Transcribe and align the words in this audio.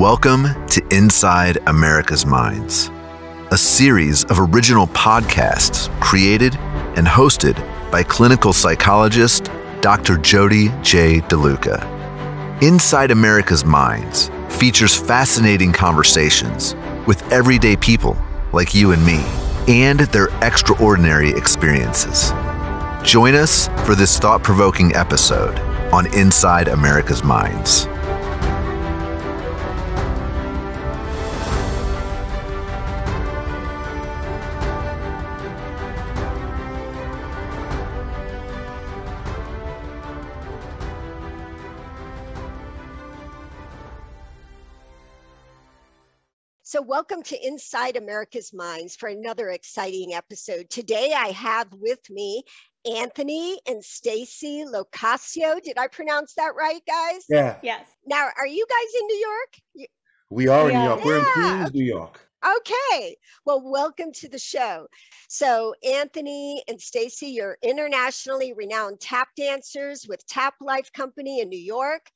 Welcome 0.00 0.66
to 0.68 0.82
Inside 0.90 1.58
America's 1.66 2.24
Minds, 2.24 2.90
a 3.50 3.58
series 3.58 4.24
of 4.24 4.40
original 4.40 4.86
podcasts 4.86 5.90
created 6.00 6.56
and 6.96 7.06
hosted 7.06 7.54
by 7.90 8.02
clinical 8.02 8.54
psychologist 8.54 9.50
Dr. 9.82 10.16
Jody 10.16 10.68
J. 10.80 11.20
DeLuca. 11.20 12.62
Inside 12.62 13.10
America's 13.10 13.66
Minds 13.66 14.30
features 14.48 14.96
fascinating 14.96 15.70
conversations 15.70 16.74
with 17.06 17.22
everyday 17.30 17.76
people 17.76 18.16
like 18.54 18.74
you 18.74 18.92
and 18.92 19.04
me 19.04 19.22
and 19.68 20.00
their 20.00 20.28
extraordinary 20.40 21.28
experiences. 21.28 22.30
Join 23.06 23.34
us 23.34 23.68
for 23.84 23.94
this 23.94 24.18
thought 24.18 24.42
provoking 24.42 24.96
episode 24.96 25.58
on 25.92 26.06
Inside 26.14 26.68
America's 26.68 27.22
Minds. 27.22 27.86
Welcome 46.90 47.22
to 47.22 47.46
Inside 47.46 47.96
America's 47.96 48.52
Minds 48.52 48.96
for 48.96 49.08
another 49.08 49.50
exciting 49.50 50.12
episode. 50.12 50.68
Today, 50.70 51.12
I 51.16 51.28
have 51.28 51.68
with 51.74 52.00
me 52.10 52.42
Anthony 52.84 53.60
and 53.68 53.80
Staci 53.80 54.64
Lo 54.68 54.82
Cascio. 54.86 55.62
Did 55.62 55.78
I 55.78 55.86
pronounce 55.86 56.34
that 56.34 56.56
right, 56.58 56.80
guys? 56.88 57.26
Yeah. 57.28 57.58
Yes. 57.62 57.86
Now, 58.06 58.28
are 58.36 58.46
you 58.48 58.66
guys 58.68 59.00
in 59.00 59.06
New 59.06 59.16
York? 59.28 59.88
We 60.30 60.48
are 60.48 60.68
in 60.68 60.74
New 60.74 60.80
Yeah. 60.80 60.86
York. 60.86 61.04
We're 61.04 61.18
in 61.18 61.24
Queens, 61.26 61.74
New 61.74 61.84
York. 61.84 62.28
Okay. 62.44 63.16
Well, 63.44 63.62
welcome 63.62 64.12
to 64.14 64.28
the 64.28 64.40
show. 64.40 64.88
So, 65.28 65.76
Anthony 65.84 66.64
and 66.66 66.78
Staci, 66.80 67.32
you're 67.32 67.56
internationally 67.62 68.52
renowned 68.52 68.98
tap 68.98 69.28
dancers 69.36 70.06
with 70.08 70.26
Tap 70.26 70.54
Life 70.60 70.92
Company 70.92 71.38
in 71.38 71.50
New 71.50 71.56
York. 71.56 72.10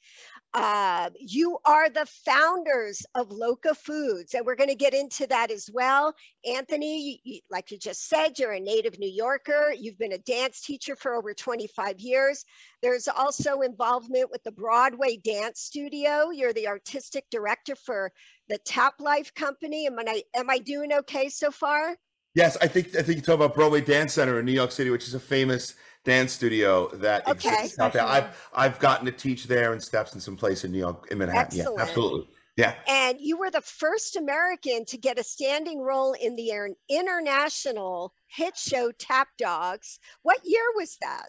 Uh, 0.54 1.10
you 1.18 1.58
are 1.64 1.90
the 1.90 2.06
founders 2.24 3.04
of 3.16 3.32
Loca 3.32 3.74
Foods, 3.74 4.34
and 4.34 4.46
we're 4.46 4.54
going 4.54 4.68
to 4.68 4.76
get 4.76 4.94
into 4.94 5.26
that 5.26 5.50
as 5.50 5.68
well. 5.72 6.14
Anthony, 6.48 7.20
you, 7.24 7.40
like 7.50 7.72
you 7.72 7.78
just 7.78 8.08
said, 8.08 8.38
you're 8.38 8.52
a 8.52 8.60
native 8.60 8.96
New 9.00 9.10
Yorker. 9.10 9.74
You've 9.76 9.98
been 9.98 10.12
a 10.12 10.18
dance 10.18 10.60
teacher 10.60 10.94
for 10.94 11.14
over 11.14 11.34
25 11.34 11.98
years. 11.98 12.44
There's 12.82 13.08
also 13.08 13.62
involvement 13.62 14.30
with 14.30 14.44
the 14.44 14.52
Broadway 14.52 15.16
Dance 15.16 15.60
Studio. 15.60 16.30
You're 16.30 16.52
the 16.52 16.68
artistic 16.68 17.24
director 17.32 17.74
for 17.74 18.12
the 18.48 18.58
Tap 18.58 18.94
Life 19.00 19.34
Company. 19.34 19.88
Am 19.88 19.98
I 19.98 20.22
am 20.36 20.50
I 20.50 20.58
doing 20.58 20.92
okay 20.92 21.30
so 21.30 21.50
far? 21.50 21.96
Yes, 22.34 22.56
I 22.60 22.66
think 22.66 22.96
I 22.96 23.02
think 23.02 23.16
you 23.16 23.22
talk 23.22 23.36
about 23.36 23.54
Broadway 23.54 23.80
Dance 23.80 24.12
Center 24.14 24.40
in 24.40 24.44
New 24.44 24.52
York 24.52 24.72
City, 24.72 24.90
which 24.90 25.06
is 25.06 25.14
a 25.14 25.20
famous 25.20 25.74
dance 26.04 26.32
studio 26.32 26.88
that 26.96 27.26
Okay. 27.28 27.48
exists 27.48 27.78
out 27.78 27.92
there. 27.92 28.02
I've 28.04 28.48
I've 28.54 28.78
gotten 28.78 29.06
to 29.06 29.12
teach 29.12 29.44
there 29.44 29.72
and 29.72 29.82
steps 29.82 30.14
in 30.14 30.20
some 30.20 30.36
place 30.36 30.64
in 30.64 30.72
New 30.72 30.78
York 30.78 31.08
in 31.10 31.18
Manhattan. 31.18 31.60
Excellent. 31.60 31.78
Yeah, 31.78 31.82
absolutely. 31.82 32.28
Yeah. 32.56 32.74
And 32.86 33.18
you 33.20 33.36
were 33.36 33.50
the 33.50 33.60
first 33.60 34.16
American 34.16 34.84
to 34.86 34.96
get 34.96 35.18
a 35.18 35.24
standing 35.24 35.80
role 35.80 36.12
in 36.12 36.36
the 36.36 36.52
international 36.88 38.14
hit 38.28 38.56
show 38.56 38.92
Tap 38.92 39.28
Dogs. 39.38 39.98
What 40.22 40.38
year 40.44 40.64
was 40.76 40.96
that? 41.00 41.28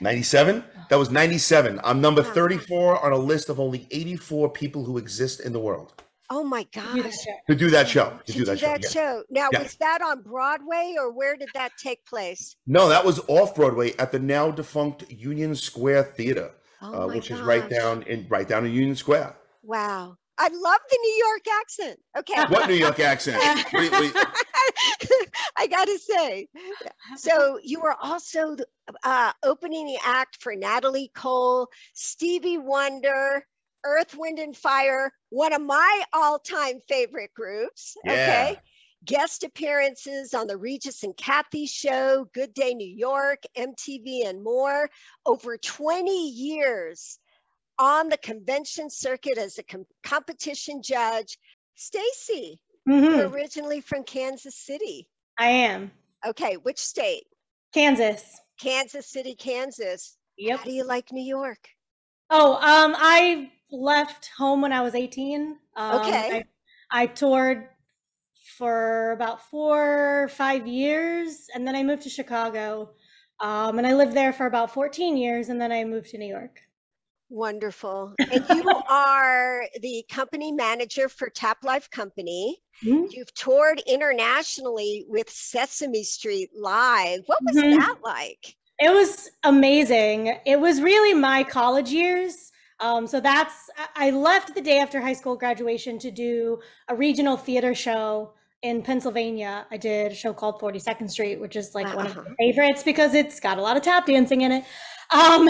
97? 0.00 0.64
That 0.90 0.98
was 0.98 1.10
97. 1.10 1.80
I'm 1.84 2.00
number 2.00 2.22
uh-huh. 2.22 2.34
34 2.34 3.04
on 3.04 3.12
a 3.12 3.16
list 3.16 3.48
of 3.48 3.60
only 3.60 3.86
84 3.90 4.50
people 4.50 4.84
who 4.84 4.98
exist 4.98 5.40
in 5.40 5.52
the 5.52 5.60
world 5.60 6.01
Oh 6.34 6.42
my 6.42 6.66
gosh. 6.72 7.16
to 7.46 7.54
do 7.54 7.68
that 7.70 7.88
show. 7.88 8.18
To, 8.26 8.32
To 8.32 8.38
do 8.38 8.44
that 8.46 8.58
show. 8.58 8.66
yeah. 8.80 8.88
show. 8.88 9.22
Now, 9.30 9.48
Yeah. 9.52 9.62
was 9.62 9.74
that 9.76 10.00
on 10.00 10.22
Broadway 10.22 10.94
or 10.98 11.12
where 11.12 11.36
did 11.36 11.50
that 11.54 11.72
take 11.76 12.04
place? 12.06 12.56
No, 12.66 12.88
that 12.88 13.04
was 13.04 13.20
off 13.28 13.54
Broadway 13.54 13.94
at 13.98 14.12
the 14.12 14.18
now 14.18 14.50
defunct 14.50 15.10
Union 15.10 15.54
Square 15.54 16.04
Theater, 16.16 16.50
Oh 16.80 16.86
uh, 17.04 17.06
my 17.06 17.14
which 17.14 17.30
is 17.30 17.40
right 17.40 17.68
down 17.68 18.02
in 18.04 18.26
right 18.30 18.48
down 18.48 18.64
in 18.64 18.72
Union 18.72 18.96
Square. 18.96 19.36
Wow. 19.62 20.16
I 20.38 20.48
love 20.48 20.80
the 20.90 20.98
New 21.02 21.24
York 21.26 21.42
accent. 21.60 22.00
Okay. 22.18 22.42
What 22.52 22.66
New 22.68 22.74
York 22.74 22.98
accent? 22.98 23.38
We- 23.74 23.90
we- 23.90 24.10
I 25.56 25.66
gotta 25.66 25.98
say. 25.98 26.48
So 27.16 27.58
you 27.62 27.80
were 27.80 27.94
also 28.00 28.56
uh, 29.04 29.32
opening 29.42 29.86
the 29.86 29.98
act 30.04 30.38
for 30.42 30.54
Natalie 30.56 31.10
Cole, 31.14 31.68
Stevie 31.94 32.58
Wonder, 32.58 33.46
Earth, 33.84 34.16
Wind, 34.16 34.38
and 34.38 34.56
Fire, 34.56 35.12
one 35.30 35.52
of 35.52 35.60
my 35.62 36.02
all-time 36.12 36.80
favorite 36.88 37.32
groups. 37.34 37.96
Okay. 38.06 38.56
Guest 39.04 39.42
appearances 39.42 40.32
on 40.32 40.46
the 40.46 40.56
Regis 40.56 41.02
and 41.02 41.16
Kathie 41.16 41.66
Show, 41.66 42.28
Good 42.32 42.54
Day 42.54 42.72
New 42.74 42.86
York, 42.86 43.42
MTV, 43.56 44.26
and 44.26 44.44
more. 44.44 44.88
Over 45.26 45.56
20 45.58 46.28
years 46.30 47.18
on 47.78 48.08
the 48.08 48.18
convention 48.18 48.88
circuit 48.90 49.38
as 49.38 49.58
a 49.58 49.64
com- 49.64 49.86
competition 50.04 50.82
judge. 50.82 51.36
Staci, 51.76 52.58
Mhm. 52.88 53.32
originally 53.32 53.80
from 53.80 54.04
Kansas 54.04 54.54
City. 54.56 55.08
I 55.36 55.48
am. 55.48 55.90
Okay, 56.24 56.56
which 56.58 56.78
state? 56.78 57.26
Kansas. 57.74 58.22
Kansas 58.60 59.08
City, 59.08 59.34
Kansas. 59.34 60.16
Yep. 60.36 60.58
How 60.60 60.64
do 60.64 60.72
you 60.72 60.84
like 60.84 61.10
New 61.10 61.24
York? 61.24 61.66
Oh, 62.30 62.54
um, 62.54 62.94
I 62.96 63.50
left 63.72 64.30
home 64.36 64.60
when 64.60 64.72
I 64.72 64.80
was 64.82 64.94
18. 64.94 65.56
Um, 65.76 66.00
Okay. 66.00 66.44
I, 66.90 67.02
I 67.02 67.06
toured 67.06 67.68
for 68.58 69.12
about 69.12 69.42
four, 69.50 70.28
five 70.32 70.66
years, 70.66 71.48
and 71.54 71.66
then 71.66 71.74
I 71.74 71.82
moved 71.82 72.02
to 72.02 72.10
Chicago. 72.10 72.90
Um, 73.40 73.78
and 73.78 73.86
I 73.86 73.94
lived 73.94 74.12
there 74.12 74.32
for 74.32 74.46
about 74.46 74.72
14 74.72 75.16
years, 75.16 75.48
and 75.48 75.60
then 75.60 75.72
I 75.72 75.84
moved 75.84 76.10
to 76.10 76.18
New 76.18 76.26
York. 76.28 76.60
Wonderful. 77.30 78.14
And 78.30 78.44
you 78.50 78.62
are 78.90 79.62
the 79.80 80.04
company 80.10 80.52
manager 80.52 81.08
for 81.08 81.30
Tap 81.30 81.64
Life 81.64 81.90
Company. 81.90 82.58
Mhm. 82.84 83.10
You've 83.10 83.32
toured 83.34 83.80
internationally 83.86 85.06
with 85.08 85.30
Sesame 85.30 86.04
Street 86.04 86.50
Live. 86.54 87.22
What 87.26 87.38
was 87.42 87.56
Mhm. 87.56 87.78
that 87.78 87.96
like? 88.04 88.54
It 88.78 88.92
was 88.92 89.30
amazing. 89.44 90.38
It 90.44 90.60
was 90.60 90.82
really 90.82 91.14
my 91.14 91.42
college 91.42 91.90
years. 91.90 92.51
Um, 92.82 93.06
so 93.06 93.20
that's, 93.20 93.70
I 93.94 94.10
left 94.10 94.54
the 94.54 94.60
day 94.60 94.78
after 94.78 95.00
high 95.00 95.12
school 95.12 95.36
graduation 95.36 95.98
to 96.00 96.10
do 96.10 96.58
a 96.88 96.96
regional 96.96 97.36
theater 97.36 97.74
show 97.74 98.32
in 98.62 98.82
Pennsylvania. 98.82 99.66
I 99.70 99.76
did 99.76 100.12
a 100.12 100.14
show 100.14 100.32
called 100.32 100.60
42nd 100.60 101.08
Street, 101.10 101.40
which 101.40 101.54
is 101.56 101.74
like 101.74 101.94
one 101.94 102.06
of 102.06 102.18
Uh-huh. 102.18 102.28
my 102.28 102.34
favorites 102.52 102.82
because 102.82 103.14
it's 103.14 103.38
got 103.40 103.58
a 103.58 103.62
lot 103.62 103.76
of 103.76 103.82
tap 103.84 104.06
dancing 104.06 104.40
in 104.42 104.52
it. 104.52 104.64
Um, 105.10 105.48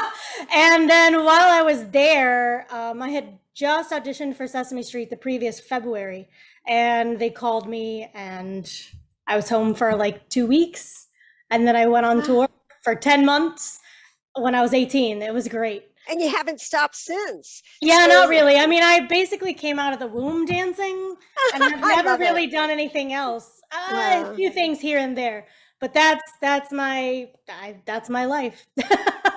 and 0.54 0.90
then 0.90 1.24
while 1.24 1.48
I 1.58 1.62
was 1.62 1.90
there, 1.90 2.66
um, 2.70 3.02
I 3.02 3.10
had 3.10 3.38
just 3.54 3.92
auditioned 3.92 4.34
for 4.36 4.46
Sesame 4.48 4.82
Street 4.82 5.10
the 5.10 5.16
previous 5.16 5.60
February, 5.60 6.28
and 6.66 7.18
they 7.20 7.30
called 7.30 7.68
me, 7.68 8.10
and 8.14 8.68
I 9.28 9.36
was 9.36 9.48
home 9.48 9.74
for 9.74 9.94
like 9.94 10.28
two 10.28 10.46
weeks. 10.46 11.06
And 11.50 11.68
then 11.68 11.76
I 11.76 11.86
went 11.86 12.06
on 12.06 12.22
tour 12.22 12.48
for 12.82 12.94
10 12.96 13.24
months 13.24 13.80
when 14.34 14.54
I 14.56 14.62
was 14.62 14.74
18. 14.74 15.22
It 15.22 15.32
was 15.32 15.46
great. 15.46 15.84
And 16.08 16.20
you 16.20 16.28
haven't 16.30 16.60
stopped 16.60 16.96
since. 16.96 17.62
Yeah, 17.80 18.00
So- 18.02 18.06
not 18.08 18.28
really. 18.28 18.56
I 18.56 18.66
mean, 18.66 18.82
I 18.82 19.00
basically 19.00 19.54
came 19.54 19.78
out 19.78 19.92
of 19.92 19.98
the 19.98 20.06
womb 20.06 20.44
dancing 20.46 21.16
and 21.54 21.62
I've 21.64 21.80
never 21.80 22.08
love 22.10 22.20
it. 22.20 22.24
really 22.24 22.46
done 22.46 22.70
anything 22.70 23.12
else. 23.12 23.48
Uh, 23.72 23.88
Wow. 23.92 24.32
A 24.32 24.36
few 24.36 24.50
things 24.50 24.80
here 24.80 24.98
and 24.98 25.16
there, 25.16 25.46
but 25.80 25.92
that's 25.94 26.22
that's 26.40 26.70
my 26.72 27.28
I, 27.48 27.76
that's 27.86 28.08
my 28.08 28.24
life. 28.26 28.66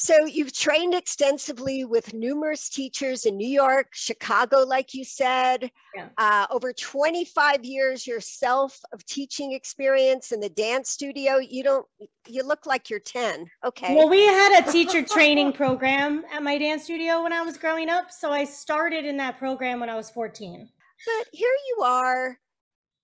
So 0.00 0.26
you've 0.26 0.52
trained 0.52 0.94
extensively 0.94 1.84
with 1.84 2.14
numerous 2.14 2.68
teachers 2.68 3.26
in 3.26 3.36
New 3.36 3.48
York, 3.48 3.88
Chicago, 3.90 4.58
like 4.58 4.94
you 4.94 5.04
said. 5.04 5.72
Yeah. 5.92 6.10
Uh, 6.16 6.46
over 6.52 6.72
25 6.72 7.64
years 7.64 8.06
yourself 8.06 8.78
of 8.92 9.04
teaching 9.06 9.54
experience 9.54 10.30
in 10.30 10.38
the 10.38 10.50
dance 10.50 10.90
studio. 10.90 11.38
You 11.38 11.64
don't. 11.64 11.86
You 12.28 12.44
look 12.44 12.64
like 12.64 12.88
you're 12.88 13.00
10. 13.00 13.50
Okay. 13.66 13.96
Well, 13.96 14.08
we 14.08 14.24
had 14.24 14.62
a 14.64 14.70
teacher 14.70 15.02
training 15.14 15.52
program 15.52 16.22
at 16.32 16.44
my 16.44 16.58
dance 16.58 16.84
studio 16.84 17.24
when 17.24 17.32
I 17.32 17.42
was 17.42 17.56
growing 17.56 17.90
up, 17.90 18.12
so 18.12 18.30
I 18.30 18.44
started 18.44 19.04
in 19.04 19.16
that 19.16 19.36
program 19.36 19.80
when 19.80 19.90
I 19.90 19.96
was 19.96 20.10
14. 20.10 20.68
But 21.06 21.26
here 21.32 21.50
you 21.70 21.82
are, 21.82 22.38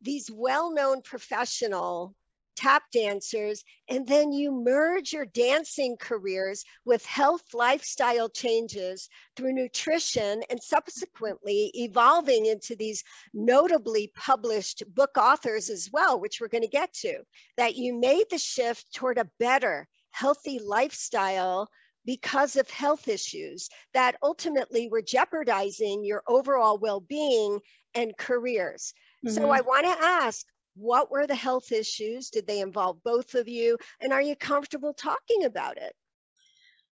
these 0.00 0.30
well-known 0.30 1.02
professional 1.02 2.14
tap 2.56 2.82
dancers, 2.92 3.64
and 3.88 4.06
then 4.06 4.32
you 4.32 4.52
merge 4.52 5.12
your 5.12 5.26
dancing 5.26 5.96
careers 5.98 6.64
with 6.84 7.04
health 7.04 7.42
lifestyle 7.52 8.28
changes 8.28 9.08
through 9.36 9.52
nutrition 9.52 10.42
and 10.50 10.62
subsequently 10.62 11.70
evolving 11.74 12.46
into 12.46 12.76
these 12.76 13.02
notably 13.32 14.10
published 14.14 14.82
book 14.94 15.16
authors 15.18 15.70
as 15.70 15.90
well, 15.92 16.20
which 16.20 16.40
we're 16.40 16.48
going 16.48 16.62
to 16.62 16.68
get 16.68 16.92
to, 16.92 17.18
that 17.56 17.76
you 17.76 17.98
made 17.98 18.24
the 18.30 18.38
shift 18.38 18.92
toward 18.94 19.18
a 19.18 19.30
better, 19.38 19.86
healthy 20.10 20.58
lifestyle 20.58 21.68
because 22.06 22.56
of 22.56 22.68
health 22.68 23.08
issues 23.08 23.68
that 23.94 24.16
ultimately 24.22 24.88
were 24.88 25.02
jeopardizing 25.02 26.04
your 26.04 26.22
overall 26.28 26.78
well-being 26.78 27.58
and 27.94 28.16
careers. 28.18 28.92
Mm-hmm. 29.24 29.34
So 29.34 29.50
I 29.50 29.62
want 29.62 29.86
to 29.86 30.04
ask, 30.04 30.44
what 30.74 31.10
were 31.10 31.26
the 31.26 31.34
health 31.34 31.72
issues? 31.72 32.30
Did 32.30 32.46
they 32.46 32.60
involve 32.60 33.02
both 33.04 33.34
of 33.34 33.48
you? 33.48 33.78
And 34.00 34.12
are 34.12 34.22
you 34.22 34.36
comfortable 34.36 34.92
talking 34.92 35.44
about 35.44 35.76
it? 35.78 35.94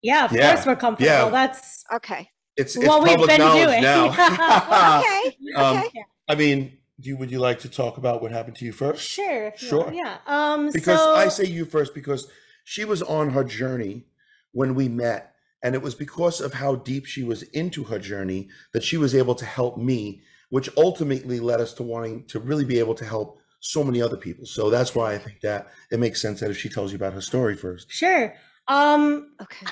Yeah, 0.03 0.25
of 0.25 0.33
yeah. 0.33 0.55
course 0.55 0.67
we're 0.67 0.77
comfortable. 0.77 1.11
Yeah. 1.11 1.29
That's 1.29 1.85
okay. 1.95 2.31
It's, 2.57 2.77
it's 2.77 2.87
what 2.87 3.03
we've 3.03 3.27
been 3.27 3.41
doing. 3.41 3.83
now. 3.83 4.07
okay. 5.01 5.37
Um, 5.57 5.79
okay. 5.79 6.05
I 6.29 6.35
mean, 6.37 6.79
do 7.01 7.09
you, 7.09 7.17
would 7.17 7.31
you 7.31 7.39
like 7.39 7.61
to 7.61 7.69
talk 7.69 7.97
about 7.97 8.23
what 8.23 8.31
happened 8.31 8.57
to 8.57 8.65
you 8.65 8.73
first? 8.73 9.03
Sure. 9.09 9.53
Sure. 9.57 9.91
Yeah. 9.93 10.19
Um, 10.27 10.71
because 10.71 11.01
so... 11.01 11.15
I 11.15 11.29
say 11.29 11.45
you 11.47 11.65
first 11.65 11.95
because 11.95 12.29
she 12.65 12.85
was 12.85 13.03
on 13.03 13.31
her 13.31 13.43
journey 13.43 14.05
when 14.53 14.75
we 14.75 14.89
met, 14.89 15.35
and 15.63 15.75
it 15.75 15.83
was 15.83 15.95
because 15.95 16.41
of 16.41 16.55
how 16.55 16.77
deep 16.77 17.07
she 17.07 17.25
was 17.25 17.43
into 17.43 17.85
her 17.85 17.99
journey 17.99 18.49
that 18.73 18.85
she 18.85 18.97
was 18.97 19.15
able 19.15 19.35
to 19.35 19.45
help 19.45 19.77
me, 19.77 20.23
which 20.51 20.69
ultimately 20.77 21.41
led 21.41 21.61
us 21.61 21.73
to 21.75 21.83
wanting 21.83 22.27
to 22.27 22.39
really 22.39 22.65
be 22.65 22.79
able 22.79 22.95
to 22.95 23.05
help 23.05 23.40
so 23.61 23.85
many 23.85 24.03
other 24.03 24.17
people. 24.17 24.47
So 24.47 24.71
that's 24.71 24.95
why 24.95 25.13
I 25.13 25.19
think 25.19 25.41
that 25.43 25.69
it 25.91 26.01
makes 26.01 26.21
sense 26.21 26.41
that 26.41 26.51
if 26.51 26.59
she 26.59 26.69
tells 26.69 26.93
you 26.93 26.97
about 26.97 27.13
her 27.13 27.21
story 27.21 27.57
first. 27.57 27.91
Sure. 27.91 28.35
Um, 28.69 29.33
okay. 29.41 29.67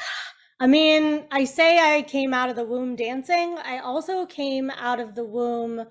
I 0.60 0.66
mean, 0.66 1.24
I 1.30 1.44
say 1.44 1.78
I 1.78 2.02
came 2.02 2.34
out 2.34 2.50
of 2.50 2.56
the 2.56 2.64
womb 2.64 2.96
dancing. 2.96 3.58
I 3.64 3.78
also 3.78 4.26
came 4.26 4.70
out 4.70 4.98
of 5.00 5.14
the 5.14 5.24
womb 5.24 5.86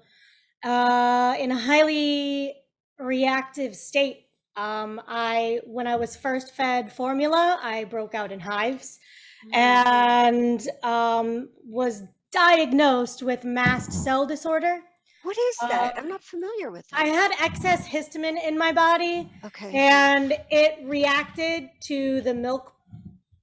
uh, 0.64 1.36
in 1.40 1.52
a 1.52 1.58
highly 1.58 2.54
reactive 3.00 3.76
state. 3.76 4.26
Um, 4.56 5.02
I 5.08 5.62
when 5.66 5.88
I 5.88 5.96
was 5.96 6.16
first 6.16 6.54
fed 6.54 6.92
formula, 6.92 7.60
I 7.62 7.86
broke 7.86 8.16
out 8.16 8.32
in 8.32 8.40
hives, 8.40 9.00
mm-hmm. 9.46 9.56
and 9.56 10.68
um, 10.84 11.50
was 11.64 12.04
diagnosed 12.32 13.24
with 13.24 13.46
mast 13.46 13.94
cell 13.94 14.26
disorder. 14.26 14.82
What 15.28 15.38
is 15.38 15.58
that? 15.58 15.98
Uh, 15.98 16.00
I'm 16.00 16.08
not 16.08 16.24
familiar 16.24 16.72
with 16.72 16.88
that. 16.88 17.02
I 17.02 17.08
had 17.08 17.32
excess 17.42 17.86
histamine 17.86 18.42
in 18.42 18.58
my 18.58 18.72
body. 18.72 19.30
Okay. 19.44 19.72
And 19.74 20.32
it 20.50 20.80
reacted 20.86 21.70
to 21.82 22.22
the 22.22 22.34
milk 22.34 22.74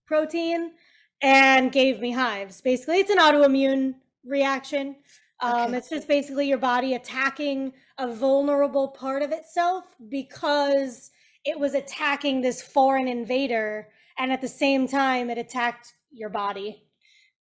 protein 0.07 0.73
and 1.21 1.71
gave 1.71 2.01
me 2.01 2.13
hives. 2.13 2.63
Basically, 2.63 3.01
it's 3.01 3.11
an 3.11 3.19
autoimmune 3.19 3.97
reaction. 4.25 4.97
Um, 5.41 5.53
okay. 5.53 5.77
It's 5.77 5.91
just 5.91 6.09
basically 6.09 6.49
your 6.49 6.57
body 6.57 6.95
attacking 6.95 7.75
a 7.99 8.11
vulnerable 8.11 8.89
part 8.89 9.21
of 9.21 9.31
itself 9.31 9.85
because 10.09 11.11
it 11.45 11.59
was 11.59 11.75
attacking 11.75 12.41
this 12.41 12.63
foreign 12.63 13.09
invader, 13.09 13.89
and 14.17 14.33
at 14.33 14.41
the 14.41 14.49
same 14.49 14.89
time, 14.89 15.29
it 15.29 15.37
attacked 15.37 15.93
your 16.11 16.31
body 16.31 16.85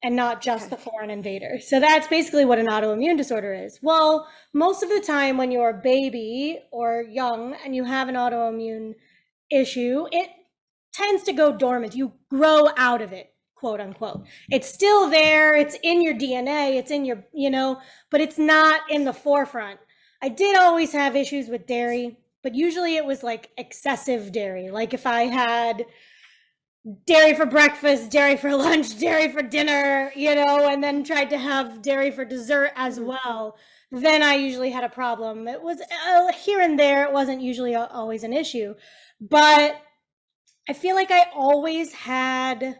and 0.03 0.15
not 0.15 0.41
just 0.41 0.67
okay. 0.67 0.75
the 0.75 0.81
foreign 0.81 1.09
invader. 1.09 1.59
So 1.59 1.79
that's 1.79 2.07
basically 2.07 2.45
what 2.45 2.59
an 2.59 2.67
autoimmune 2.67 3.17
disorder 3.17 3.53
is. 3.53 3.79
Well, 3.81 4.27
most 4.53 4.83
of 4.83 4.89
the 4.89 4.99
time 4.99 5.37
when 5.37 5.51
you're 5.51 5.69
a 5.69 5.81
baby 5.81 6.59
or 6.71 7.05
young 7.09 7.55
and 7.63 7.73
you 7.75 7.85
have 7.85 8.09
an 8.09 8.15
autoimmune 8.15 8.95
issue, 9.49 10.07
it 10.11 10.29
tends 10.93 11.23
to 11.23 11.33
go 11.33 11.55
dormant. 11.55 11.95
You 11.95 12.13
grow 12.29 12.69
out 12.77 13.01
of 13.01 13.13
it 13.13 13.33
quote 13.63 13.79
unquote. 13.79 14.27
It's 14.51 14.67
still 14.67 15.09
there, 15.09 15.55
it's 15.55 15.77
in 15.81 16.01
your 16.01 16.13
DNA, 16.13 16.75
it's 16.75 16.91
in 16.91 17.05
your, 17.05 17.23
you 17.33 17.49
know, 17.49 17.79
but 18.11 18.19
it's 18.19 18.37
not 18.37 18.81
in 18.89 19.05
the 19.05 19.13
forefront. 19.13 19.79
I 20.21 20.27
did 20.27 20.57
always 20.57 20.91
have 20.91 21.15
issues 21.15 21.47
with 21.47 21.65
dairy, 21.65 22.17
but 22.41 22.55
usually 22.55 22.97
it 22.97 23.05
was 23.05 23.23
like 23.23 23.51
excessive 23.57 24.33
dairy. 24.33 24.69
Like 24.69 24.93
if 24.93 25.07
I 25.07 25.27
had 25.27 25.85
dairy 27.05 27.33
for 27.33 27.45
breakfast, 27.45 28.11
dairy 28.11 28.37
for 28.37 28.55
lunch, 28.55 28.99
dairy 28.99 29.31
for 29.31 29.41
dinner, 29.41 30.11
you 30.15 30.35
know, 30.35 30.67
and 30.67 30.83
then 30.83 31.03
tried 31.03 31.29
to 31.29 31.37
have 31.37 31.81
dairy 31.81 32.11
for 32.11 32.25
dessert 32.25 32.71
as 32.75 32.97
mm-hmm. 32.97 33.09
well, 33.09 33.57
then 33.91 34.23
I 34.23 34.35
usually 34.35 34.71
had 34.71 34.83
a 34.83 34.89
problem. 34.89 35.47
It 35.47 35.61
was 35.61 35.79
uh, 35.81 36.31
here 36.33 36.61
and 36.61 36.79
there, 36.79 37.03
it 37.03 37.13
wasn't 37.13 37.41
usually 37.41 37.75
always 37.75 38.23
an 38.23 38.33
issue. 38.33 38.75
But 39.21 39.81
I 40.67 40.73
feel 40.73 40.95
like 40.95 41.11
I 41.11 41.25
always 41.33 41.93
had 41.93 42.79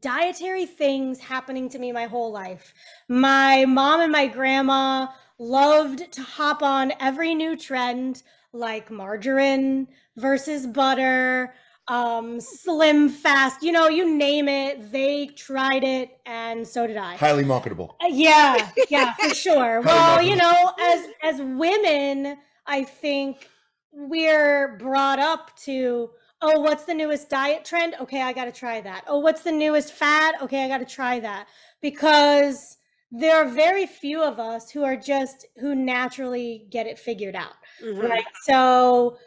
dietary 0.00 0.66
things 0.66 1.20
happening 1.20 1.68
to 1.68 1.78
me 1.78 1.92
my 1.92 2.06
whole 2.06 2.32
life. 2.32 2.72
My 3.08 3.64
mom 3.66 4.00
and 4.00 4.10
my 4.10 4.26
grandma 4.26 5.08
loved 5.38 6.12
to 6.12 6.22
hop 6.22 6.62
on 6.62 6.92
every 6.98 7.34
new 7.34 7.56
trend 7.56 8.22
like 8.52 8.90
margarine 8.90 9.88
versus 10.16 10.66
butter, 10.66 11.54
um, 11.92 12.40
slim 12.40 13.10
fast, 13.10 13.62
you 13.62 13.70
know, 13.70 13.88
you 13.88 14.16
name 14.16 14.48
it, 14.48 14.90
they 14.90 15.26
tried 15.26 15.84
it 15.84 16.18
and 16.24 16.66
so 16.66 16.86
did 16.86 16.96
I. 16.96 17.16
Highly 17.16 17.44
marketable. 17.44 17.96
Uh, 18.02 18.06
yeah, 18.10 18.70
yeah, 18.88 19.12
for 19.14 19.34
sure. 19.34 19.82
well, 19.82 20.22
you 20.22 20.36
know, 20.36 20.72
as 20.80 21.06
as 21.22 21.42
women, 21.42 22.38
I 22.66 22.84
think 22.84 23.48
we're 23.92 24.78
brought 24.78 25.18
up 25.18 25.54
to 25.64 26.10
oh, 26.40 26.60
what's 26.60 26.84
the 26.84 26.94
newest 26.94 27.28
diet 27.28 27.64
trend? 27.64 27.94
Okay, 28.00 28.22
I 28.22 28.32
got 28.32 28.46
to 28.46 28.52
try 28.52 28.80
that. 28.80 29.04
Oh, 29.06 29.18
what's 29.18 29.42
the 29.42 29.52
newest 29.52 29.92
fad? 29.92 30.34
Okay, 30.42 30.64
I 30.64 30.68
got 30.68 30.78
to 30.78 30.86
try 30.86 31.20
that. 31.20 31.46
Because 31.80 32.78
there 33.12 33.36
are 33.36 33.48
very 33.48 33.86
few 33.86 34.22
of 34.22 34.40
us 34.40 34.70
who 34.70 34.82
are 34.82 34.96
just 34.96 35.46
who 35.60 35.74
naturally 35.74 36.66
get 36.70 36.86
it 36.86 36.98
figured 36.98 37.36
out. 37.36 37.52
Mm-hmm. 37.84 38.00
Right? 38.00 38.24
So 38.44 39.18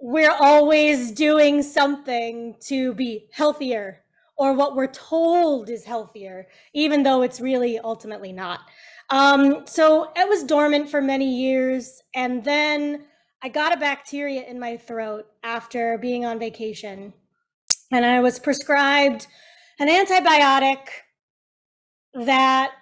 we're 0.00 0.34
always 0.38 1.10
doing 1.10 1.62
something 1.62 2.56
to 2.60 2.94
be 2.94 3.28
healthier 3.32 4.02
or 4.36 4.52
what 4.52 4.76
we're 4.76 4.86
told 4.86 5.68
is 5.68 5.84
healthier, 5.84 6.46
even 6.72 7.02
though 7.02 7.22
it's 7.22 7.40
really 7.40 7.78
ultimately 7.78 8.32
not. 8.32 8.60
Um, 9.10 9.66
so 9.66 10.12
it 10.14 10.28
was 10.28 10.44
dormant 10.44 10.88
for 10.88 11.00
many 11.00 11.34
years. 11.40 12.02
And 12.14 12.44
then 12.44 13.06
I 13.42 13.48
got 13.48 13.72
a 13.72 13.76
bacteria 13.76 14.42
in 14.42 14.60
my 14.60 14.76
throat 14.76 15.26
after 15.42 15.98
being 15.98 16.24
on 16.24 16.38
vacation, 16.38 17.12
and 17.90 18.04
I 18.04 18.20
was 18.20 18.38
prescribed 18.38 19.26
an 19.78 19.88
antibiotic 19.88 20.88
that 22.14 22.72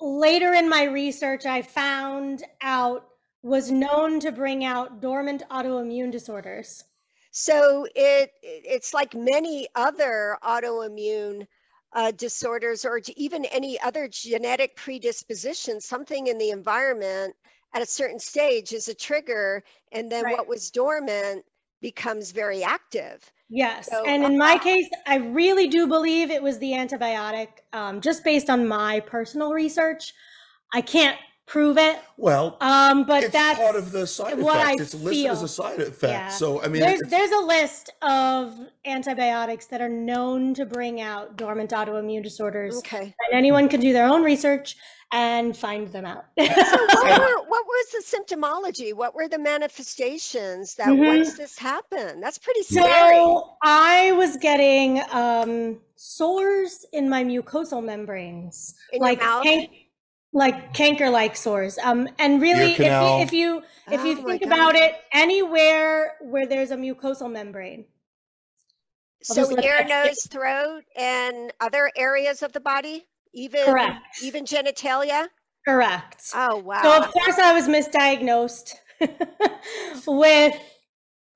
later 0.00 0.52
in 0.52 0.68
my 0.68 0.84
research 0.84 1.46
I 1.46 1.62
found 1.62 2.42
out 2.60 3.06
was 3.44 3.70
known 3.70 4.18
to 4.20 4.32
bring 4.32 4.64
out 4.64 5.02
dormant 5.02 5.42
autoimmune 5.50 6.10
disorders. 6.10 6.82
So 7.30 7.86
it 7.94 8.32
it's 8.42 8.94
like 8.94 9.14
many 9.14 9.68
other 9.74 10.38
autoimmune 10.42 11.46
uh, 11.92 12.10
disorders 12.12 12.84
or 12.84 13.00
even 13.16 13.44
any 13.46 13.78
other 13.80 14.08
genetic 14.08 14.74
predisposition, 14.76 15.80
something 15.80 16.26
in 16.26 16.38
the 16.38 16.50
environment 16.50 17.36
at 17.74 17.82
a 17.82 17.86
certain 17.86 18.18
stage 18.18 18.72
is 18.72 18.88
a 18.88 18.94
trigger 18.94 19.62
and 19.92 20.10
then 20.10 20.24
right. 20.24 20.36
what 20.36 20.48
was 20.48 20.70
dormant 20.70 21.44
becomes 21.82 22.30
very 22.30 22.62
active 22.64 23.30
yes 23.50 23.90
so, 23.90 24.06
and 24.06 24.24
in 24.24 24.38
my 24.38 24.56
case 24.56 24.88
i 25.06 25.16
really 25.16 25.66
do 25.66 25.86
believe 25.86 26.30
it 26.30 26.42
was 26.42 26.58
the 26.60 26.72
antibiotic 26.72 27.48
um, 27.74 28.00
just 28.00 28.24
based 28.24 28.48
on 28.48 28.66
my 28.66 29.00
personal 29.00 29.52
research 29.52 30.14
i 30.72 30.80
can't 30.80 31.18
prove 31.46 31.78
it. 31.78 31.98
Well, 32.16 32.56
um, 32.60 33.04
but 33.04 33.32
that's 33.32 33.58
part 33.58 33.76
of 33.76 33.92
the 33.92 34.06
side 34.06 34.38
what 34.38 34.56
effect. 34.56 34.80
I 34.80 34.82
it's 34.82 34.94
listed 34.94 35.10
feel. 35.10 35.32
as 35.32 35.42
a 35.42 35.48
side 35.48 35.80
effect. 35.80 36.12
Yeah. 36.12 36.28
So 36.28 36.62
I 36.62 36.68
mean, 36.68 36.82
there's 36.82 37.00
there's 37.08 37.30
a 37.30 37.40
list 37.40 37.90
of 38.02 38.54
antibiotics 38.84 39.66
that 39.66 39.80
are 39.80 39.88
known 39.88 40.54
to 40.54 40.66
bring 40.66 41.00
out 41.00 41.36
dormant 41.36 41.70
autoimmune 41.70 42.22
disorders. 42.22 42.78
Okay, 42.78 43.02
and 43.02 43.32
anyone 43.32 43.68
can 43.68 43.80
do 43.80 43.92
their 43.92 44.06
own 44.06 44.22
research 44.22 44.76
and 45.12 45.56
find 45.56 45.88
them 45.88 46.04
out. 46.04 46.24
so 46.38 46.44
what, 46.46 47.20
were, 47.20 47.48
what 47.48 47.64
was 47.66 47.86
the 47.92 48.16
symptomology? 48.16 48.92
What 48.92 49.14
were 49.14 49.28
the 49.28 49.38
manifestations 49.38 50.74
that 50.74 50.88
mm-hmm. 50.88 51.04
once 51.04 51.36
this 51.36 51.56
happened? 51.56 52.20
That's 52.20 52.38
pretty 52.38 52.62
scary. 52.62 53.14
So 53.14 53.56
I 53.62 54.10
was 54.12 54.36
getting 54.38 55.02
um, 55.12 55.78
sores 55.94 56.84
in 56.92 57.08
my 57.08 57.22
mucosal 57.22 57.82
membranes, 57.84 58.74
in 58.92 59.00
like 59.00 59.20
like 60.34 60.74
canker 60.74 61.08
like 61.08 61.36
sores. 61.36 61.78
Um 61.78 62.08
and 62.18 62.42
really 62.42 62.72
if 62.72 62.78
you 62.80 62.86
if 62.86 63.32
you 63.32 63.62
if 63.90 64.00
oh 64.00 64.04
you 64.04 64.16
think 64.16 64.42
about 64.42 64.74
it 64.74 64.92
anywhere 65.12 66.14
where 66.20 66.46
there's 66.46 66.72
a 66.72 66.76
mucosal 66.76 67.30
membrane. 67.30 67.86
So 69.22 69.58
ear 69.58 69.86
nose 69.86 70.26
throat 70.26 70.82
and 70.96 71.50
other 71.60 71.90
areas 71.96 72.42
of 72.42 72.52
the 72.52 72.60
body? 72.60 73.06
Even 73.32 73.64
correct. 73.64 74.22
even 74.22 74.44
genitalia? 74.44 75.28
Correct. 75.66 76.24
Oh 76.34 76.58
wow 76.58 76.82
so 76.82 77.02
of 77.02 77.10
course 77.12 77.38
i 77.38 77.54
was 77.54 77.68
misdiagnosed 77.68 78.74
with 80.06 80.54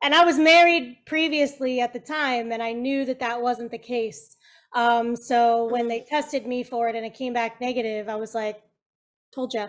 and 0.03 0.15
i 0.15 0.25
was 0.25 0.39
married 0.39 0.99
previously 1.07 1.81
at 1.81 1.93
the 1.93 2.01
time 2.01 2.53
and 2.53 2.63
i 2.63 2.73
knew 2.73 3.05
that 3.05 3.21
that 3.21 3.41
wasn't 3.41 3.71
the 3.71 3.79
case. 3.79 4.37
Um 4.75 5.15
so 5.15 5.69
when 5.71 5.87
mm. 5.87 5.89
they 5.89 6.01
tested 6.01 6.47
me 6.47 6.65
for 6.65 6.89
it 6.89 6.97
and 6.97 7.07
it 7.07 7.15
came 7.15 7.33
back 7.33 7.61
negative 7.61 8.09
i 8.09 8.17
was 8.17 8.35
like 8.35 8.61
told 9.33 9.55
you. 9.55 9.67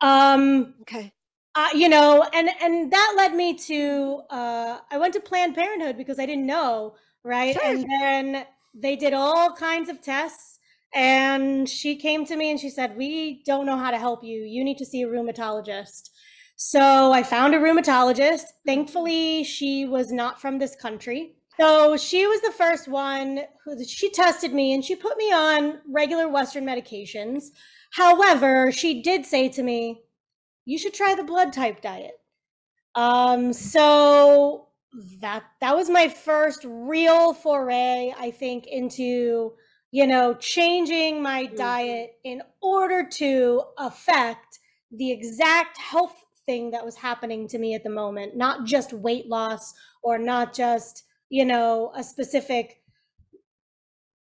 Um, 0.00 0.74
okay. 0.82 1.12
Uh, 1.54 1.68
you 1.74 1.88
know, 1.88 2.28
and 2.32 2.48
and 2.62 2.92
that 2.92 3.14
led 3.16 3.34
me 3.34 3.54
to 3.54 4.22
uh, 4.30 4.78
I 4.90 4.98
went 4.98 5.14
to 5.14 5.20
Planned 5.20 5.54
Parenthood 5.54 5.96
because 5.96 6.18
I 6.18 6.26
didn't 6.26 6.46
know, 6.46 6.94
right? 7.24 7.54
Sure. 7.54 7.64
And 7.64 7.86
then 7.90 8.46
they 8.74 8.96
did 8.96 9.12
all 9.12 9.52
kinds 9.52 9.88
of 9.88 10.00
tests. 10.00 10.58
And 10.92 11.68
she 11.68 11.94
came 11.96 12.24
to 12.26 12.36
me 12.36 12.50
and 12.50 12.58
she 12.58 12.70
said, 12.70 12.96
We 12.96 13.42
don't 13.44 13.66
know 13.66 13.76
how 13.76 13.90
to 13.90 13.98
help 13.98 14.24
you. 14.24 14.42
You 14.42 14.64
need 14.64 14.78
to 14.78 14.84
see 14.84 15.02
a 15.02 15.08
rheumatologist. 15.08 16.10
So 16.56 17.12
I 17.12 17.22
found 17.22 17.54
a 17.54 17.58
rheumatologist. 17.58 18.42
Thankfully, 18.66 19.44
she 19.44 19.86
was 19.86 20.12
not 20.12 20.40
from 20.40 20.58
this 20.58 20.76
country. 20.76 21.36
So 21.60 21.98
she 21.98 22.26
was 22.26 22.40
the 22.40 22.52
first 22.52 22.88
one 22.88 23.40
who 23.66 23.84
she 23.84 24.10
tested 24.10 24.54
me 24.54 24.72
and 24.72 24.82
she 24.82 24.96
put 24.96 25.18
me 25.18 25.30
on 25.30 25.80
regular 25.86 26.26
Western 26.26 26.64
medications. 26.64 27.50
However, 27.92 28.72
she 28.72 29.02
did 29.02 29.26
say 29.26 29.50
to 29.50 29.62
me, 29.62 30.00
you 30.64 30.78
should 30.78 30.94
try 30.94 31.14
the 31.14 31.22
blood 31.22 31.52
type 31.52 31.82
diet. 31.82 32.14
Um, 32.94 33.52
so 33.52 34.68
that 35.20 35.44
that 35.60 35.76
was 35.76 35.90
my 35.90 36.08
first 36.08 36.64
real 36.64 37.34
foray, 37.34 38.14
I 38.18 38.30
think, 38.30 38.66
into 38.66 39.52
you 39.90 40.06
know 40.06 40.34
changing 40.34 41.22
my 41.22 41.44
mm-hmm. 41.44 41.56
diet 41.56 42.12
in 42.24 42.42
order 42.62 43.06
to 43.18 43.64
affect 43.76 44.60
the 44.90 45.10
exact 45.10 45.76
health 45.76 46.24
thing 46.46 46.70
that 46.70 46.86
was 46.86 46.96
happening 46.96 47.46
to 47.48 47.58
me 47.58 47.74
at 47.74 47.84
the 47.84 47.90
moment, 47.90 48.34
not 48.34 48.64
just 48.64 48.94
weight 48.94 49.28
loss 49.28 49.74
or 50.02 50.16
not 50.16 50.54
just 50.54 51.04
you 51.30 51.44
know 51.44 51.92
a 51.96 52.02
specific 52.02 52.82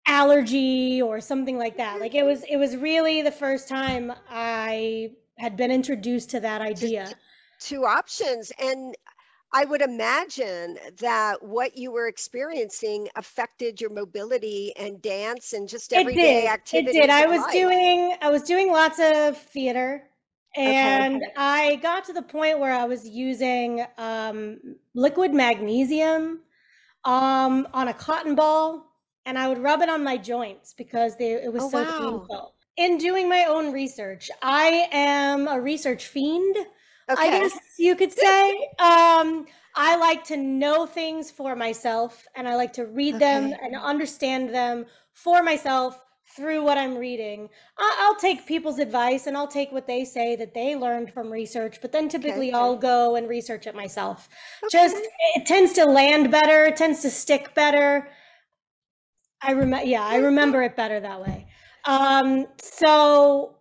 allergy 0.06 1.02
or 1.02 1.20
something 1.20 1.58
like 1.58 1.76
that 1.76 2.00
like 2.00 2.14
it 2.14 2.24
was 2.24 2.44
it 2.44 2.56
was 2.56 2.76
really 2.76 3.20
the 3.20 3.32
first 3.32 3.68
time 3.68 4.12
i 4.30 5.10
had 5.38 5.56
been 5.56 5.70
introduced 5.70 6.30
to 6.30 6.40
that 6.40 6.60
idea 6.60 7.10
two 7.58 7.84
options 7.84 8.52
and 8.60 8.94
i 9.52 9.64
would 9.64 9.80
imagine 9.80 10.76
that 10.98 11.42
what 11.42 11.76
you 11.76 11.90
were 11.90 12.06
experiencing 12.06 13.08
affected 13.16 13.80
your 13.80 13.90
mobility 13.90 14.72
and 14.76 15.00
dance 15.00 15.54
and 15.54 15.68
just 15.68 15.92
everyday 15.92 16.46
activity 16.46 16.98
it 16.98 17.02
did 17.02 17.10
i 17.10 17.26
was 17.26 17.40
life. 17.40 17.52
doing 17.52 18.14
i 18.20 18.30
was 18.30 18.42
doing 18.42 18.70
lots 18.70 19.00
of 19.02 19.38
theater 19.38 20.02
and 20.54 21.16
okay. 21.16 21.32
i 21.38 21.76
got 21.76 22.04
to 22.04 22.12
the 22.12 22.22
point 22.22 22.58
where 22.58 22.72
i 22.72 22.84
was 22.84 23.08
using 23.08 23.86
um, 23.96 24.58
liquid 24.94 25.32
magnesium 25.32 26.40
um, 27.04 27.68
on 27.72 27.88
a 27.88 27.94
cotton 27.94 28.34
ball 28.34 28.86
and 29.26 29.38
I 29.38 29.48
would 29.48 29.58
rub 29.58 29.80
it 29.80 29.88
on 29.88 30.04
my 30.04 30.16
joints 30.16 30.74
because 30.74 31.16
they, 31.16 31.32
it 31.32 31.52
was 31.52 31.62
oh, 31.64 31.70
so 31.70 31.82
wow. 31.82 31.98
painful. 31.98 32.54
In 32.76 32.98
doing 32.98 33.28
my 33.28 33.44
own 33.48 33.72
research, 33.72 34.30
I 34.42 34.88
am 34.92 35.48
a 35.48 35.60
research 35.60 36.06
fiend. 36.06 36.56
Okay. 37.08 37.22
I 37.22 37.30
guess 37.30 37.56
you 37.78 37.94
could 37.96 38.12
say. 38.12 38.50
um, 38.78 39.46
I 39.76 39.96
like 39.96 40.24
to 40.24 40.36
know 40.36 40.86
things 40.86 41.30
for 41.30 41.56
myself 41.56 42.26
and 42.34 42.48
I 42.48 42.54
like 42.56 42.72
to 42.74 42.86
read 42.86 43.16
okay. 43.16 43.24
them 43.24 43.54
and 43.62 43.76
understand 43.76 44.54
them 44.54 44.86
for 45.12 45.42
myself 45.42 46.00
through 46.36 46.64
what 46.64 46.78
I'm 46.78 46.96
reading. 46.96 47.48
I'll 47.78 48.16
take 48.16 48.46
people's 48.46 48.78
advice 48.78 49.26
and 49.26 49.36
I'll 49.36 49.48
take 49.48 49.70
what 49.72 49.86
they 49.86 50.04
say 50.04 50.36
that 50.36 50.54
they 50.54 50.74
learned 50.74 51.12
from 51.12 51.30
research, 51.30 51.80
but 51.80 51.92
then 51.92 52.08
typically 52.08 52.48
okay. 52.48 52.58
I'll 52.58 52.76
go 52.76 53.14
and 53.16 53.28
research 53.28 53.66
it 53.66 53.74
myself. 53.74 54.28
Okay. 54.64 54.70
Just 54.72 54.96
it 55.36 55.46
tends 55.46 55.72
to 55.74 55.84
land 55.84 56.30
better, 56.30 56.64
it 56.64 56.76
tends 56.76 57.02
to 57.02 57.10
stick 57.10 57.54
better. 57.54 58.08
I 59.42 59.52
remember 59.52 59.86
yeah, 59.86 60.04
I 60.04 60.16
remember 60.16 60.62
it 60.62 60.76
better 60.76 61.00
that 61.00 61.20
way. 61.20 61.46
Um 61.84 62.46
so 62.60 63.56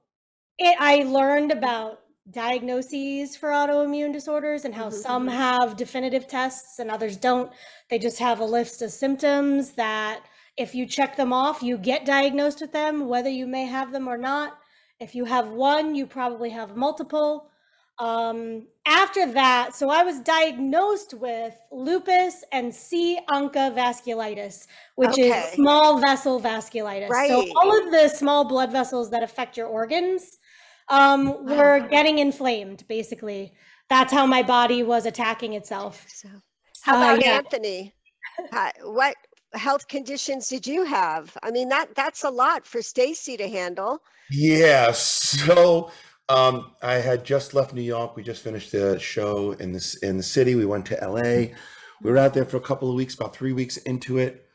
it 0.58 0.75
I 0.80 1.03
learned 1.03 1.51
about 1.51 2.00
diagnoses 2.32 3.36
for 3.36 3.50
autoimmune 3.50 4.13
disorders 4.13 4.63
and 4.65 4.74
how 4.74 4.88
mm-hmm. 4.88 4.96
some 4.96 5.27
mm-hmm. 5.27 5.38
have 5.38 5.75
definitive 5.75 6.27
tests 6.27 6.80
and 6.80 6.89
others 6.89 7.18
don't. 7.18 7.51
They 7.89 8.00
just 8.00 8.20
have 8.20 8.39
a 8.39 8.46
list 8.46 8.82
of 8.82 8.92
symptoms 8.92 9.74
that 9.74 10.24
if 10.57 10.75
you 10.75 10.86
check 10.86 11.15
them 11.15 11.33
off, 11.33 11.63
you 11.63 11.77
get 11.77 12.05
diagnosed 12.05 12.62
with 12.62 12.72
them, 12.72 13.07
whether 13.07 13.29
you 13.29 13.48
may 13.48 13.65
have 13.65 13.91
them 13.91 14.07
or 14.07 14.17
not. 14.17 14.57
If 15.00 15.15
you 15.15 15.25
have 15.25 15.50
one, 15.50 15.95
you 15.95 16.05
probably 16.05 16.51
have 16.51 16.75
multiple. 16.75 17.50
Um, 18.00 18.67
after 18.88 19.31
that, 19.33 19.75
so 19.75 19.89
I 19.89 20.03
was 20.03 20.19
diagnosed 20.19 21.13
with 21.13 21.55
lupus 21.72 22.43
and 22.51 22.74
C. 22.74 23.19
ANCA 23.29 23.74
vasculitis, 23.75 24.67
which 24.95 25.12
okay. 25.12 25.29
is 25.29 25.53
small 25.53 26.00
vessel 26.00 26.41
vasculitis. 26.41 27.10
Right. 27.10 27.29
So 27.29 27.45
all 27.55 27.86
of 27.86 27.91
the 27.91 28.07
small 28.10 28.45
blood 28.45 28.72
vessels 28.72 29.12
that 29.12 29.24
affect 29.24 29.57
your 29.57 29.67
organs 29.67 30.38
um, 30.89 31.45
were 31.45 31.88
getting 31.89 32.19
inflamed, 32.19 32.88
basically. 32.88 33.53
That's 33.89 34.12
how 34.12 34.25
my 34.25 34.43
body 34.43 34.83
was 34.83 35.05
attacking 35.05 35.53
itself. 35.53 36.05
So, 36.07 36.29
how 36.81 36.98
about 36.98 37.19
uh, 37.19 37.22
yeah. 37.24 37.38
Anthony? 37.38 37.93
what 38.83 39.15
health 39.53 39.88
conditions 39.88 40.50
did 40.50 40.65
you 40.65 40.83
have? 40.83 41.36
I 41.43 41.51
mean, 41.51 41.69
that 41.69 41.95
that's 41.95 42.24
a 42.24 42.29
lot 42.29 42.65
for 42.65 42.81
Stacy 42.81 43.38
to 43.38 43.48
handle. 43.48 44.01
Yeah. 44.29 44.91
So 44.91 45.91
um, 46.29 46.72
I 46.81 46.95
had 46.95 47.24
just 47.24 47.53
left 47.53 47.74
New 47.74 47.81
York. 47.81 48.15
We 48.15 48.24
just 48.24 48.43
finished 48.43 48.72
the 48.72 49.00
show 49.00 49.51
in 49.53 49.72
this 49.72 49.95
in 49.95 50.17
the 50.17 50.24
city. 50.24 50.55
We 50.55 50.65
went 50.65 50.86
to 50.88 50.95
LA. 50.95 51.55
We 52.01 52.12
were 52.12 52.17
out 52.17 52.33
there 52.33 52.45
for 52.45 52.57
a 52.57 52.62
couple 52.62 52.89
of 52.89 52.95
weeks, 52.95 53.15
about 53.15 53.36
three 53.36 53.53
weeks 53.53 53.77
into 53.77 54.17
it. 54.17 54.45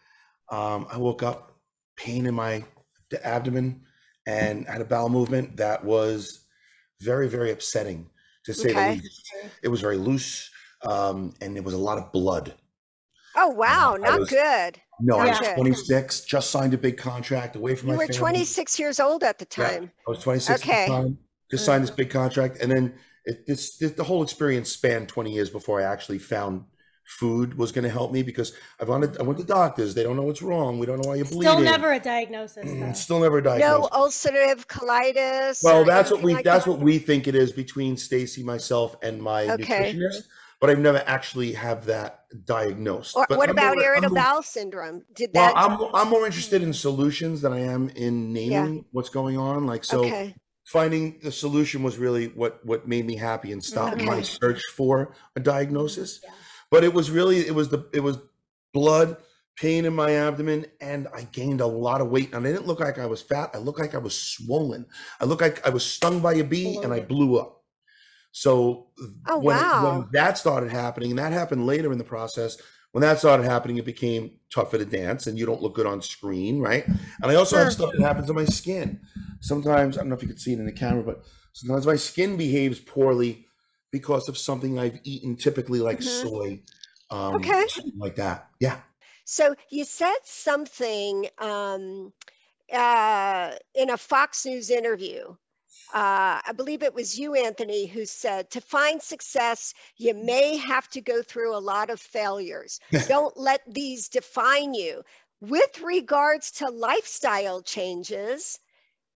Um, 0.51 0.87
I 0.91 0.99
woke 0.99 1.23
up, 1.23 1.57
pain 1.97 2.27
in 2.27 2.35
my 2.35 2.65
the 3.11 3.25
abdomen, 3.27 3.83
and 4.27 4.67
had 4.67 4.81
a 4.81 4.85
bowel 4.85 5.09
movement 5.09 5.57
that 5.57 5.85
was 5.85 6.45
very, 7.01 7.29
very 7.29 7.51
upsetting 7.51 8.11
to 8.45 8.55
say 8.55 8.71
okay. 8.71 8.97
the 8.97 9.03
least. 9.03 9.31
It 9.63 9.69
was 9.69 9.81
very 9.81 9.97
loose, 9.97 10.51
um, 10.87 11.35
and 11.41 11.55
there 11.55 11.63
was 11.63 11.75
a 11.75 11.79
lot 11.79 11.99
of 11.99 12.13
blood. 12.13 12.55
Oh 13.41 13.49
wow, 13.51 13.97
not 14.01 14.19
was, 14.19 14.29
good. 14.29 14.81
No, 15.01 15.17
I 15.17 15.29
was 15.29 15.39
26, 15.39 16.23
just 16.23 16.51
signed 16.51 16.75
a 16.75 16.79
big 16.79 16.97
contract 16.97 17.55
away 17.55 17.77
from 17.77 17.91
you 17.91 17.97
my 17.97 18.07
were 18.07 18.13
26 18.13 18.81
years 18.81 18.99
old 18.99 19.23
at 19.23 19.39
the 19.39 19.45
time. 19.45 19.85
Yeah, 19.85 19.89
I 20.09 20.11
was 20.11 20.19
26 20.25 20.61
okay. 20.61 20.73
at 20.73 20.89
the 20.89 20.93
time. 20.93 21.19
Just 21.49 21.65
signed 21.65 21.85
this 21.85 21.91
big 21.91 22.11
contract. 22.11 22.59
And 22.61 22.71
then 22.71 22.95
it, 23.25 23.47
this, 23.47 23.77
the 23.77 24.03
whole 24.03 24.25
experience 24.25 24.73
spanned 24.73 25.09
20 25.09 25.33
years 25.33 25.51
before 25.51 25.81
I 25.81 25.85
actually 25.85 26.19
found 26.19 26.65
food 27.05 27.57
was 27.57 27.71
going 27.71 27.85
to 27.85 27.91
help 27.91 28.13
me 28.13 28.23
because 28.23 28.55
I 28.81 28.85
wanted 28.85 29.19
I 29.19 29.23
went 29.23 29.39
to 29.39 29.45
doctors. 29.45 29.95
They 29.95 30.03
don't 30.03 30.17
know 30.17 30.23
what's 30.23 30.43
wrong. 30.43 30.81
We 30.81 30.87
don't 30.87 31.03
know 31.03 31.09
why 31.09 31.15
you're 31.15 31.25
bleeding. 31.25 31.43
Still 31.43 31.61
never 31.61 31.93
a 31.93 32.01
diagnosis. 32.01 32.67
Mm, 32.67 32.95
still 32.97 33.21
never 33.21 33.39
a 33.39 33.43
diagnosis. 33.43 33.89
No 33.93 33.99
ulcerative 33.99 34.67
colitis. 34.67 35.63
Well, 35.63 35.85
that's 35.85 36.11
what 36.11 36.23
we 36.23 36.35
like 36.35 36.45
that's 36.45 36.65
that? 36.65 36.71
what 36.71 36.81
we 36.81 36.99
think 36.99 37.29
it 37.29 37.37
is 37.37 37.53
between 37.53 37.95
Staci, 37.95 38.43
myself, 38.43 38.97
and 39.01 39.23
my 39.23 39.49
okay. 39.51 39.95
nutritionist 39.95 40.25
but 40.61 40.71
I've 40.71 40.79
never 40.79 41.03
actually 41.07 41.53
have 41.53 41.87
that 41.87 42.25
diagnosed. 42.45 43.17
Or, 43.17 43.27
but 43.29 43.39
what 43.39 43.49
I'm 43.49 43.57
about 43.57 43.77
more, 43.77 43.85
irritable 43.85 44.17
bowel 44.17 44.43
syndrome? 44.43 45.03
Did 45.15 45.33
that? 45.35 45.55
Well, 45.55 45.91
I'm 45.95 45.95
I'm 45.95 46.09
more 46.09 46.27
interested 46.27 46.63
in 46.63 46.69
hmm. 46.69 46.73
solutions 46.73 47.43
than 47.43 47.53
I 47.53 47.61
am 47.61 47.91
in 47.91 48.33
naming 48.33 48.77
yeah. 48.77 48.83
what's 48.93 49.09
going 49.09 49.39
on. 49.39 49.67
Like 49.67 49.85
so, 49.85 50.05
okay. 50.05 50.35
finding 50.65 51.19
the 51.23 51.33
solution 51.33 51.83
was 51.83 51.99
really 51.99 52.29
what 52.29 52.65
what 52.65 52.89
made 52.89 53.07
me 53.07 53.17
happy 53.17 53.53
and 53.53 53.63
stopped 53.63 53.99
mm-hmm. 53.99 54.09
okay. 54.09 54.17
my 54.19 54.23
search 54.23 54.63
for 54.77 55.15
a 55.37 55.41
diagnosis. 55.41 56.21
Yeah. 56.23 56.31
But 56.71 56.85
it 56.85 56.93
was 56.93 57.11
really 57.11 57.39
it 57.39 57.55
was 57.55 57.69
the 57.69 57.89
it 57.93 58.01
was 58.01 58.19
blood 58.73 59.17
pain 59.57 59.85
in 59.85 59.95
my 59.95 60.13
abdomen 60.13 60.67
and 60.81 61.09
I 61.13 61.23
gained 61.25 61.61
a 61.61 61.67
lot 61.67 62.01
of 62.01 62.11
weight 62.11 62.33
and 62.33 62.47
I 62.47 62.51
didn't 62.53 62.69
look 62.69 62.79
like 62.79 62.99
I 62.99 63.07
was 63.07 63.23
fat. 63.23 63.51
I 63.55 63.59
looked 63.59 63.81
like 63.81 63.95
I 63.95 63.99
was 63.99 64.17
swollen. 64.17 64.87
I 65.21 65.25
looked 65.25 65.43
like 65.43 65.67
I 65.67 65.71
was 65.71 65.85
stung 65.85 66.21
by 66.21 66.35
a 66.35 66.45
bee 66.45 66.79
and 66.83 66.93
I 66.93 67.01
blew 67.01 67.39
up. 67.39 67.58
So 68.39 68.87
oh, 69.27 69.41
when, 69.41 69.57
wow. 69.57 69.99
when 69.99 70.09
that 70.13 70.39
started 70.39 70.71
happening, 70.71 71.11
and 71.11 71.19
that 71.19 71.33
happened 71.33 71.67
later 71.67 71.91
in 71.91 71.99
the 71.99 72.05
process, 72.05 72.57
when 72.93 73.03
that 73.03 73.19
started 73.19 73.43
happening, 73.43 73.79
it 73.79 73.85
became 73.85 74.31
tougher 74.55 74.79
to 74.79 74.85
dance 74.85 75.27
and 75.27 75.37
you 75.37 75.45
don't 75.45 75.61
look 75.61 75.75
good 75.75 75.87
on 75.87 76.01
screen, 76.01 76.61
right? 76.61 76.87
And 76.87 77.33
I 77.33 77.35
also 77.35 77.57
sure. 77.57 77.65
have 77.65 77.73
stuff 77.73 77.91
that 77.91 78.01
happens 78.01 78.29
to 78.29 78.35
my 78.35 78.45
skin. 78.45 79.01
Sometimes, 79.41 79.97
I 79.99 80.03
don't 80.03 80.11
know 80.11 80.15
if 80.15 80.23
you 80.23 80.29
can 80.29 80.39
see 80.39 80.53
it 80.53 80.61
in 80.61 80.67
the 80.67 80.73
camera, 80.73 81.03
but 81.03 81.25
sometimes 81.53 81.85
my 81.85 81.97
skin 81.97 82.37
behaves 82.37 82.79
poorly 82.79 83.49
because 83.91 84.29
of 84.29 84.39
something 84.39 84.79
I've 84.79 85.01
eaten, 85.03 85.35
typically 85.35 85.81
like 85.81 85.99
mm-hmm. 85.99 86.29
soy, 86.29 86.63
um, 87.11 87.35
okay. 87.35 87.67
like 87.97 88.15
that. 88.17 88.51
Yeah. 88.61 88.77
So 89.25 89.57
you 89.69 89.85
said 89.85 90.19
something 90.23 91.27
um, 91.39 92.13
uh, 92.73 93.51
in 93.75 93.91
a 93.91 93.97
Fox 93.97 94.47
News 94.47 94.71
interview 94.71 95.35
uh, 95.95 96.41
I 96.47 96.53
believe 96.55 96.83
it 96.83 96.93
was 96.93 97.19
you, 97.19 97.35
Anthony, 97.35 97.87
who 97.87 98.05
said 98.05 98.51
to 98.51 98.61
find 98.61 99.01
success, 99.01 99.73
you 99.97 100.13
may 100.13 100.57
have 100.57 100.89
to 100.89 101.01
go 101.01 101.23
through 101.23 101.57
a 101.57 101.59
lot 101.59 101.89
of 101.89 101.99
failures. 102.01 102.79
Don't 103.09 103.37
let 103.39 103.63
these 103.67 104.09
define 104.09 104.75
you. 104.75 105.03
With 105.41 105.81
regards 105.81 106.51
to 106.53 106.69
lifestyle 106.69 107.63
changes, 107.63 108.59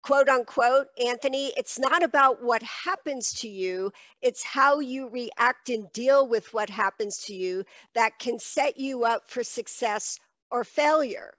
quote 0.02 0.28
unquote, 0.28 0.86
Anthony, 1.04 1.52
it's 1.56 1.78
not 1.78 2.04
about 2.04 2.42
what 2.42 2.62
happens 2.62 3.32
to 3.40 3.48
you, 3.48 3.90
it's 4.22 4.44
how 4.44 4.78
you 4.78 5.08
react 5.08 5.70
and 5.70 5.90
deal 5.92 6.28
with 6.28 6.52
what 6.54 6.70
happens 6.70 7.18
to 7.24 7.34
you 7.34 7.64
that 7.94 8.18
can 8.18 8.38
set 8.38 8.78
you 8.78 9.04
up 9.04 9.28
for 9.28 9.42
success 9.42 10.20
or 10.50 10.62
failure. 10.62 11.32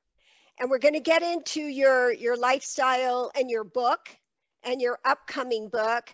And 0.59 0.69
we're 0.69 0.79
going 0.79 0.93
to 0.93 1.00
get 1.00 1.23
into 1.23 1.61
your, 1.61 2.11
your 2.11 2.35
lifestyle 2.35 3.31
and 3.35 3.50
your 3.50 3.63
book 3.63 4.17
and 4.63 4.82
your 4.82 5.00
upcoming 5.06 5.70
book. 5.70 6.13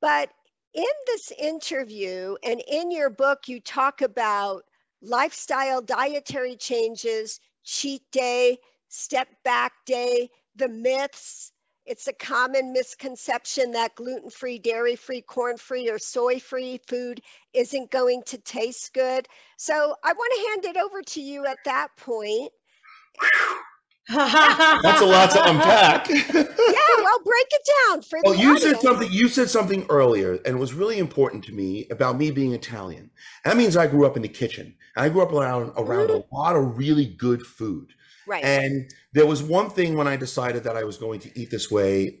But 0.00 0.30
in 0.74 0.84
this 1.06 1.32
interview 1.32 2.36
and 2.42 2.62
in 2.66 2.90
your 2.90 3.10
book, 3.10 3.48
you 3.48 3.60
talk 3.60 4.02
about 4.02 4.64
lifestyle 5.00 5.80
dietary 5.80 6.56
changes, 6.56 7.40
cheat 7.62 8.02
day, 8.10 8.58
Step 8.88 9.28
Back 9.44 9.72
Day, 9.86 10.30
the 10.56 10.68
myths. 10.68 11.52
It's 11.86 12.08
a 12.08 12.12
common 12.12 12.72
misconception 12.72 13.72
that 13.72 13.94
gluten 13.94 14.30
free, 14.30 14.58
dairy 14.58 14.96
free, 14.96 15.20
corn 15.20 15.58
free, 15.58 15.90
or 15.90 15.98
soy 15.98 16.40
free 16.40 16.80
food 16.88 17.20
isn't 17.52 17.90
going 17.90 18.22
to 18.24 18.38
taste 18.38 18.94
good. 18.94 19.28
So 19.58 19.94
I 20.02 20.12
want 20.12 20.32
to 20.34 20.48
hand 20.50 20.76
it 20.76 20.82
over 20.82 21.02
to 21.02 21.20
you 21.20 21.44
at 21.44 21.58
that 21.64 21.88
point. 21.96 22.50
That's 24.14 25.02
a 25.02 25.06
lot 25.06 25.30
to 25.32 25.50
unpack. 25.50 26.08
yeah, 26.08 26.22
well, 26.32 27.18
break 27.24 27.46
it 27.50 27.68
down 27.88 28.02
for 28.02 28.20
well, 28.24 28.32
the 28.32 28.38
oh, 28.38 28.42
you 28.42 28.54
audience. 28.54 28.62
said 28.62 28.80
something. 28.80 29.12
You 29.12 29.28
said 29.28 29.50
something 29.50 29.86
earlier, 29.88 30.32
and 30.32 30.56
it 30.56 30.58
was 30.58 30.74
really 30.74 30.98
important 30.98 31.44
to 31.44 31.52
me 31.52 31.86
about 31.90 32.16
me 32.16 32.30
being 32.30 32.52
Italian. 32.52 33.10
That 33.44 33.56
means 33.56 33.76
I 33.76 33.86
grew 33.86 34.06
up 34.06 34.16
in 34.16 34.22
the 34.22 34.28
kitchen. 34.28 34.76
I 34.96 35.08
grew 35.08 35.22
up 35.22 35.32
around 35.32 35.72
around 35.76 36.10
a 36.10 36.14
mm-hmm. 36.14 36.34
lot 36.34 36.56
of 36.56 36.78
really 36.78 37.06
good 37.06 37.42
food. 37.42 37.92
Right. 38.26 38.44
And 38.44 38.90
there 39.12 39.26
was 39.26 39.42
one 39.42 39.70
thing 39.70 39.96
when 39.96 40.08
I 40.08 40.16
decided 40.16 40.64
that 40.64 40.76
I 40.76 40.84
was 40.84 40.96
going 40.96 41.20
to 41.20 41.38
eat 41.38 41.50
this 41.50 41.70
way 41.70 42.20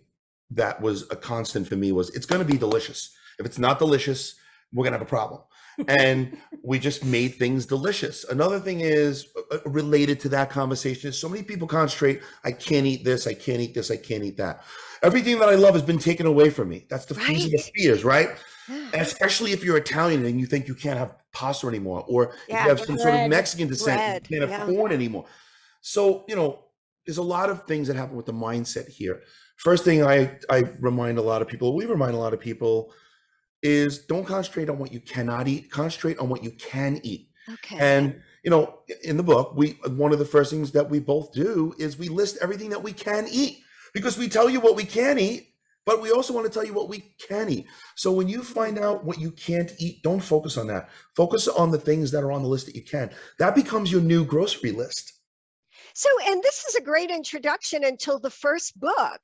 that 0.50 0.80
was 0.80 1.10
a 1.10 1.16
constant 1.16 1.66
for 1.66 1.76
me 1.76 1.92
was 1.92 2.14
it's 2.14 2.26
going 2.26 2.44
to 2.44 2.50
be 2.50 2.58
delicious. 2.58 3.14
If 3.38 3.46
it's 3.46 3.58
not 3.58 3.78
delicious, 3.78 4.34
we're 4.72 4.84
going 4.84 4.92
to 4.92 4.98
have 4.98 5.06
a 5.06 5.10
problem. 5.10 5.40
And 5.88 6.36
we 6.62 6.78
just 6.78 7.04
made 7.04 7.34
things 7.34 7.66
delicious. 7.66 8.24
Another 8.24 8.60
thing 8.60 8.80
is 8.80 9.26
uh, 9.36 9.56
uh, 9.56 9.58
related 9.66 10.20
to 10.20 10.28
that 10.30 10.50
conversation 10.50 11.10
is 11.10 11.18
so 11.18 11.28
many 11.28 11.42
people 11.42 11.66
concentrate, 11.66 12.22
I 12.44 12.52
can't 12.52 12.86
eat 12.86 13.04
this, 13.04 13.26
I 13.26 13.34
can't 13.34 13.60
eat 13.60 13.74
this, 13.74 13.90
I 13.90 13.96
can't 13.96 14.24
eat 14.24 14.36
that. 14.38 14.64
Everything 15.02 15.38
that 15.38 15.48
I 15.48 15.54
love 15.54 15.74
has 15.74 15.82
been 15.82 15.98
taken 15.98 16.26
away 16.26 16.50
from 16.50 16.68
me. 16.68 16.86
That's 16.88 17.04
the 17.06 17.14
of 17.14 17.20
the 17.26 17.32
Right. 17.34 17.70
fears, 17.74 18.04
right? 18.04 18.30
Yeah. 18.68 18.90
Especially 18.94 19.52
if 19.52 19.62
you're 19.62 19.76
Italian 19.76 20.24
and 20.24 20.40
you 20.40 20.46
think 20.46 20.68
you 20.68 20.74
can't 20.74 20.98
have 20.98 21.14
pasta 21.32 21.66
anymore, 21.66 22.04
or 22.08 22.24
if 22.24 22.34
Yeah. 22.48 22.62
you 22.62 22.68
have 22.70 22.80
some 22.80 22.96
sort 22.98 23.14
of 23.14 23.28
Mexican 23.28 23.68
descent, 23.68 23.98
Bread, 23.98 24.26
you 24.30 24.38
can't 24.38 24.50
have 24.50 24.68
yeah. 24.68 24.74
corn 24.74 24.92
anymore. 24.92 25.26
So, 25.82 26.24
you 26.28 26.36
know, 26.36 26.64
there's 27.04 27.18
a 27.18 27.22
lot 27.22 27.50
of 27.50 27.66
things 27.66 27.88
that 27.88 27.96
happen 27.96 28.16
with 28.16 28.26
the 28.26 28.32
mindset 28.32 28.88
here. 28.88 29.22
First 29.56 29.84
thing 29.84 30.02
I, 30.02 30.38
I 30.48 30.64
remind 30.80 31.18
a 31.18 31.22
lot 31.22 31.42
of 31.42 31.48
people, 31.48 31.76
we 31.76 31.84
remind 31.84 32.14
a 32.14 32.18
lot 32.18 32.32
of 32.32 32.40
people, 32.40 32.92
is 33.64 33.98
don't 33.98 34.26
concentrate 34.26 34.68
on 34.68 34.78
what 34.78 34.92
you 34.92 35.00
cannot 35.00 35.48
eat, 35.48 35.70
concentrate 35.70 36.18
on 36.18 36.28
what 36.28 36.44
you 36.44 36.52
can 36.52 37.00
eat. 37.02 37.30
Okay. 37.48 37.78
And 37.78 38.20
you 38.44 38.50
know, 38.50 38.80
in 39.02 39.16
the 39.16 39.22
book, 39.22 39.54
we 39.56 39.70
one 39.88 40.12
of 40.12 40.18
the 40.18 40.24
first 40.24 40.50
things 40.50 40.70
that 40.72 40.88
we 40.88 41.00
both 41.00 41.32
do 41.32 41.74
is 41.78 41.98
we 41.98 42.08
list 42.08 42.38
everything 42.40 42.70
that 42.70 42.82
we 42.82 42.92
can 42.92 43.26
eat 43.30 43.58
because 43.94 44.18
we 44.18 44.28
tell 44.28 44.50
you 44.50 44.60
what 44.60 44.76
we 44.76 44.84
can 44.84 45.18
eat, 45.18 45.54
but 45.86 46.02
we 46.02 46.10
also 46.12 46.34
want 46.34 46.46
to 46.46 46.52
tell 46.52 46.64
you 46.64 46.74
what 46.74 46.90
we 46.90 47.14
can 47.26 47.48
eat. 47.48 47.66
So 47.96 48.12
when 48.12 48.28
you 48.28 48.42
find 48.42 48.78
out 48.78 49.04
what 49.04 49.18
you 49.18 49.30
can't 49.30 49.72
eat, 49.78 50.02
don't 50.02 50.20
focus 50.20 50.58
on 50.58 50.66
that. 50.66 50.90
Focus 51.16 51.48
on 51.48 51.70
the 51.70 51.78
things 51.78 52.10
that 52.10 52.22
are 52.22 52.32
on 52.32 52.42
the 52.42 52.48
list 52.48 52.66
that 52.66 52.76
you 52.76 52.82
can. 52.82 53.10
That 53.38 53.54
becomes 53.54 53.90
your 53.90 54.02
new 54.02 54.24
grocery 54.26 54.72
list. 54.72 55.12
So, 55.94 56.08
and 56.26 56.42
this 56.42 56.64
is 56.64 56.74
a 56.74 56.82
great 56.82 57.10
introduction 57.10 57.84
until 57.84 58.18
the 58.18 58.30
first 58.30 58.78
book, 58.78 59.20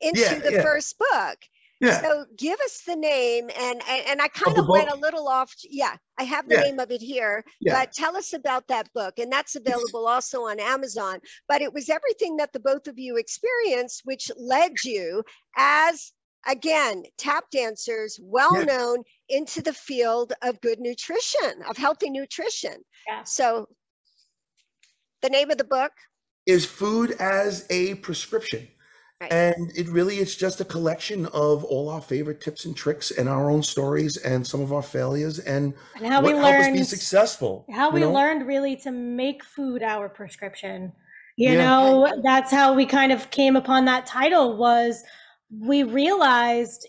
into 0.00 0.20
Yeah, 0.20 0.38
the 0.38 0.52
yeah. 0.54 0.62
first 0.62 0.96
book. 0.98 1.38
Yeah. 1.80 2.00
So, 2.00 2.24
give 2.38 2.58
us 2.60 2.82
the 2.86 2.96
name, 2.96 3.50
and 3.54 3.82
and, 3.86 4.06
and 4.06 4.22
I 4.22 4.28
kind 4.28 4.56
the 4.56 4.62
of 4.62 4.68
went 4.68 4.90
a 4.90 4.96
little 4.96 5.28
off. 5.28 5.52
Yeah, 5.68 5.96
I 6.18 6.22
have 6.24 6.48
the 6.48 6.54
Yeah. 6.54 6.60
name 6.62 6.78
of 6.78 6.90
it 6.90 7.02
here, 7.02 7.44
Yeah. 7.60 7.74
but 7.74 7.92
tell 7.92 8.16
us 8.16 8.32
about 8.32 8.66
that 8.68 8.90
book, 8.94 9.18
and 9.18 9.30
that's 9.30 9.56
available 9.56 10.06
also 10.08 10.42
on 10.46 10.58
Amazon. 10.58 11.20
But 11.48 11.60
it 11.60 11.72
was 11.74 11.90
everything 11.90 12.36
that 12.38 12.52
the 12.54 12.60
both 12.60 12.86
of 12.88 12.98
you 12.98 13.16
experienced, 13.18 14.02
which 14.04 14.30
led 14.38 14.72
you 14.84 15.22
as 15.56 16.12
again 16.48 17.02
tap 17.18 17.44
dancers, 17.50 18.18
well 18.22 18.64
known 18.64 19.02
into 19.28 19.60
the 19.60 19.74
field 19.74 20.32
of 20.42 20.58
good 20.62 20.80
nutrition, 20.80 21.62
of 21.68 21.76
healthy 21.76 22.08
nutrition. 22.08 22.82
Yeah. 23.06 23.24
So, 23.24 23.68
the 25.20 25.28
name 25.28 25.50
of 25.50 25.58
the 25.58 25.64
book. 25.64 25.92
is 26.46 26.64
food 26.64 27.10
as 27.18 27.66
a 27.70 27.96
prescription. 27.96 28.68
Right. 29.20 29.32
And 29.32 29.72
it 29.74 29.88
really 29.88 30.18
is 30.18 30.36
just 30.36 30.60
a 30.60 30.64
collection 30.64 31.24
of 31.26 31.64
all 31.64 31.88
our 31.88 32.02
favorite 32.02 32.42
tips 32.42 32.66
and 32.66 32.76
tricks 32.76 33.10
and 33.10 33.30
our 33.30 33.48
own 33.50 33.62
stories 33.62 34.18
and 34.18 34.46
some 34.46 34.60
of 34.60 34.74
our 34.74 34.82
failures 34.82 35.38
and 35.38 35.72
and 35.96 36.06
how 36.06 36.20
what 36.20 36.34
we 36.34 36.38
us 36.38 36.66
be 36.66 36.72
learned 36.74 36.86
successful. 36.86 37.64
how 37.72 37.90
we 37.90 38.00
know? 38.00 38.12
learned 38.12 38.46
really 38.46 38.76
to 38.76 38.90
make 38.90 39.42
food 39.42 39.82
our 39.82 40.10
prescription 40.10 40.92
you 41.38 41.52
Yeah. 41.52 41.64
know 41.64 42.20
that's 42.22 42.50
how 42.50 42.74
we 42.74 42.84
kind 42.84 43.10
of 43.10 43.30
came 43.30 43.56
upon 43.56 43.86
that 43.86 44.04
title 44.04 44.58
was 44.58 45.02
we 45.50 45.82
realized 45.82 46.86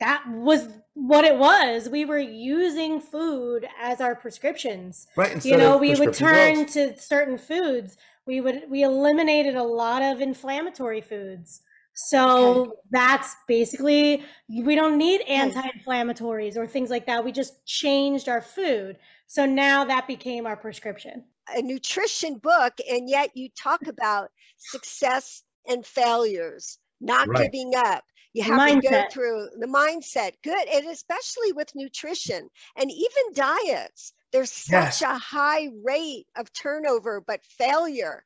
that 0.00 0.24
was 0.30 0.68
what 0.94 1.26
it 1.26 1.36
was 1.36 1.90
we 1.90 2.06
were 2.06 2.18
using 2.18 2.98
food 2.98 3.68
as 3.78 4.00
our 4.00 4.14
prescriptions 4.14 5.06
right. 5.16 5.44
You 5.44 5.58
know 5.58 5.76
we 5.76 5.94
would 5.94 6.14
turn 6.14 6.54
drugs. 6.64 6.72
to 6.72 6.98
certain 6.98 7.36
foods 7.36 7.98
we 8.28 8.40
would 8.42 8.64
we 8.70 8.82
eliminated 8.82 9.56
a 9.56 9.62
lot 9.62 10.02
of 10.02 10.20
inflammatory 10.20 11.00
foods. 11.00 11.62
So 11.94 12.74
that's 12.90 13.34
basically 13.48 14.22
we 14.48 14.76
don't 14.76 14.98
need 14.98 15.22
anti-inflammatories 15.22 16.56
or 16.56 16.66
things 16.66 16.90
like 16.90 17.06
that. 17.06 17.24
We 17.24 17.32
just 17.32 17.64
changed 17.66 18.28
our 18.28 18.42
food. 18.42 18.98
So 19.26 19.46
now 19.46 19.84
that 19.86 20.06
became 20.06 20.46
our 20.46 20.56
prescription. 20.56 21.24
A 21.56 21.62
nutrition 21.62 22.38
book 22.38 22.74
and 22.88 23.08
yet 23.08 23.30
you 23.34 23.48
talk 23.60 23.88
about 23.88 24.30
success 24.58 25.42
and 25.66 25.84
failures 25.84 26.78
not 27.00 27.28
Right. 27.28 27.50
giving 27.50 27.74
up. 27.74 28.04
You 28.34 28.44
The 28.44 28.50
have 28.52 28.82
to 28.82 28.88
go 28.88 29.02
through 29.10 29.48
the 29.58 29.66
mindset. 29.66 30.32
Good 30.44 30.68
and 30.68 30.86
especially 30.88 31.52
with 31.52 31.74
nutrition 31.74 32.48
and 32.76 32.90
even 32.90 33.32
diets 33.34 34.12
there's 34.32 34.52
such 34.52 35.00
Yes. 35.00 35.02
a 35.02 35.18
high 35.18 35.68
rate 35.84 36.26
of 36.36 36.52
turnover 36.52 37.20
but 37.20 37.40
failure 37.44 38.24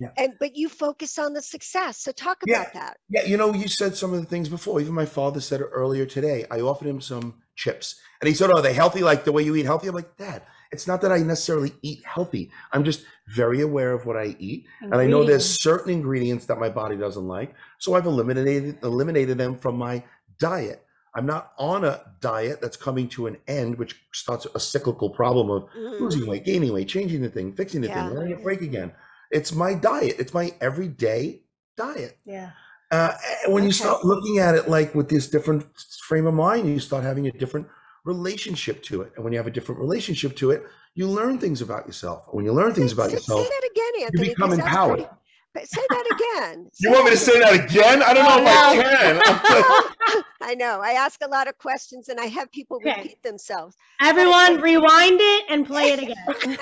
Yeah. 0.00 0.08
and 0.16 0.34
but 0.40 0.56
you 0.56 0.68
focus 0.68 1.18
on 1.18 1.32
the 1.34 1.42
success 1.42 1.98
so 1.98 2.12
talk 2.12 2.38
Yeah. 2.46 2.62
about 2.62 2.72
that 2.74 2.96
Yeah, 3.08 3.24
you 3.24 3.36
know, 3.36 3.52
you 3.54 3.68
said 3.68 3.94
some 3.96 4.12
of 4.14 4.20
the 4.20 4.26
things 4.26 4.48
before. 4.48 4.80
Even 4.80 4.94
my 4.94 5.04
father 5.06 5.40
said 5.40 5.60
it 5.60 5.68
earlier 5.72 6.06
today. 6.06 6.46
I 6.50 6.60
offered 6.60 6.88
him 6.88 7.00
some 7.00 7.42
chips, 7.56 8.00
and 8.20 8.28
he 8.28 8.34
said, 8.34 8.50
"Are 8.54 8.62
they 8.62 8.72
healthy? 8.72 9.02
Like 9.02 9.24
the 9.24 9.32
way 9.32 9.42
you 9.42 9.54
eat 9.54 9.66
healthy?" 9.66 9.88
I'm 9.88 9.94
like, 9.94 10.16
"Dad, 10.16 10.42
it's 10.70 10.86
not 10.86 11.02
that 11.02 11.12
I 11.12 11.18
necessarily 11.18 11.72
eat 11.82 12.02
healthy. 12.06 12.50
I'm 12.72 12.84
just 12.84 13.04
very 13.28 13.60
aware 13.60 13.92
of 13.92 14.06
what 14.06 14.16
I 14.16 14.34
eat, 14.38 14.66
and 14.80 14.94
I 14.94 15.06
know 15.06 15.22
there's 15.24 15.44
certain 15.60 15.92
ingredients 15.92 16.46
that 16.46 16.58
my 16.58 16.70
body 16.70 16.96
doesn't 16.96 17.28
like, 17.28 17.54
so 17.78 17.92
I've 17.94 18.06
eliminated 18.06 18.78
eliminated 18.82 19.36
them 19.36 19.58
from 19.58 19.76
my 19.76 20.02
diet. 20.38 20.82
I'm 21.14 21.26
not 21.26 21.52
on 21.58 21.84
a 21.84 22.00
diet 22.20 22.60
that's 22.60 22.76
coming 22.76 23.08
to 23.10 23.26
an 23.26 23.36
end, 23.46 23.76
which 23.78 24.00
starts 24.12 24.46
a 24.54 24.60
cyclical 24.60 25.10
problem 25.10 25.50
of 25.50 25.64
Mhm. 25.76 26.00
losing 26.00 26.26
weight, 26.26 26.44
gaining 26.44 26.72
weight, 26.72 26.88
changing 26.88 27.20
the 27.22 27.28
thing, 27.28 27.52
fixing 27.52 27.82
the 27.82 27.88
Yeah. 27.88 28.08
thing, 28.08 28.16
letting 28.16 28.32
it 28.32 28.42
break 28.42 28.62
again. 28.62 28.92
It's 29.30 29.52
my 29.52 29.74
diet. 29.74 30.16
It's 30.18 30.32
my 30.34 30.54
everyday 30.60 31.42
diet." 31.76 32.18
yeah 32.24 32.50
Uh, 32.90 33.14
and 33.44 33.54
when 33.54 33.64
you 33.64 33.72
start 33.72 34.04
looking 34.04 34.38
at 34.38 34.54
it 34.54 34.68
like 34.68 34.94
with 34.94 35.08
this 35.08 35.26
different 35.26 35.64
frame 36.06 36.26
of 36.26 36.34
mind, 36.34 36.68
you 36.68 36.78
start 36.78 37.02
having 37.02 37.26
a 37.26 37.32
different 37.32 37.66
relationship 38.04 38.82
to 38.82 39.00
it. 39.00 39.12
And 39.14 39.24
when 39.24 39.32
you 39.32 39.38
have 39.38 39.46
a 39.46 39.50
different 39.50 39.80
relationship 39.80 40.36
to 40.36 40.50
it, 40.50 40.62
you 40.94 41.08
learn 41.08 41.38
things 41.38 41.62
about 41.62 41.86
yourself. 41.86 42.26
When 42.32 42.44
you 42.44 42.52
learn 42.52 42.74
things 42.74 42.92
about 42.92 43.10
yourself, 43.10 43.46
again 43.46 44.04
anthony 44.04 44.28
become 44.28 44.50
'cause 44.50 44.58
that's 44.58 44.68
empowered. 44.68 44.98
pretty- 44.98 45.10
but 45.54 45.68
say 45.68 45.80
that 45.90 46.06
again 46.10 46.68
you 46.80 46.90
want 46.90 47.04
me 47.04 47.10
to 47.12 47.16
say 47.16 47.38
that 47.40 47.52
again? 47.52 48.02
I 48.02 48.14
don't 48.14 48.24
know 48.24 48.36
Oh, 48.36 48.72
if 48.72 49.24
no. 49.24 49.32
I 49.32 49.74
can. 50.14 50.22
I 50.42 50.54
know. 50.54 50.80
I 50.82 50.92
ask 50.92 51.20
a 51.24 51.28
lot 51.28 51.48
of 51.48 51.56
questions 51.58 52.08
and 52.08 52.18
I 52.20 52.26
have 52.26 52.50
people 52.52 52.78
Okay. 52.78 52.94
repeat 52.96 53.22
themselves. 53.22 53.76
everyone 54.00 54.60
rewind 54.60 55.18
it 55.20 55.44
and 55.50 55.66
play 55.66 55.92
it 55.92 55.98
again 56.00 56.56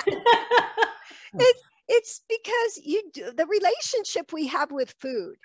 It's 1.93 2.21
because 2.29 2.85
you 2.85 3.03
do, 3.13 3.31
the 3.33 3.45
relationship 3.47 4.31
we 4.31 4.47
have 4.47 4.71
with 4.71 4.95
food 5.01 5.35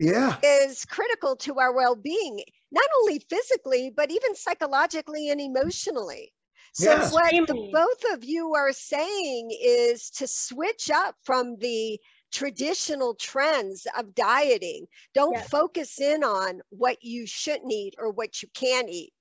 yeah. 0.00 0.36
is 0.42 0.84
critical 0.84 1.36
to 1.36 1.60
our 1.60 1.72
well-being, 1.72 2.40
not 2.72 2.84
only 3.00 3.20
physically 3.30 3.92
but 3.96 4.10
even 4.10 4.34
psychologically 4.34 5.30
and 5.30 5.40
emotionally. 5.40 6.32
So 6.72 6.86
Yes. 6.90 7.12
what 7.12 7.30
the, 7.30 7.54
both 7.72 8.12
of 8.12 8.24
you 8.24 8.54
are 8.54 8.72
saying 8.72 9.56
is 9.62 10.10
to 10.18 10.26
switch 10.26 10.90
up 10.90 11.14
from 11.22 11.56
the 11.60 12.00
traditional 12.34 13.14
trends 13.14 13.86
of 13.96 14.14
dieting. 14.14 14.86
Don't 15.14 15.34
Yes. 15.34 15.48
focus 15.48 16.00
in 16.00 16.24
on 16.24 16.60
what 16.70 17.02
you 17.02 17.26
shouldn't 17.26 17.72
eat 17.72 17.94
or 17.96 18.10
what 18.10 18.42
you 18.42 18.48
can 18.54 18.88
eat, 18.88 19.12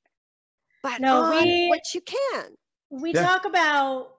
but 0.81 0.99
No, 0.99 1.21
on 1.21 1.43
we- 1.45 1.69
what 1.69 1.93
you 1.93 2.01
can. 2.01 2.57
we 2.89 3.13
Yeah. 3.13 3.23
talk 3.23 3.45
about 3.45 4.17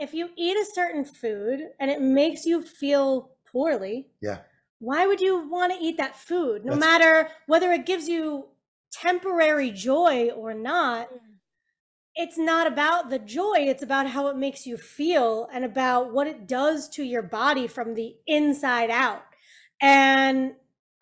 if 0.00 0.12
you 0.14 0.30
eat 0.36 0.56
a 0.56 0.64
certain 0.64 1.04
food 1.04 1.70
and 1.78 1.90
it 1.90 2.00
makes 2.00 2.44
you 2.44 2.62
feel 2.62 3.36
poorly 3.44 4.10
Yeah. 4.20 4.40
why 4.80 5.06
would 5.06 5.20
you 5.20 5.46
want 5.48 5.72
to 5.72 5.78
eat 5.78 5.96
that 5.98 6.16
food 6.16 6.64
no 6.64 6.74
That's- 6.74 6.80
matter 6.80 7.30
whether 7.46 7.70
it 7.72 7.86
gives 7.86 8.08
you 8.08 8.48
temporary 8.90 9.70
joy 9.70 10.30
or 10.30 10.52
not 10.52 11.08
mm. 11.12 11.33
It's 12.16 12.38
not 12.38 12.66
about 12.66 13.10
the 13.10 13.18
joy 13.18 13.54
it's 13.56 13.82
about 13.82 14.08
how 14.08 14.28
it 14.28 14.36
makes 14.36 14.66
you 14.66 14.76
feel 14.76 15.48
and 15.52 15.64
about 15.64 16.12
what 16.12 16.26
it 16.26 16.46
does 16.46 16.88
to 16.88 17.02
your 17.02 17.22
body 17.22 17.66
from 17.66 17.94
the 17.94 18.14
inside 18.26 18.90
out 18.90 19.22
and 19.80 20.52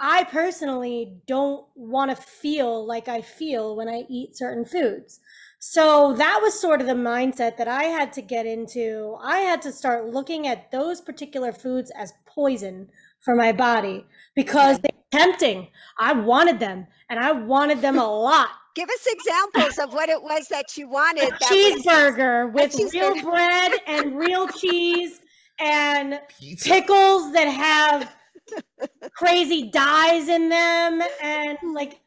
i 0.00 0.24
personally 0.24 1.14
don't 1.26 1.66
want 1.74 2.10
to 2.10 2.16
feel 2.16 2.84
like 2.86 3.08
i 3.08 3.20
feel 3.20 3.76
when 3.76 3.88
i 3.88 4.04
eat 4.08 4.36
certain 4.36 4.64
foods 4.64 5.20
So 5.64 6.12
that 6.14 6.40
was 6.42 6.60
sort 6.60 6.80
of 6.80 6.88
the 6.88 6.94
mindset 6.94 7.56
that 7.56 7.68
I 7.68 7.84
had 7.84 8.12
to 8.14 8.22
get 8.22 8.46
into. 8.46 9.16
I 9.22 9.38
had 9.38 9.62
to 9.62 9.70
start 9.72 10.06
looking 10.12 10.46
at 10.48 10.72
those 10.72 11.00
particular 11.00 11.52
foods 11.52 11.92
as 11.96 12.12
poison 12.26 12.90
for 13.20 13.36
my 13.36 13.52
body 13.52 14.04
because 14.34 14.80
they're 14.80 14.90
tempting. 15.12 15.68
I 15.98 16.14
wanted 16.14 16.58
them 16.58 16.88
and 17.08 17.20
I 17.20 17.30
wanted 17.32 17.80
them 17.80 17.96
a 17.98 18.06
lot. 18.28 18.48
Give 18.74 18.88
us 18.88 19.06
examples 19.06 19.78
of 19.78 19.92
what 19.92 20.08
it 20.08 20.22
was 20.22 20.48
that 20.48 20.76
you 20.76 20.88
wanted. 20.88 21.24
A 21.24 21.30
that 21.30 21.40
was- 21.40 21.84
cheeseburger 21.84 22.52
with 22.52 22.74
real 22.74 23.14
cheeseburger. 23.14 23.22
bread 23.22 23.72
and 23.86 24.16
real 24.18 24.48
cheese 24.48 25.20
and 25.60 26.20
Pizza. 26.40 26.68
pickles 26.68 27.32
that 27.32 27.44
have 27.46 28.14
crazy 29.14 29.70
dyes 29.70 30.28
in 30.28 30.48
them 30.48 31.02
and 31.22 31.58
like 31.74 32.00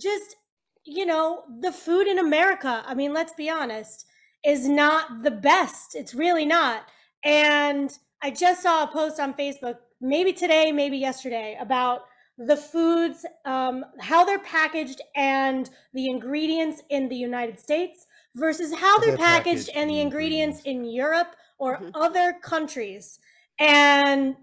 just 0.00 0.36
you 0.84 1.04
know 1.04 1.42
the 1.60 1.72
food 1.72 2.06
in 2.06 2.18
america 2.18 2.82
i 2.86 2.94
mean 2.94 3.12
let's 3.12 3.32
be 3.34 3.50
honest 3.50 4.06
is 4.44 4.68
not 4.68 5.22
the 5.22 5.30
best 5.30 5.94
it's 5.94 6.14
really 6.14 6.46
not 6.46 6.84
and 7.24 7.98
i 8.22 8.30
just 8.30 8.62
saw 8.62 8.84
a 8.84 8.86
post 8.86 9.18
on 9.18 9.34
facebook 9.34 9.76
maybe 10.00 10.32
today 10.32 10.70
maybe 10.72 10.96
yesterday 10.96 11.56
about 11.60 12.02
the 12.46 12.56
foods 12.56 13.26
um, 13.44 13.84
how 14.00 14.24
they're 14.24 14.38
packaged 14.40 15.00
and 15.14 15.70
the 15.94 16.06
ingredients 16.08 16.82
in 16.88 17.08
the 17.08 17.16
united 17.16 17.58
states 17.58 18.06
versus 18.34 18.74
how 18.74 18.98
they're, 18.98 19.10
They're 19.10 19.18
packaged, 19.18 19.66
packaged 19.68 19.70
and 19.76 19.90
the 19.90 19.98
and 20.00 20.06
ingredients 20.06 20.62
in 20.64 20.84
europe 20.84 21.36
or 21.58 21.78
Mhm. 21.78 21.90
other 21.94 22.32
countries 22.42 23.18
and 23.58 24.36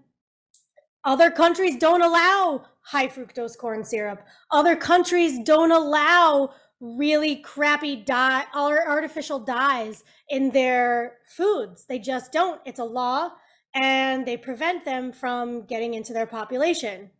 other 1.04 1.30
countries 1.30 1.76
don't 1.76 2.02
allow 2.02 2.66
high 2.82 3.08
fructose 3.08 3.56
corn 3.56 3.84
syrup. 3.84 4.22
Other 4.50 4.76
countries 4.76 5.38
don't 5.44 5.72
allow 5.72 6.54
really 6.80 7.36
crappy 7.36 7.96
dye 7.96 8.44
or 8.54 8.86
artificial 8.88 9.38
dyes 9.38 10.04
in 10.28 10.50
their 10.50 11.18
foods. 11.26 11.84
They 11.86 11.98
just 11.98 12.32
don't. 12.32 12.60
It's 12.64 12.78
a 12.78 12.84
law 12.84 13.32
and 13.74 14.26
they 14.26 14.36
prevent 14.36 14.84
them 14.84 15.12
from 15.12 15.62
getting 15.66 15.94
into 15.94 16.12
their 16.12 16.26
population. 16.26 17.10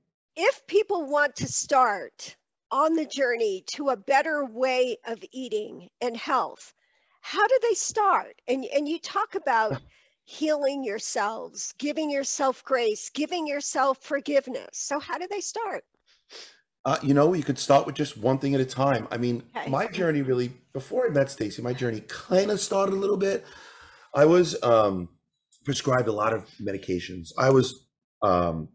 If 0.41 0.65
people 0.69 1.05
want 1.05 1.35
to 1.37 1.49
start 1.49 2.37
on 2.71 2.95
the 2.95 3.05
journey 3.05 3.65
to 3.67 3.89
a 3.89 3.97
better 3.97 4.45
way 4.45 4.97
of 5.05 5.19
eating 5.33 5.89
and 6.01 6.17
health, 6.17 6.73
how 7.23 7.45
do 7.45 7.59
they 7.63 7.75
start? 7.75 8.41
And 8.47 8.65
and 8.67 8.89
you 8.89 9.01
talk 9.01 9.35
about 9.35 9.83
healing 10.23 10.85
yourselves, 10.85 11.75
giving 11.79 12.09
yourself 12.09 12.65
grace, 12.65 13.11
giving 13.11 13.49
yourself 13.49 13.99
forgiveness. 14.01 14.69
So 14.75 15.01
how 15.01 15.19
do 15.19 15.27
they 15.29 15.41
start? 15.41 15.83
Uh, 16.85 16.99
you 17.03 17.15
know, 17.15 17.35
you 17.35 17.43
could 17.43 17.59
start 17.59 17.85
with 17.85 17.97
just 17.97 18.17
one 18.17 18.39
thing 18.39 18.55
at 18.55 18.61
a 18.61 18.65
time. 18.65 19.09
I 19.11 19.17
mean, 19.17 19.43
Okay. 19.57 19.69
my 19.69 19.89
journey 19.89 20.23
really, 20.23 20.53
before 20.73 21.07
I 21.07 21.11
met 21.11 21.27
Staci, 21.27 21.61
my 21.63 21.73
journey 21.73 22.03
kind 22.07 22.53
of 22.53 22.61
started 22.61 22.93
a 22.95 22.97
little 22.97 23.17
bit. 23.17 23.45
I 24.15 24.25
was 24.25 24.63
um, 24.63 25.09
prescribed 25.65 26.07
a 26.07 26.13
lot 26.13 26.33
of 26.33 26.49
medications. 26.61 27.33
I 27.37 27.51
was 27.51 27.89
um, 28.23 28.69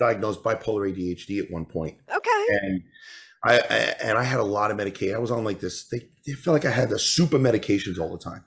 diagnosed 0.00 0.42
bipolar 0.42 0.92
ADHD 0.92 1.40
at 1.44 1.50
one 1.50 1.64
point, 1.66 1.98
Okay. 2.14 2.46
and 2.62 2.82
I, 3.44 3.58
I 3.58 3.76
and 4.02 4.18
I 4.18 4.24
had 4.24 4.40
a 4.40 4.44
lot 4.44 4.72
of 4.72 4.76
medication. 4.76 5.14
I 5.14 5.18
was 5.18 5.30
on 5.30 5.44
like 5.44 5.60
this. 5.60 5.84
They, 5.88 6.08
they 6.26 6.32
felt 6.32 6.54
like 6.54 6.64
I 6.64 6.74
had 6.74 6.88
the 6.90 6.98
super 6.98 7.38
medications 7.38 8.00
all 8.00 8.10
the 8.10 8.18
time. 8.18 8.44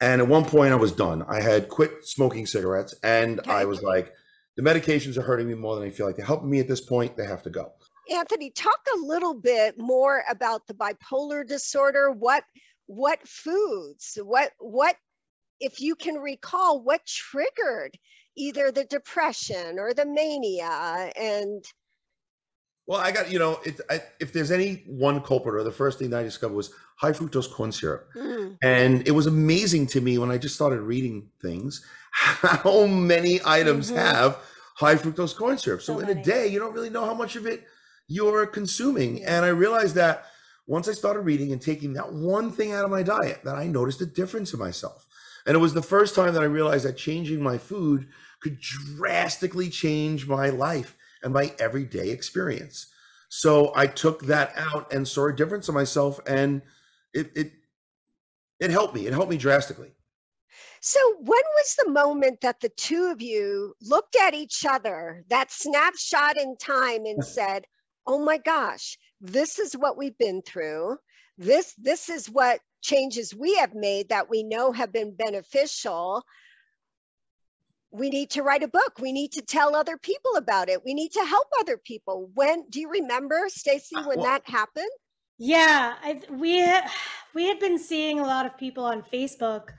And 0.00 0.20
at 0.20 0.26
one 0.26 0.44
point, 0.44 0.72
I 0.72 0.76
was 0.76 0.90
done. 0.92 1.22
I 1.28 1.40
had 1.40 1.68
quit 1.68 2.04
smoking 2.04 2.46
cigarettes, 2.46 2.94
and 3.04 3.40
I 3.46 3.66
was 3.66 3.82
like, 3.82 4.12
the 4.56 4.62
medications 4.62 5.16
are 5.16 5.22
hurting 5.22 5.46
me 5.46 5.54
more 5.54 5.76
than 5.76 5.84
I 5.84 5.90
feel 5.90 6.06
like 6.06 6.16
they're 6.16 6.24
helping 6.26 6.50
me 6.50 6.58
at 6.60 6.66
this 6.68 6.80
point. 6.80 7.16
They 7.16 7.26
have 7.26 7.42
to 7.44 7.50
go. 7.50 7.72
Anthony, 8.10 8.50
talk 8.50 8.80
a 8.96 8.98
little 8.98 9.34
bit 9.34 9.78
more 9.78 10.24
about 10.28 10.66
the 10.66 10.74
bipolar 10.74 11.46
disorder. 11.46 12.10
What 12.10 12.44
what 12.86 13.20
foods, 13.26 14.18
what 14.22 14.50
what 14.58 14.96
if 15.60 15.80
you 15.80 15.94
can 15.94 16.16
recall 16.16 16.82
what 16.82 17.06
triggered 17.06 17.96
either 18.36 18.72
the 18.72 18.84
depression 18.84 19.78
or 19.78 19.94
the 19.94 20.06
mania 20.06 21.12
and 21.16 21.64
Well, 22.86 23.00
I 23.00 23.12
got 23.12 23.30
you 23.30 23.38
know, 23.38 23.60
it, 23.64 23.80
I, 23.90 24.02
if 24.20 24.32
there's 24.32 24.50
any 24.50 24.82
one 24.86 25.22
culprit, 25.22 25.54
or 25.54 25.62
the 25.62 25.70
first 25.72 25.98
thing 25.98 26.10
that 26.10 26.20
I 26.20 26.22
discovered 26.24 26.54
was 26.54 26.72
high 26.96 27.12
fructose 27.12 27.50
corn 27.50 27.70
syrup, 27.72 28.08
Mm, 28.14 28.58
and 28.62 29.06
it 29.06 29.12
was 29.12 29.26
amazing 29.26 29.86
to 29.88 30.00
me 30.00 30.18
when 30.18 30.30
I 30.30 30.38
just 30.38 30.54
started 30.54 30.80
reading 30.82 31.30
things 31.40 31.84
how 32.12 32.86
many 32.86 33.40
items 33.44 33.90
Mhm. 33.90 33.96
have 33.96 34.38
high 34.76 34.96
fructose 34.96 35.36
corn 35.36 35.58
syrup. 35.58 35.82
So, 35.82 35.94
So 35.94 36.00
in 36.00 36.06
many. 36.06 36.20
a 36.20 36.24
day, 36.24 36.46
you 36.48 36.58
don't 36.58 36.74
really 36.74 36.90
know 36.90 37.04
how 37.04 37.14
much 37.14 37.36
of 37.36 37.46
it 37.46 37.64
you're 38.08 38.46
consuming, 38.46 39.24
and 39.24 39.44
I 39.44 39.48
realized 39.48 39.94
that 39.94 40.26
once 40.66 40.88
I 40.88 40.92
started 40.92 41.20
reading 41.20 41.52
and 41.52 41.60
taking 41.62 41.92
that 41.94 42.12
one 42.12 42.50
thing 42.52 42.72
out 42.72 42.84
of 42.84 42.90
my 42.90 43.02
diet, 43.02 43.42
that 43.44 43.56
I 43.56 43.66
noticed 43.66 44.00
a 44.00 44.06
difference 44.06 44.52
in 44.52 44.58
myself, 44.58 45.06
and 45.46 45.56
it 45.56 45.60
was 45.60 45.74
the 45.74 45.82
first 45.82 46.14
time 46.14 46.34
that 46.34 46.42
I 46.42 46.46
realized 46.46 46.84
that 46.84 46.96
changing 46.96 47.42
my 47.42 47.58
food 47.58 48.08
could 48.40 48.60
drastically 48.60 49.70
change 49.70 50.26
my 50.26 50.50
life 50.50 50.96
and 51.22 51.32
my 51.32 51.54
everyday 51.58 52.10
experience. 52.10 52.86
So 53.28 53.72
I 53.74 53.86
took 53.86 54.22
that 54.22 54.52
out 54.56 54.92
and 54.92 55.06
saw 55.06 55.28
a 55.28 55.32
difference 55.32 55.68
in 55.68 55.74
myself, 55.74 56.20
and 56.26 56.62
it 57.14 57.32
it 57.34 57.52
it 58.60 58.70
helped 58.70 58.94
me. 58.94 59.06
It 59.06 59.12
helped 59.12 59.30
me 59.30 59.38
drastically. 59.38 59.92
So, 60.82 60.98
when 61.18 61.26
was 61.26 61.76
the 61.76 61.90
moment 61.90 62.40
that 62.40 62.60
the 62.60 62.68
two 62.68 63.04
of 63.06 63.22
you 63.22 63.74
looked 63.80 64.16
at 64.16 64.34
each 64.34 64.66
other, 64.66 65.24
that 65.28 65.50
snapshot 65.50 66.36
in 66.36 66.56
time, 66.56 67.06
and 67.06 67.24
said, 67.38 67.64
"Oh 68.06 68.18
my 68.18 68.36
gosh, 68.36 68.98
this 69.20 69.58
is 69.58 69.74
what 69.74 69.96
we've 69.96 70.18
been 70.18 70.42
through. 70.42 70.98
This 71.38 71.74
this 71.74 72.08
is 72.08 72.30
what 72.30 72.60
changes 72.82 73.34
we 73.34 73.54
have 73.56 73.74
made 73.74 74.08
that 74.08 74.28
we 74.28 74.42
know 74.42 74.72
have 74.72 74.92
been 74.92 75.14
beneficial. 75.14 76.24
We 77.90 78.10
need 78.10 78.30
to 78.30 78.42
write 78.42 78.62
a 78.62 78.68
book. 78.68 78.98
We 79.00 79.12
need 79.12 79.32
to 79.32 79.42
tell 79.42 79.76
other 79.76 79.98
people 79.98 80.36
about 80.36 80.68
it. 80.68 80.84
We 80.84 80.94
need 80.94 81.12
to 81.12 81.24
help 81.24 81.48
other 81.60 81.76
people." 81.76 82.30
When 82.34 82.64
do 82.70 82.80
you 82.80 82.90
remember, 82.90 83.48
Staci, 83.48 84.06
when 84.06 84.18
well- 84.18 84.26
that 84.26 84.48
happened? 84.48 84.90
Yeah, 85.38 85.94
I, 86.00 86.20
we 86.30 86.58
had, 86.58 86.88
we 87.34 87.48
had 87.48 87.58
been 87.58 87.76
seeing 87.76 88.20
a 88.20 88.22
lot 88.22 88.46
of 88.46 88.56
people 88.56 88.84
on 88.84 89.02
Facebook 89.12 89.70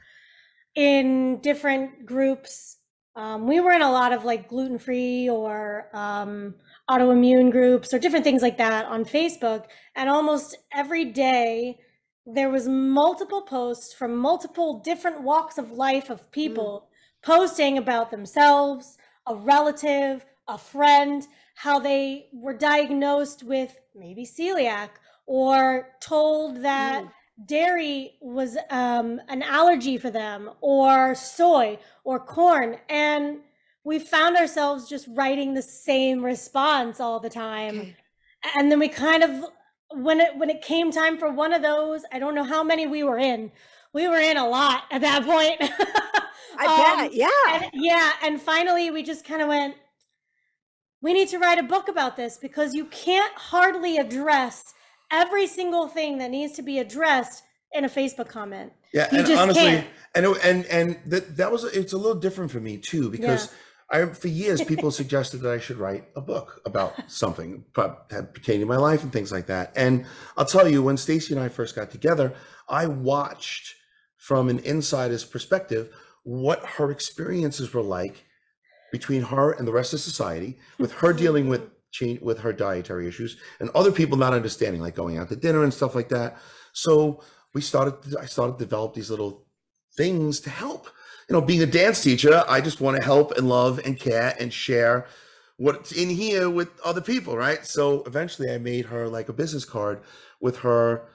in 0.76 1.40
different 1.40 2.06
groups. 2.06 2.78
Um, 3.16 3.48
we 3.48 3.62
were 3.62 3.72
in 3.72 3.82
a 3.82 3.92
lot 3.92 4.12
of 4.12 4.26
like 4.26 4.50
gluten 4.50 4.78
free 4.78 5.30
or 5.30 5.88
um, 5.94 6.56
autoimmune 6.90 7.52
groups 7.52 7.94
or 7.94 8.00
different 8.00 8.26
things 8.26 8.42
like 8.42 8.58
that 8.58 8.86
on 8.86 9.06
Facebook, 9.06 9.66
and 9.96 10.10
almost 10.10 10.58
every 10.74 11.06
day 11.06 11.78
there 12.26 12.50
was 12.50 12.68
multiple 12.68 13.42
posts 13.42 13.94
from 13.94 14.16
multiple 14.16 14.80
different 14.80 15.22
walks 15.22 15.58
of 15.58 15.72
life 15.72 16.10
of 16.10 16.32
people 16.32 16.88
posting 17.22 17.78
about 17.78 18.12
themselves, 18.12 18.98
a 19.28 19.36
relative, 19.36 20.26
a 20.48 20.58
friend, 20.58 21.28
how 21.56 21.80
they 21.80 22.28
were 22.34 22.54
diagnosed 22.54 23.44
with 23.44 23.78
maybe 23.96 24.26
celiac 24.26 24.90
or 25.26 25.90
told 26.02 26.64
that 26.64 27.06
dairy 27.46 28.14
was 28.22 28.58
um, 28.70 29.22
an 29.28 29.42
allergy 29.42 29.98
for 29.98 30.10
them 30.10 30.50
or 30.62 31.16
soy 31.16 31.78
or 32.04 32.20
corn. 32.20 32.78
And 32.90 33.40
we 33.84 34.00
found 34.00 34.38
ourselves 34.38 34.88
just 34.88 35.08
writing 35.10 35.54
the 35.54 35.62
same 35.62 36.24
response 36.24 37.00
all 37.00 37.20
the 37.20 37.30
time 37.30 37.80
Okay. 37.80 37.96
and 38.56 38.72
then 38.72 38.80
we 38.80 38.88
kind 38.88 39.24
of 39.24 39.46
when 39.92 40.20
it 40.20 40.38
when 40.38 40.50
it 40.50 40.62
came 40.62 40.92
time 40.92 41.18
for 41.18 41.32
one 41.32 41.54
of 41.54 41.62
those 41.62 42.02
i 42.12 42.18
don't 42.20 42.34
know 42.36 42.44
how 42.44 42.64
many 42.64 42.88
we 42.88 43.04
were 43.04 43.18
in 43.20 43.52
we 43.94 44.08
were 44.08 44.20
in 44.20 44.38
a 44.38 44.48
lot 44.48 44.84
at 44.92 45.02
that 45.02 45.24
point 45.26 45.58
I 46.56 46.66
Um, 46.66 46.98
bet, 47.00 47.14
yeah. 47.14 47.30
and 47.50 47.66
yeah 47.74 48.12
and 48.24 48.42
finally 48.42 48.92
we 48.92 49.02
just 49.04 49.26
kind 49.26 49.42
of 49.42 49.48
went 49.48 49.76
we 51.02 51.14
need 51.14 51.28
to 51.30 51.38
write 51.40 51.60
a 51.60 51.64
book 51.64 51.88
about 51.90 52.16
this 52.16 52.38
because 52.38 52.74
you 52.74 52.86
can't 52.86 53.34
hardly 53.36 53.98
address 53.98 54.74
every 55.12 55.48
single 55.48 55.88
thing 55.88 56.18
that 56.20 56.32
needs 56.32 56.54
to 56.54 56.62
be 56.62 56.80
addressed 56.80 57.44
in 57.74 57.86
a 57.86 57.90
facebook 57.90 58.30
comment 58.30 58.72
Yeah, 58.94 59.10
You 59.12 59.18
and 59.20 59.28
just 59.28 59.42
honestly, 59.42 59.64
can't. 59.64 59.88
and 60.16 60.26
and 60.44 60.66
and 60.68 61.00
that 61.08 61.38
that 61.38 61.52
was 61.52 61.64
it's 61.66 61.94
a 61.94 61.98
little 61.98 62.20
different 62.20 62.52
for 62.52 62.60
me 62.60 62.78
too 62.78 63.10
because 63.10 63.52
I 63.92 64.06
for 64.06 64.28
years 64.28 64.64
people 64.64 64.92
suggested 65.02 65.42
that 65.42 65.52
I 65.52 65.60
should 65.60 65.78
write 65.78 66.06
a 66.16 66.22
book 66.22 66.62
about 66.66 66.94
something 67.08 67.66
pertaining 67.74 68.62
to 68.62 68.66
my 68.66 68.78
life 68.78 69.04
and 69.04 69.12
things 69.12 69.32
like 69.32 69.48
that. 69.48 69.74
And 69.76 70.06
I'll 70.38 70.46
tell 70.46 70.68
you, 70.68 70.82
when 70.84 70.96
Staci 70.96 71.32
and 71.32 71.40
I 71.40 71.50
first 71.50 71.76
got 71.76 71.92
together, 71.92 72.34
I 72.68 72.88
watched 72.88 73.76
from 74.18 74.50
an 74.50 74.60
insider's 74.60 75.26
perspective 75.26 75.90
what 76.24 76.66
her 76.66 76.92
experiences 76.92 77.74
were 77.74 77.82
like 77.82 78.26
between 78.92 79.24
her 79.24 79.52
and 79.52 79.68
the 79.68 79.74
rest 79.74 79.94
of 79.94 80.00
society, 80.00 80.58
with 80.78 80.94
her 80.94 81.14
dealing 81.24 81.50
with 81.50 81.70
change 81.92 82.22
with 82.22 82.40
her 82.40 82.52
dietary 82.52 83.08
issues 83.08 83.38
and 83.60 83.70
other 83.76 83.92
people 83.92 84.18
not 84.18 84.34
understanding, 84.34 84.82
like 84.82 84.96
going 84.96 85.18
out 85.18 85.30
to 85.30 85.36
dinner 85.36 85.64
and 85.64 85.74
stuff 85.74 85.94
like 85.94 86.10
that. 86.10 86.38
So 86.72 87.22
we 87.54 87.62
started 87.62 88.16
i 88.20 88.26
started 88.26 88.54
to 88.54 88.66
develop 88.66 88.94
these 88.94 89.10
little 89.10 89.46
things 89.96 90.40
to 90.42 90.50
help 90.50 90.90
you 91.30 91.34
know 91.34 91.42
being 91.42 91.62
a 91.62 91.68
dance 91.68 92.02
teacher 92.02 92.44
i 92.48 92.60
just 92.62 92.82
want 92.82 92.98
to 92.98 93.04
help 93.04 93.32
and 93.32 93.48
love 93.50 93.80
and 93.86 94.00
care 94.00 94.36
and 94.40 94.54
share 94.54 95.06
what's 95.58 95.92
in 95.92 96.10
here 96.10 96.50
with 96.50 96.70
other 96.84 97.02
people 97.02 97.38
right 97.38 97.66
so 97.66 98.04
eventually 98.06 98.52
i 98.52 98.58
made 98.58 98.86
her 98.86 99.08
like 99.08 99.30
a 99.30 99.34
business 99.34 99.66
card 99.66 100.02
with 100.40 100.60
her 100.60 101.08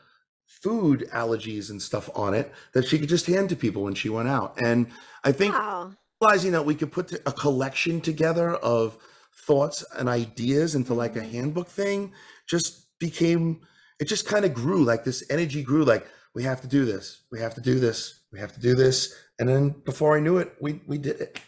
food 0.48 1.08
allergies 1.12 1.70
and 1.70 1.80
stuff 1.80 2.10
on 2.14 2.34
it 2.34 2.52
that 2.72 2.86
she 2.86 2.98
could 2.98 3.08
just 3.08 3.26
hand 3.26 3.48
to 3.50 3.56
people 3.56 3.84
when 3.84 3.94
she 3.94 4.08
went 4.08 4.28
out. 4.28 4.54
And 4.60 4.88
I 5.22 5.30
think 5.30 5.54
Wow. 5.54 5.92
realizing 6.20 6.52
that 6.52 6.64
we 6.64 6.74
could 6.74 6.90
put 6.90 7.12
a 7.12 7.32
collection 7.32 8.00
together 8.00 8.54
of 8.54 8.96
thoughts 9.34 9.84
and 9.96 10.08
ideas 10.08 10.74
into 10.74 10.94
like 10.94 11.14
a 11.14 11.20
mm-hmm. 11.20 11.30
handbook 11.32 11.68
thing 11.68 12.12
just 12.48 12.98
became 12.98 13.60
it 14.00 14.06
just 14.06 14.26
kind 14.26 14.44
of 14.44 14.54
grew 14.54 14.84
like 14.84 15.04
this 15.04 15.22
energy 15.30 15.62
grew 15.62 15.84
like 15.84 16.06
we 16.34 16.42
have 16.42 16.60
to 16.60 16.66
do 16.66 16.84
this 16.84 17.22
we 17.30 17.38
have 17.38 17.54
to 17.54 17.60
do 17.60 17.78
this 17.78 18.17
we 18.32 18.38
have 18.38 18.52
to 18.52 18.60
do 18.60 18.74
this 18.74 19.14
and 19.38 19.48
then 19.48 19.70
before 19.84 20.16
i 20.16 20.20
knew 20.20 20.38
it 20.38 20.54
we 20.60 20.80
we 20.86 20.98
did 20.98 21.20
it 21.20 21.40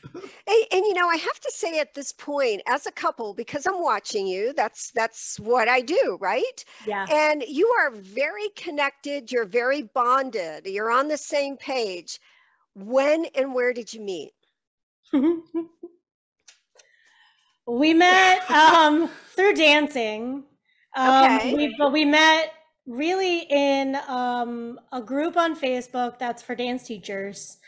And, 0.47 0.65
and 0.73 0.85
you 0.85 0.95
know, 0.95 1.09
I 1.09 1.17
have 1.17 1.41
to 1.41 1.51
say 1.53 1.79
at 1.79 1.95
this 1.95 2.13
point, 2.13 2.63
as 2.67 2.87
a 2.87 2.93
couple, 2.93 3.35
because 3.35 3.67
I'm 3.67 3.83
watching 3.83 4.27
you, 4.27 4.53
that's 4.55 4.91
that's 4.93 5.39
what 5.39 5.69
I 5.69 5.81
do, 5.81 6.19
right? 6.21 6.65
Yeah. 6.87 7.07
And 7.11 7.45
you 7.47 7.69
are 7.81 7.91
very 7.93 8.49
connected. 8.57 9.31
You're 9.31 9.45
very 9.47 9.83
bonded. 9.83 10.67
You're 10.67 10.91
on 10.91 11.09
the 11.09 11.17
same 11.17 11.57
page. 11.57 12.19
When 12.75 13.27
and 13.35 13.55
where 13.55 13.73
did 13.73 13.93
you 13.93 14.01
meet? 14.01 14.33
we 17.67 17.95
met 17.95 18.51
um, 18.51 19.09
through 19.35 19.55
dancing. 19.55 20.45
Um, 20.97 21.25
Okay. 21.25 21.55
we, 21.55 21.77
but 21.79 21.93
we 21.93 22.05
met 22.05 22.53
really 22.87 23.47
in 23.51 23.97
um, 24.09 24.79
a 24.93 25.01
group 25.03 25.37
on 25.37 25.55
Facebook 25.59 26.19
that's 26.19 26.43
for 26.43 26.55
dance 26.55 26.83
teachers. 26.85 27.59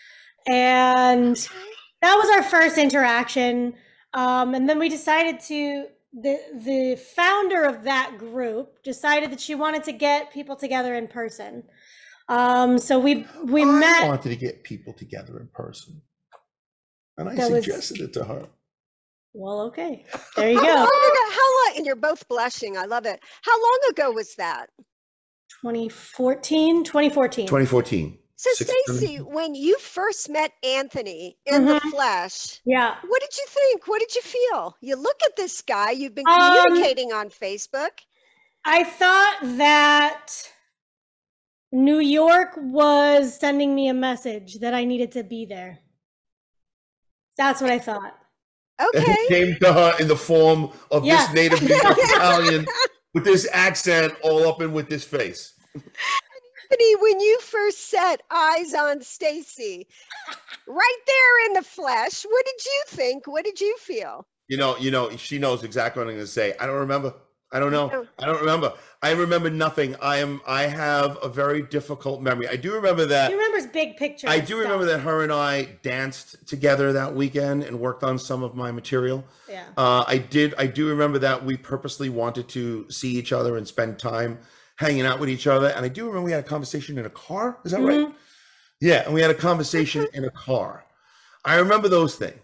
And 0.48 1.36
that 2.00 2.14
was 2.16 2.28
our 2.30 2.42
first 2.42 2.78
interaction. 2.78 3.74
Um, 4.14 4.54
and 4.54 4.68
then 4.68 4.78
we 4.78 4.88
decided 4.88 5.40
to, 5.48 5.86
the, 6.12 6.38
the 6.54 6.96
founder 7.16 7.64
of 7.64 7.84
that 7.84 8.16
group 8.18 8.82
decided 8.82 9.30
that 9.30 9.40
she 9.40 9.54
wanted 9.54 9.84
to 9.84 9.92
get 9.92 10.32
people 10.32 10.56
together 10.56 10.94
in 10.94 11.08
person. 11.08 11.62
Um, 12.28 12.78
so 12.78 12.98
we, 12.98 13.26
we 13.44 13.62
I 13.62 13.66
met. 13.66 14.06
wanted 14.08 14.30
to 14.30 14.36
get 14.36 14.64
people 14.64 14.92
together 14.92 15.38
in 15.40 15.48
person 15.52 16.00
and 17.18 17.28
i 17.28 17.34
That 17.34 17.50
was- 17.50 17.64
suggested 17.64 18.00
it 18.00 18.12
to 18.14 18.24
her 18.24 18.46
Well, 19.34 19.60
okay. 19.62 20.04
There 20.36 20.50
you 20.50 20.58
How 20.58 20.64
go. 20.64 20.68
long 20.74 20.86
ago? 20.86 21.30
How 21.30 21.56
long? 21.66 21.72
And 21.76 21.86
you're 21.86 21.96
both 21.96 22.26
blushing. 22.28 22.76
I 22.78 22.84
love 22.84 23.06
it. 23.06 23.20
How 23.42 23.52
long 23.60 23.78
ago 23.90 24.12
was 24.12 24.34
that? 24.36 24.68
2014, 25.62 26.84
2014. 26.84 27.46
2014 27.46 28.18
So, 28.36 28.50
Six- 28.54 28.72
Staci, 28.90 29.20
when 29.24 29.54
you 29.54 29.78
first 29.78 30.28
met 30.28 30.50
Anthony 30.64 31.38
in 31.46 31.64
the 31.66 31.74
Mhm. 31.78 31.90
flesh, 31.92 32.60
Yeah. 32.64 32.96
what 33.06 33.20
did 33.20 33.30
you 33.36 33.44
think? 33.48 33.86
What 33.86 34.00
did 34.00 34.12
you 34.16 34.22
feel? 34.22 34.76
You 34.80 34.96
look 34.96 35.20
at 35.24 35.36
this 35.36 35.62
guy. 35.62 35.92
You've 35.92 36.14
been 36.16 36.26
Um, 36.26 36.56
communicating 36.66 37.12
on 37.12 37.30
Facebook. 37.30 37.90
I 38.64 38.82
thought 38.82 39.38
that 39.42 40.26
New 41.70 41.98
York 42.00 42.50
was 42.56 43.38
sending 43.38 43.74
me 43.76 43.86
a 43.88 43.94
message 43.94 44.58
that 44.58 44.74
I 44.74 44.84
needed 44.84 45.12
to 45.12 45.22
be 45.22 45.46
there. 45.46 45.78
That's 47.36 47.60
what 47.60 47.70
I 47.70 47.78
thought. 47.78 48.18
and 48.78 48.88
Okay. 48.96 49.12
it 49.12 49.28
came 49.28 49.56
to 49.60 49.72
her 49.72 49.94
in 50.00 50.08
the 50.08 50.16
form 50.16 50.72
of 50.90 51.04
Yeah. 51.04 51.26
this 51.26 51.34
native 51.34 51.62
New 51.62 51.76
York 51.76 51.96
italian 51.98 52.66
with 53.14 53.24
this 53.24 53.48
accent 53.52 54.14
all 54.22 54.46
up 54.46 54.60
in 54.62 54.72
with 54.72 54.88
this 54.88 55.04
face 55.04 55.54
Anthony, 56.72 56.96
when 56.96 57.20
you 57.20 57.38
first 57.40 57.90
set 57.90 58.22
eyes 58.30 58.72
on 58.72 59.00
Staci, 59.00 59.86
right 60.66 60.98
there 61.06 61.46
in 61.46 61.52
the 61.52 61.62
flesh, 61.62 62.24
what 62.24 62.46
did 62.46 62.64
you 62.64 62.82
think? 62.88 63.26
What 63.26 63.44
did 63.44 63.60
you 63.60 63.76
feel? 63.78 64.26
You 64.48 64.56
know, 64.56 64.76
you 64.78 64.90
know, 64.90 65.14
she 65.16 65.38
knows 65.38 65.64
exactly 65.64 66.00
what 66.00 66.08
I'm 66.08 66.14
going 66.14 66.24
to 66.24 66.30
say. 66.32 66.54
I 66.58 66.66
don't 66.66 66.76
remember. 66.76 67.14
I 67.52 67.58
don't 67.58 67.70
know. 67.70 67.90
Oh. 67.92 68.06
I 68.18 68.26
don't 68.26 68.40
remember. 68.40 68.72
I 69.02 69.10
remember 69.12 69.50
nothing. 69.50 69.94
I 70.00 70.18
am. 70.18 70.40
I 70.46 70.62
have 70.62 71.18
a 71.22 71.28
very 71.28 71.62
difficult 71.62 72.22
memory. 72.22 72.48
I 72.48 72.56
do 72.56 72.72
remember 72.72 73.04
that. 73.06 73.30
He 73.30 73.36
remembers 73.36 73.66
big 73.66 73.96
picture. 73.96 74.28
I 74.28 74.40
do 74.40 74.58
remember 74.58 74.86
that 74.86 75.00
her 75.00 75.22
and 75.22 75.32
I 75.32 75.64
danced 75.82 76.46
together 76.48 76.92
that 76.94 77.14
weekend 77.14 77.64
and 77.64 77.78
worked 77.78 78.02
on 78.02 78.18
some 78.18 78.42
of 78.42 78.54
my 78.54 78.72
material. 78.72 79.24
Yeah. 79.48 79.64
Uh, 79.76 80.04
I 80.06 80.18
did. 80.18 80.54
I 80.56 80.66
do 80.66 80.88
remember 80.88 81.18
that 81.18 81.44
we 81.44 81.56
purposely 81.56 82.08
wanted 82.08 82.48
to 82.50 82.90
see 82.90 83.10
each 83.16 83.32
other 83.32 83.56
and 83.56 83.68
spend 83.68 83.98
time 83.98 84.38
hanging 84.76 85.04
out 85.04 85.20
with 85.20 85.28
each 85.28 85.46
other. 85.46 85.68
And 85.68 85.84
I 85.84 85.88
do 85.88 86.06
remember 86.06 86.24
we 86.24 86.32
had 86.32 86.44
a 86.44 86.48
conversation 86.48 86.96
in 86.96 87.04
a 87.04 87.10
car. 87.10 87.58
Is 87.64 87.72
that 87.72 87.82
right? 87.82 88.06
Mhm. 88.06 88.14
Yeah, 88.80 89.04
and 89.04 89.14
we 89.14 89.20
had 89.20 89.30
a 89.30 89.34
conversation 89.34 90.06
in 90.14 90.24
a 90.24 90.30
car. 90.30 90.84
I 91.44 91.56
remember 91.56 91.88
those 91.88 92.14
things. 92.14 92.40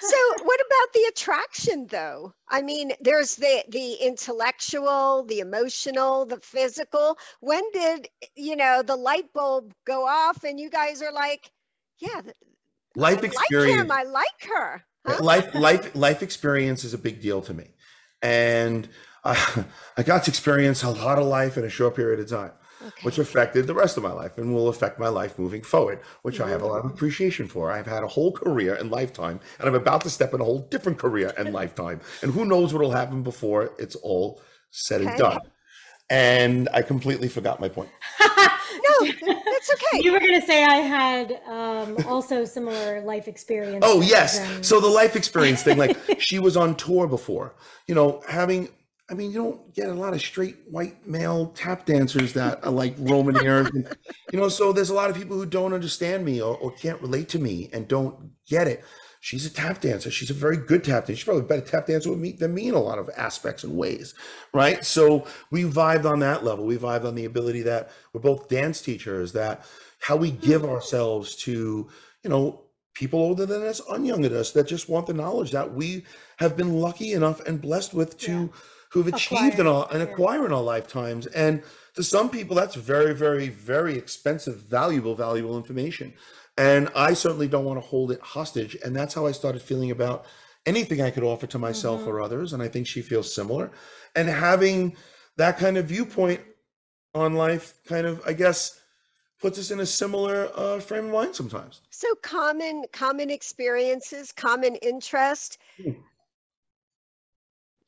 So, 0.00 0.16
what 0.42 0.60
about 0.60 0.92
the 0.92 1.04
attraction 1.08 1.86
though? 1.88 2.34
I 2.48 2.62
mean, 2.62 2.92
there's 3.00 3.36
the 3.36 3.64
the 3.68 3.94
intellectual, 3.94 5.24
the 5.24 5.38
emotional, 5.40 6.26
the 6.26 6.40
physical. 6.40 7.16
When 7.40 7.62
did, 7.72 8.08
you 8.34 8.56
know, 8.56 8.82
the 8.82 8.96
light 8.96 9.32
bulb 9.32 9.72
go 9.86 10.06
off 10.06 10.42
and 10.42 10.58
you 10.58 10.68
guys 10.68 11.00
are 11.00 11.12
like, 11.12 11.50
yeah, 11.98 12.22
Life 12.96 13.18
I 13.18 13.20
like 13.20 13.24
experience. 13.24 13.82
him, 13.82 13.90
I 13.92 14.02
like 14.02 14.42
her. 14.48 14.84
Huh? 15.06 15.22
life 15.24 15.54
life 15.54 15.94
life 15.96 16.22
experience 16.22 16.84
is 16.84 16.92
a 16.92 16.98
big 16.98 17.22
deal 17.22 17.40
to 17.42 17.54
me 17.54 17.72
and 18.20 18.86
I, 19.24 19.30
uh, 19.56 19.62
I 19.96 20.02
got 20.02 20.24
to 20.24 20.30
experience 20.30 20.82
a 20.82 20.90
lot 20.90 21.18
of 21.18 21.24
life 21.24 21.56
in 21.56 21.64
a 21.64 21.70
short 21.70 21.96
period 21.96 22.20
of 22.20 22.28
time 22.28 22.52
Okay. 22.90 23.04
which 23.04 23.18
affected 23.18 23.66
the 23.66 23.74
rest 23.74 23.96
of 23.96 24.02
my 24.02 24.12
life 24.12 24.36
and 24.36 24.52
will 24.52 24.68
affect 24.68 24.98
my 24.98 25.08
life 25.08 25.38
moving 25.38 25.62
forward 25.62 26.00
which 26.22 26.40
i 26.40 26.48
have 26.48 26.60
a 26.62 26.66
lot 26.66 26.84
of 26.84 26.90
appreciation 26.90 27.46
for 27.46 27.70
i've 27.70 27.86
had 27.86 28.02
a 28.02 28.08
whole 28.08 28.32
career 28.32 28.74
and 28.74 28.90
lifetime 28.90 29.38
and 29.58 29.68
i'm 29.68 29.74
about 29.74 30.00
to 30.00 30.10
step 30.10 30.34
in 30.34 30.40
a 30.40 30.44
whole 30.44 30.66
different 30.70 30.98
career 30.98 31.32
and 31.38 31.52
lifetime 31.52 32.00
and 32.22 32.32
who 32.32 32.44
knows 32.44 32.72
what 32.72 32.82
will 32.82 32.90
happen 32.90 33.22
before 33.22 33.72
it's 33.78 33.94
all 33.96 34.40
said 34.70 35.00
and 35.00 35.16
done 35.16 35.40
and 36.10 36.68
i 36.74 36.82
completely 36.82 37.28
forgot 37.28 37.60
my 37.60 37.68
point 37.68 37.90
No, 38.72 39.06
th- 39.06 39.18
that's 39.24 39.70
okay. 39.72 40.02
You 40.02 40.12
were 40.12 40.20
going 40.20 40.40
to 40.40 40.46
say 40.46 40.64
I 40.64 40.76
had 40.76 41.40
um, 41.48 41.96
also 42.06 42.44
similar 42.44 43.00
life 43.02 43.28
experience. 43.28 43.84
Oh 43.86 44.00
yes. 44.00 44.40
So 44.66 44.80
the 44.80 44.88
life 44.88 45.16
experience 45.16 45.62
thing, 45.62 45.76
like 45.78 45.96
she 46.20 46.38
was 46.38 46.56
on 46.56 46.76
tour 46.76 47.06
before. 47.06 47.54
You 47.86 47.94
know, 47.94 48.22
having 48.28 48.68
I 49.10 49.14
mean, 49.14 49.32
you 49.32 49.38
don't 49.38 49.74
get 49.74 49.88
a 49.88 49.94
lot 49.94 50.14
of 50.14 50.20
straight 50.20 50.56
white 50.70 51.06
male 51.06 51.48
tap 51.48 51.84
dancers 51.84 52.32
that 52.34 52.64
are 52.64 52.70
like 52.70 52.94
Roman. 52.98 53.36
And, 53.40 53.96
you 54.32 54.38
know, 54.38 54.48
so 54.48 54.72
there's 54.72 54.90
a 54.90 54.94
lot 54.94 55.10
of 55.10 55.16
people 55.16 55.36
who 55.36 55.46
don't 55.46 55.72
understand 55.72 56.24
me 56.24 56.40
or, 56.40 56.56
or 56.56 56.70
can't 56.70 57.00
relate 57.02 57.28
to 57.30 57.38
me 57.38 57.68
and 57.72 57.88
don't 57.88 58.30
get 58.46 58.68
it. 58.68 58.84
She's 59.22 59.44
a 59.44 59.50
tap 59.50 59.80
dancer. 59.80 60.10
She's 60.10 60.30
a 60.30 60.34
very 60.34 60.56
good 60.56 60.84
tap 60.84 61.06
dancer. 61.06 61.16
She's 61.16 61.24
probably 61.24 61.42
a 61.42 61.46
better 61.46 61.66
tap 61.66 61.86
dancer 61.86 62.10
me 62.10 62.32
than 62.32 62.54
me 62.54 62.68
in 62.68 62.74
a 62.74 62.80
lot 62.80 62.98
of 62.98 63.10
aspects 63.16 63.64
and 63.64 63.76
ways. 63.76 64.14
Right. 64.54 64.84
So 64.84 65.26
we 65.50 65.64
vibed 65.64 66.04
on 66.04 66.20
that 66.20 66.44
level. 66.44 66.64
We 66.64 66.78
vibed 66.78 67.04
on 67.04 67.16
the 67.16 67.24
ability 67.24 67.62
that 67.62 67.90
we're 68.12 68.20
both 68.20 68.48
dance 68.48 68.80
teachers, 68.80 69.32
that 69.32 69.64
how 70.00 70.16
we 70.16 70.30
give 70.30 70.64
ourselves 70.64 71.34
to, 71.36 71.88
you 72.22 72.30
know, 72.30 72.62
people 72.94 73.20
older 73.20 73.46
than 73.46 73.62
us 73.62 73.80
and 73.90 74.06
younger 74.06 74.28
than 74.28 74.38
us 74.38 74.52
that 74.52 74.66
just 74.66 74.88
want 74.88 75.06
the 75.06 75.14
knowledge 75.14 75.50
that 75.50 75.74
we 75.74 76.04
have 76.38 76.56
been 76.56 76.80
lucky 76.80 77.12
enough 77.12 77.40
and 77.46 77.60
blessed 77.60 77.94
with 77.94 78.18
to 78.18 78.50
who've 78.90 79.06
achieved 79.06 79.58
in 79.58 79.66
our 79.66 79.88
and 79.92 80.02
acquire 80.02 80.44
in 80.44 80.52
our 80.52 80.62
lifetimes. 80.62 81.26
And 81.28 81.62
to 81.94 82.02
some 82.02 82.28
people, 82.28 82.56
that's 82.56 82.74
very, 82.74 83.14
very, 83.14 83.48
very 83.48 83.96
expensive, 83.96 84.56
valuable, 84.56 85.14
valuable 85.14 85.56
information. 85.56 86.14
And 86.58 86.90
I 86.94 87.14
certainly 87.14 87.48
don't 87.48 87.64
want 87.64 87.80
to 87.80 87.86
hold 87.86 88.10
it 88.12 88.20
hostage. 88.20 88.76
And 88.84 88.94
that's 88.94 89.14
how 89.14 89.26
I 89.26 89.32
started 89.32 89.62
feeling 89.62 89.90
about 89.90 90.26
anything 90.66 91.00
I 91.00 91.10
could 91.10 91.22
offer 91.22 91.46
to 91.46 91.58
myself 91.58 92.06
or 92.06 92.20
others. 92.20 92.52
And 92.52 92.62
I 92.62 92.68
think 92.68 92.86
she 92.86 93.00
feels 93.00 93.34
similar. 93.34 93.70
And 94.14 94.28
having 94.28 94.96
that 95.36 95.56
kind 95.58 95.78
of 95.78 95.86
viewpoint 95.86 96.40
on 97.14 97.34
life 97.34 97.74
kind 97.86 98.06
of, 98.06 98.22
I 98.26 98.32
guess, 98.32 98.80
puts 99.40 99.58
us 99.58 99.70
in 99.70 99.80
a 99.80 99.86
similar 99.86 100.50
uh, 100.54 100.80
frame 100.80 101.06
of 101.06 101.12
mind 101.12 101.34
sometimes. 101.34 101.80
So 101.90 102.14
common 102.16 102.84
common 102.92 103.30
experiences, 103.30 104.32
common 104.32 104.74
interest. 104.76 105.58
Hmm. 105.82 105.92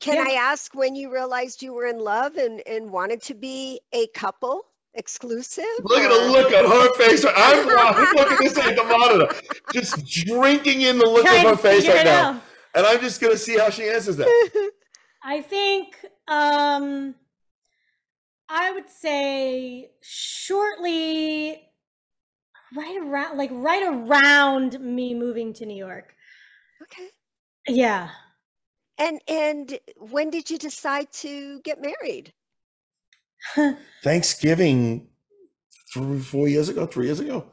Can 0.03 0.15
Yeah. 0.15 0.25
I 0.27 0.33
ask 0.33 0.75
when 0.75 0.95
you 0.95 1.09
realized 1.13 1.63
you 1.63 1.73
were 1.73 1.85
in 1.85 1.97
love 1.97 2.35
and, 2.35 2.61
and 2.67 2.91
wanted 2.91 3.21
to 3.23 3.33
be 3.33 3.79
a 3.93 4.05
couple 4.07 4.65
exclusive? 4.95 5.63
Look 5.81 5.99
at 6.01 6.09
the 6.09 6.29
look 6.29 6.47
on 6.53 6.69
her 6.69 6.93
face. 6.95 7.23
I'm, 7.23 7.33
I'm 7.69 8.13
looking 8.13 8.37
this 8.45 8.57
at 8.57 8.75
the 8.75 8.83
monitor, 8.83 9.33
just 9.71 10.05
drinking 10.05 10.81
in 10.81 10.97
the 10.97 11.05
look 11.05 11.23
Trying 11.25 11.45
of 11.45 11.51
her 11.51 11.55
face 11.57 11.87
right 11.87 12.03
now. 12.03 12.31
out. 12.31 12.41
And 12.75 12.85
I'm 12.85 12.99
just 12.99 13.21
going 13.21 13.31
to 13.31 13.39
see 13.39 13.57
how 13.57 13.69
she 13.69 13.83
answers 13.87 14.17
that. 14.17 14.71
I 15.23 15.39
think 15.41 15.95
um 16.27 17.15
I 18.49 18.71
would 18.73 18.89
say 18.89 19.91
shortly 20.01 21.61
right 22.75 22.97
around 23.01 23.37
like 23.37 23.51
right 23.53 23.83
around 23.83 24.81
me 24.81 25.13
moving 25.13 25.53
to 25.53 25.65
New 25.65 25.77
York. 25.77 26.13
Okay. 26.81 27.07
Yeah. 27.69 28.09
And 28.97 29.21
and 29.27 29.79
when 29.97 30.29
did 30.29 30.49
you 30.49 30.57
decide 30.57 31.11
to 31.13 31.59
get 31.61 31.81
married? 31.81 32.33
Thanksgiving 34.03 35.07
three, 35.93 36.19
four 36.19 36.47
years 36.47 36.69
ago, 36.69 36.85
three 36.85 37.07
years 37.07 37.19
ago. 37.19 37.45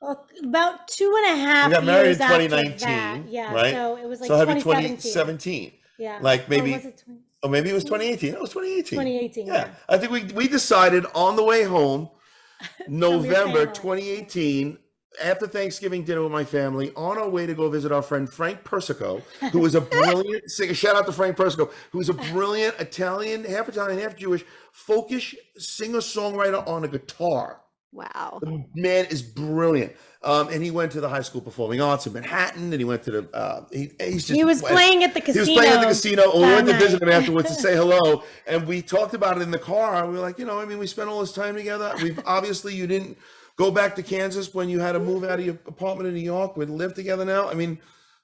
Well, 0.00 0.26
about 0.42 0.86
two 0.88 1.12
and 1.16 1.34
a 1.38 1.40
half 1.40 1.68
We 1.68 1.74
got 1.74 1.84
married 1.84 2.18
years 2.18 2.20
in 2.20 2.26
2019, 2.26 2.78
that. 2.78 3.22
Yeah. 3.28 3.54
right? 3.54 3.72
So 3.72 3.96
it 3.96 4.06
was 4.06 4.20
like 4.20 4.28
so 4.28 4.42
it'd 4.42 4.48
2017. 4.62 4.96
2017. 4.98 5.72
Yeah. 5.98 6.18
like 6.20 6.42
oh, 6.42 6.44
maybe- 6.48 6.72
was 6.72 6.84
it 6.84 7.04
20- 7.08 7.18
Or 7.42 7.50
maybe 7.50 7.70
it 7.70 7.74
was 7.74 7.84
2018. 7.84 8.34
It 8.34 8.40
was 8.40 8.50
2018. 8.50 8.84
2018. 8.98 9.46
Yeah. 9.46 9.54
Yeah. 9.54 9.68
I 9.88 9.98
think 9.98 10.12
we, 10.12 10.24
we 10.34 10.48
decided 10.48 11.06
on 11.14 11.36
the 11.36 11.44
way 11.44 11.62
home 11.64 12.10
November 12.88 13.66
2018, 13.66 14.78
after 15.22 15.46
Thanksgiving 15.46 16.04
dinner 16.04 16.22
with 16.22 16.32
my 16.32 16.44
family, 16.44 16.92
on 16.96 17.18
our 17.18 17.28
way 17.28 17.46
to 17.46 17.54
go 17.54 17.68
visit 17.70 17.92
our 17.92 18.02
friend 18.02 18.28
Frank 18.30 18.64
Persico, 18.64 19.22
who 19.52 19.64
is 19.64 19.74
a 19.74 19.80
brilliant 19.80 20.50
singer. 20.50 20.74
Shout 20.74 20.96
out 20.96 21.06
to 21.06 21.12
Frank 21.12 21.36
Persico, 21.36 21.70
who 21.92 22.00
is 22.00 22.08
a 22.08 22.14
brilliant 22.14 22.74
Italian, 22.78 23.44
half 23.44 23.68
Italian, 23.68 23.98
half 23.98 24.16
Jewish, 24.16 24.44
folkish 24.72 25.34
singer 25.56 25.98
songwriter 25.98 26.66
on 26.66 26.84
a 26.84 26.88
guitar. 26.88 27.60
Wow. 27.92 28.40
The 28.42 28.64
man 28.74 29.06
is 29.06 29.22
brilliant. 29.22 29.92
Um, 30.24 30.48
and 30.48 30.64
he 30.64 30.70
went 30.70 30.90
to 30.92 31.00
the 31.00 31.08
High 31.08 31.20
School 31.20 31.42
Performing 31.42 31.80
Arts 31.80 32.06
in 32.06 32.14
Manhattan, 32.14 32.72
and 32.72 32.80
he 32.80 32.84
went 32.84 33.02
to 33.04 33.10
the. 33.10 33.36
Uh, 33.36 33.66
he, 33.70 33.92
he's 34.00 34.26
just. 34.26 34.36
He 34.36 34.42
was 34.42 34.62
playing 34.62 35.04
at 35.04 35.12
the 35.12 35.20
He 35.20 35.38
was 35.38 35.48
playing 35.48 35.72
at 35.72 35.80
the 35.80 35.86
casino. 35.88 36.32
and 36.32 36.40
We 36.40 36.46
went 36.46 36.66
to 36.66 36.74
visit 36.74 37.02
him 37.02 37.10
afterwards 37.10 37.48
to 37.48 37.54
say 37.54 37.76
hello, 37.76 38.24
and 38.46 38.66
we 38.66 38.80
talked 38.80 39.12
about 39.12 39.36
it 39.36 39.42
in 39.42 39.50
the 39.50 39.58
car. 39.58 40.06
We 40.06 40.14
were 40.14 40.20
like, 40.20 40.38
you 40.38 40.46
know, 40.46 40.58
I 40.58 40.64
mean, 40.64 40.78
we 40.78 40.86
spent 40.86 41.10
all 41.10 41.20
this 41.20 41.32
time 41.32 41.54
together. 41.54 41.94
We've 42.02 42.18
obviously 42.26 42.74
you 42.74 42.86
didn't 42.86 43.18
go 43.56 43.70
back 43.70 43.94
to 43.96 44.02
Kansas 44.02 44.52
when 44.54 44.68
you 44.68 44.80
had 44.80 44.92
to 44.92 45.00
move 45.00 45.24
out 45.24 45.38
of 45.38 45.44
your 45.44 45.58
apartment 45.66 46.08
in 46.08 46.14
New 46.14 46.20
York. 46.20 46.56
We 46.56 46.66
live 46.66 46.94
together 46.94 47.24
now. 47.24 47.48
I 47.48 47.54
mean, 47.54 47.78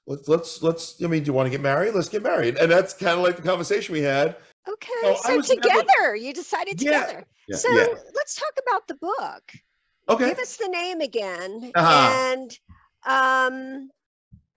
let's 0.07 0.27
let's 0.27 0.61
let's. 0.61 1.01
I 1.03 1.07
mean, 1.07 1.23
do 1.23 1.27
you 1.27 1.33
want 1.33 1.47
to 1.47 1.51
get 1.51 1.61
married? 1.61 1.93
Let's 1.93 2.09
get 2.09 2.23
married. 2.23 2.57
And 2.57 2.71
that's 2.71 2.93
kind 2.93 3.17
of 3.17 3.23
like 3.23 3.35
the 3.35 3.41
conversation 3.41 3.93
we 3.93 4.01
had. 4.01 4.35
Okay. 4.67 4.91
No, 5.03 5.11
I 5.13 5.15
so 5.15 5.37
was 5.37 5.49
never- 5.49 5.61
together, 5.61 6.15
you 6.15 6.33
decided 6.33 6.77
together. 6.77 7.25
Yeah, 7.47 7.55
so 7.57 7.69
yeah. 7.71 7.87
let's 8.15 8.35
talk 8.35 8.53
about 8.67 8.87
the 8.87 8.95
book. 8.95 9.51
Okay. 10.07 10.29
Give 10.29 10.39
us 10.39 10.57
the 10.57 10.67
name 10.67 11.01
again. 11.01 11.71
Uh-huh. 11.73 12.31
And 12.33 12.59
um 13.05 13.89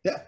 Yeah. 0.05 0.23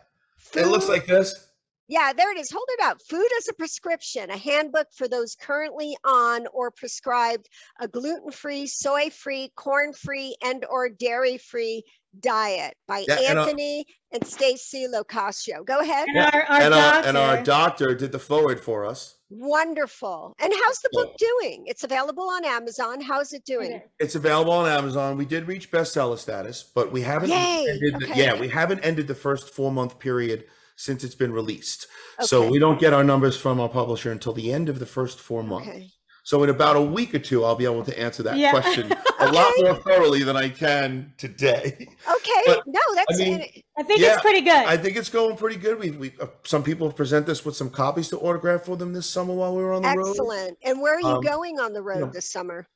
It 0.55 0.67
looks 0.69 0.89
like 0.89 1.07
this. 1.07 1.46
Yeah, 1.89 2.13
there 2.13 2.33
it 2.33 2.39
is. 2.39 2.51
Hold 2.51 2.67
it 2.71 2.85
up. 2.85 3.01
Food 3.09 3.29
as 3.39 3.49
a 3.49 3.55
prescription, 3.55 4.31
a 4.31 4.37
handbook 4.37 4.89
for 4.93 5.07
those 5.07 5.37
currently 5.37 5.97
on 6.05 6.47
or 6.53 6.71
prescribed 6.71 7.49
a 7.81 7.87
gluten-free, 7.87 8.67
soy-free, 8.67 9.53
corn-free, 9.55 10.37
and 10.45 10.65
or 10.69 10.89
dairy-free 10.89 11.85
diet 12.21 12.75
by 12.89 13.05
Yeah, 13.07 13.15
uh, 13.15 13.41
Anthony 13.41 13.85
and 14.11 14.23
Staci 14.23 14.87
Lo 14.91 15.05
Cascio. 15.05 15.65
Go 15.65 15.81
ahead. 15.81 16.09
And 16.09 16.19
our, 16.19 16.43
our 16.43 16.61
and, 16.61 16.75
doctor. 16.75 16.79
our, 16.79 17.05
and 17.05 17.17
our 17.19 17.43
doctor 17.43 17.95
did 17.95 18.11
the 18.11 18.19
forward 18.19 18.61
for 18.61 18.85
us. 18.85 19.19
Wonderful. 19.29 20.35
And 20.41 20.53
how's 20.65 20.81
the 20.81 20.89
book 20.93 21.17
doing? 21.19 21.65
It's 21.67 21.85
available 21.85 22.29
on 22.31 22.45
Amazon. 22.45 23.01
How's 23.01 23.33
it 23.33 23.45
doing? 23.45 23.83
It's 23.99 24.15
available 24.15 24.53
on 24.53 24.69
Amazon. 24.69 25.17
We 25.17 25.27
did 25.27 25.47
reach 25.47 25.71
bestseller 25.71 26.19
status, 26.19 26.63
but 26.63 26.91
we 26.91 27.03
haven't 27.03 27.31
Yay, 27.31 27.67
ended 27.69 28.01
the, 28.01 28.13
yeah, 28.17 28.39
we 28.39 28.49
haven't 28.49 28.81
ended 28.81 29.09
the 29.09 29.15
first 29.15 29.51
four 29.51 29.71
month 29.71 29.99
period 29.99 30.47
since 30.77 31.03
it's 31.05 31.15
been 31.15 31.33
released. 31.33 31.87
So 32.21 32.49
we 32.49 32.59
don't 32.59 32.79
get 32.79 32.93
our 32.93 33.03
numbers 33.05 33.37
from 33.37 33.59
our 33.61 33.69
publisher 33.69 34.13
until 34.13 34.33
the 34.33 34.53
end 34.53 34.69
of 34.69 34.79
the 34.79 34.87
first 34.87 35.19
four 35.19 35.43
months. 35.43 35.69
Okay. 35.69 35.91
So 36.23 36.43
in 36.43 36.51
about 36.51 36.75
a 36.75 36.81
week 36.83 37.15
or 37.15 37.21
two, 37.21 37.45
I'll 37.45 37.55
be 37.55 37.65
able 37.67 37.85
to 37.85 37.97
answer 37.99 38.23
that 38.25 38.37
Yeah. 38.37 38.51
question 38.51 38.93
a 39.21 39.31
lot 39.31 39.53
more 39.59 39.77
thoroughly 39.77 40.25
than 40.25 40.37
I 40.37 40.49
can 40.49 41.13
today. 41.19 41.77
Okay. 41.79 42.43
But, 42.47 42.67
no, 42.67 42.81
that's 42.95 43.21
I, 43.21 43.25
mean, 43.25 43.41
it. 43.43 43.63
I 43.79 43.83
think 43.85 44.01
Yeah, 44.01 44.15
it's 44.15 44.23
pretty 44.23 44.41
good. 44.41 44.51
I 44.67 44.77
think 44.77 44.97
it's 44.97 45.09
going 45.09 45.37
pretty 45.37 45.55
good. 45.57 45.79
We, 45.79 45.91
we 45.93 46.13
uh, 46.21 46.27
some 46.45 46.65
people 46.65 46.91
present 46.93 47.29
us 47.29 47.45
with 47.45 47.55
some 47.55 47.71
copies 47.71 48.09
to 48.09 48.19
autograph 48.19 48.63
for 48.63 48.77
them 48.77 48.93
this 48.93 49.09
summer 49.09 49.35
while 49.35 49.55
we 49.57 49.63
were 49.63 49.73
on 49.73 49.83
the 49.83 49.95
road. 49.97 50.11
excellent. 50.11 50.59
And 50.65 50.81
where 50.81 50.97
are 50.97 51.01
you 51.01 51.07
Um, 51.07 51.21
going 51.23 51.61
on 51.61 51.73
the 51.73 51.83
road 51.83 52.01
know, 52.01 52.11
this 52.11 52.29
summer? 52.31 52.67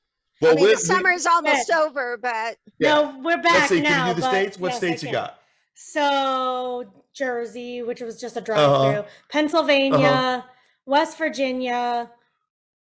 Well, 0.40 0.52
I 0.52 0.54
mean, 0.54 0.68
the 0.68 0.76
summer 0.76 1.10
is 1.10 1.26
almost 1.26 1.70
over, 1.72 2.18
but 2.22 2.56
yeah. 2.78 2.94
No, 2.94 3.20
we're 3.22 3.42
back 3.42 3.52
let's 3.54 3.68
see. 3.68 3.80
now. 3.82 3.90
Can 3.90 4.08
you 4.08 4.14
do 4.14 4.20
the 4.22 4.28
states? 4.30 4.58
What 4.60 4.68
yes, 4.68 4.76
states 4.78 5.02
you 5.02 5.10
got? 5.12 5.40
So 5.74 6.99
Jersey, 7.14 7.82
which 7.82 8.00
was 8.00 8.20
just 8.20 8.36
a 8.36 8.40
drive 8.40 8.58
Uh-huh. 8.60 8.92
through, 8.92 9.04
Pennsylvania, 9.30 10.44
West 10.86 11.18
Virginia, 11.18 12.10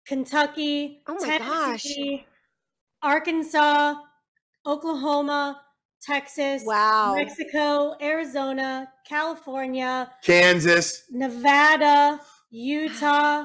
Kentucky, 0.06 1.02
Oh 1.06 1.16
my 1.20 1.38
gosh. 1.38 1.82
Tennessee, 1.82 2.26
Arkansas, 3.02 3.94
Oklahoma, 4.66 5.62
Texas, 6.02 6.62
wow. 6.64 7.14
Mexico, 7.14 7.96
Arizona, 8.00 8.90
California, 9.06 10.10
Kansas. 10.22 11.04
Nevada, 11.10 12.20
Utah, 12.50 13.44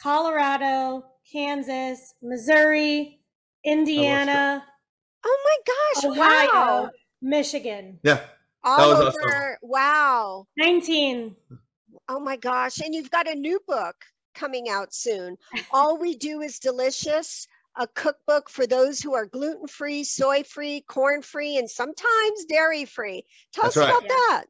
Colorado, 0.00 1.04
Kansas, 1.30 2.14
Missouri, 2.22 3.20
Indiana, 3.64 4.64
Oh 5.26 5.38
my 5.44 5.56
gosh. 6.02 6.04
Ohio, 6.18 6.48
Wow. 6.82 6.90
Michigan. 7.22 7.98
Yeah. 8.02 8.20
All 8.64 8.90
was 8.90 9.00
over. 9.00 9.08
awesome. 9.36 9.56
Wow. 9.62 10.46
19. 10.56 11.36
Oh 12.08 12.20
my 12.20 12.36
gosh. 12.36 12.80
And 12.80 12.94
you've 12.94 13.10
got 13.10 13.28
a 13.28 13.34
new 13.34 13.60
book 13.66 13.96
coming 14.34 14.68
out 14.68 14.92
soon. 14.94 15.36
All 15.72 15.98
we 15.98 16.16
do 16.16 16.40
is 16.40 16.58
delicious. 16.58 17.46
A 17.76 17.86
cookbook 17.88 18.48
for 18.48 18.66
those 18.66 19.00
who 19.00 19.14
are 19.14 19.26
gluten 19.26 19.66
free, 19.66 20.04
soy 20.04 20.42
free, 20.44 20.82
corn 20.88 21.22
free, 21.22 21.56
and 21.56 21.68
sometimes 21.68 22.44
dairy 22.48 22.84
free. 22.84 23.24
Tell 23.52 23.64
That's 23.64 23.76
us 23.76 23.82
right. 23.82 23.90
about 23.90 24.02
Yeah. 24.02 24.08
that. 24.08 24.44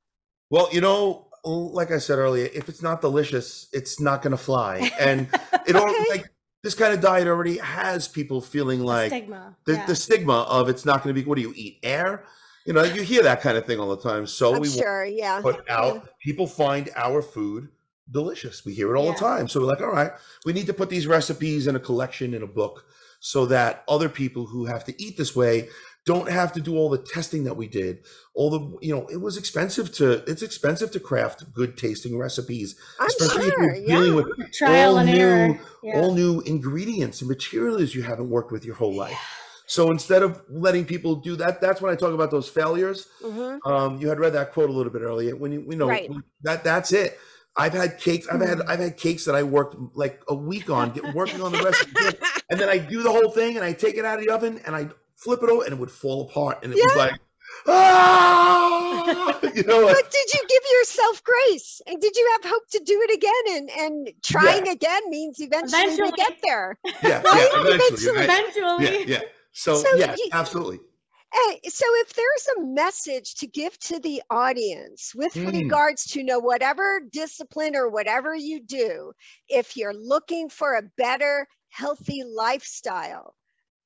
Well, 0.51 0.69
you 0.73 0.81
know, 0.83 1.29
like 1.45 1.91
I 1.91 1.99
said 1.99 2.19
earlier, 2.19 2.49
if 2.53 2.69
it's 2.69 2.83
not 2.83 3.01
delicious, 3.01 3.69
it's 3.73 3.99
not 3.99 4.21
going 4.23 4.33
to 4.33 4.37
fly. 4.37 4.91
And 5.01 5.29
it 5.67 5.75
all 5.75 5.89
Okay. 5.91 6.05
like 6.11 6.27
this 6.63 6.75
kind 6.75 6.93
of 6.93 7.01
diet 7.01 7.27
already 7.27 7.59
has 7.59 8.09
people 8.09 8.41
feeling 8.41 8.81
like 8.81 9.09
stigma. 9.11 9.57
the, 9.67 9.75
yeah. 9.75 9.87
the 9.87 9.97
stigma 9.97 10.43
of 10.43 10.69
it's 10.69 10.85
not 10.85 11.03
going 11.03 11.15
to 11.15 11.21
be. 11.21 11.27
What 11.27 11.37
do 11.37 11.43
you 11.43 11.53
eat? 11.57 11.79
Air? 11.83 12.25
You 12.67 12.73
know, 12.73 12.83
you 12.83 13.03
hear 13.03 13.23
that 13.25 13.41
kind 13.43 13.59
of 13.59 13.67
thing 13.67 13.79
all 13.79 13.95
the 13.95 14.03
time. 14.03 14.27
So 14.27 14.55
I'm 14.55 14.61
we 14.61 14.69
sure. 14.71 15.05
Yeah. 15.05 15.41
put 15.43 15.69
out. 15.69 16.09
People 16.21 16.47
find 16.47 16.91
our 16.97 17.21
food 17.21 17.69
delicious. 18.11 18.65
We 18.65 18.75
hear 18.75 18.95
it 18.95 18.99
all 18.99 19.07
Yeah. 19.07 19.13
the 19.13 19.19
time. 19.19 19.49
So 19.49 19.61
we're 19.61 19.67
like, 19.67 19.81
all 19.83 19.91
right, 19.93 20.13
we 20.45 20.53
need 20.53 20.67
to 20.67 20.75
put 20.75 20.89
these 20.91 21.07
recipes 21.07 21.67
in 21.67 21.77
a 21.77 21.81
collection 21.81 22.33
in 22.35 22.43
a 22.43 22.47
book 22.47 22.85
so 23.21 23.47
that 23.47 23.85
other 23.89 24.09
people 24.09 24.47
who 24.47 24.67
have 24.67 24.85
to 24.85 25.03
eat 25.03 25.17
this 25.17 25.35
way 25.35 25.69
don't 26.07 26.29
have 26.31 26.53
to 26.53 26.61
do 26.61 26.77
all 26.77 26.91
the 26.91 26.99
testing 26.99 27.45
that 27.45 27.57
we 27.57 27.67
did 27.67 28.05
all 28.35 28.51
the 28.51 28.79
you 28.87 28.95
know 28.95 29.07
it 29.09 29.17
was 29.17 29.39
expensive 29.39 29.91
to 29.91 30.23
it's 30.31 30.43
expensive 30.43 30.91
to 30.91 31.01
craft 31.01 31.51
good 31.55 31.79
tasting 31.79 32.19
recipes 32.19 32.77
I'm 33.01 33.07
especially 33.07 33.47
if 33.47 33.55
you're 33.57 33.75
dealing 33.87 34.09
Yeah. 34.11 34.15
with 34.17 34.53
Trial 34.53 34.91
all 34.91 34.99
and 34.99 35.11
new 35.11 35.17
error. 35.19 35.61
Yeah. 35.83 36.01
all 36.01 36.13
new 36.15 36.41
ingredients 36.43 37.23
and 37.23 37.29
materials 37.31 37.95
you 37.95 38.03
haven't 38.03 38.29
worked 38.29 38.53
with 38.53 38.67
your 38.67 38.75
whole 38.75 38.95
life 38.95 39.17
so 39.67 39.91
instead 39.91 40.23
of 40.23 40.43
letting 40.49 40.85
people 40.85 41.15
do 41.17 41.37
that 41.37 41.61
that's 41.61 41.81
when 41.81 41.91
i 41.93 41.97
talk 41.97 42.13
about 42.13 42.31
those 42.31 42.49
failures 42.49 43.09
Mhm. 43.25 43.59
um, 43.67 43.99
you 44.01 44.09
had 44.09 44.19
read 44.21 44.33
that 44.35 44.53
quote 44.53 44.69
a 44.69 44.73
little 44.73 44.93
bit 44.93 45.03
earlier. 45.03 45.35
When 45.37 45.53
you, 45.53 45.65
you 45.69 45.77
know, 45.77 45.89
Right. 45.89 46.11
that 46.43 46.63
that's 46.65 46.93
it. 46.93 47.19
I've 47.57 47.73
had 47.73 47.99
cakes. 48.01 48.27
I've 48.29 48.41
had 48.41 48.59
Mhm. 48.59 48.69
I've 48.69 48.81
had 48.81 48.97
cakes 48.97 49.25
that 49.27 49.35
I 49.37 49.43
worked 49.45 49.77
like 49.97 50.21
a 50.29 50.35
week 50.35 50.69
on, 50.71 50.91
get, 50.93 51.15
working 51.15 51.41
on 51.41 51.53
the 51.53 51.63
recipe, 51.69 52.19
and 52.51 52.59
then 52.61 52.69
I 52.69 52.79
do 52.79 53.03
the 53.03 53.11
whole 53.13 53.31
thing, 53.31 53.57
and 53.57 53.65
I 53.65 53.73
take 53.73 53.95
it 53.97 54.05
out 54.05 54.19
of 54.19 54.25
the 54.27 54.33
oven, 54.33 54.61
and 54.67 54.75
I 54.75 54.89
flip 55.17 55.41
it 55.43 55.49
over, 55.49 55.63
and 55.65 55.73
it 55.73 55.79
would 55.79 55.91
fall 55.91 56.23
apart, 56.29 56.59
and 56.65 56.73
it 56.73 56.77
was 56.83 56.97
like, 56.97 57.15
ah, 57.69 59.39
you 59.55 59.63
know, 59.65 59.81
like, 59.81 59.97
but 59.97 60.11
did 60.11 60.33
you 60.35 60.41
give 60.49 60.63
yourself 60.79 61.23
grace? 61.25 61.81
And 61.87 62.01
did 62.01 62.17
you 62.17 62.29
have 62.33 62.51
hope 62.51 62.69
to 62.71 62.81
do 62.85 63.01
it 63.09 63.15
again? 63.15 63.57
And 63.57 63.71
and 63.83 64.13
trying 64.23 64.69
again 64.69 65.03
means 65.09 65.41
eventually, 65.41 65.81
we 65.87 65.93
Eventually. 65.95 66.13
get 66.17 66.39
there. 66.43 66.77
yeah, 66.85 66.93
yeah, 67.03 67.23
Right? 67.23 67.49
eventually, 67.55 68.17
right? 68.17 68.25
Eventually. 68.25 68.85
yeah, 69.13 69.19
yeah. 69.19 69.21
So, 69.55 69.77
So 69.77 69.89
yeah, 69.97 70.15
you- 70.19 70.29
absolutely. 70.33 70.81
Hey, 71.33 71.61
so 71.69 71.85
if 71.97 72.13
there's 72.13 72.49
a 72.59 72.61
message 72.63 73.35
to 73.37 73.47
give 73.49 73.77
to 73.81 73.99
the 73.99 74.23
audience 74.31 75.15
with 75.17 75.35
Mm. 75.35 75.47
regards 75.53 76.05
to 76.13 76.23
know 76.23 76.39
whatever 76.39 77.01
discipline 77.11 77.75
or 77.75 77.89
whatever 77.89 78.37
you 78.37 78.61
do, 78.61 79.13
if 79.49 79.77
you're 79.77 79.95
looking 79.95 80.49
for 80.49 80.75
a 80.75 80.83
better, 80.97 81.49
healthy 81.71 82.23
lifestyle 82.23 83.35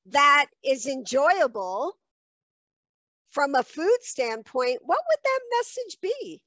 that 0.06 0.46
is 0.62 0.86
enjoyable 0.86 1.98
from 3.30 3.54
a 3.54 3.62
food 3.62 3.98
standpoint, 4.02 4.80
what 4.82 5.00
would 5.08 5.18
that 5.24 5.40
message 5.58 6.00
be? 6.02 6.42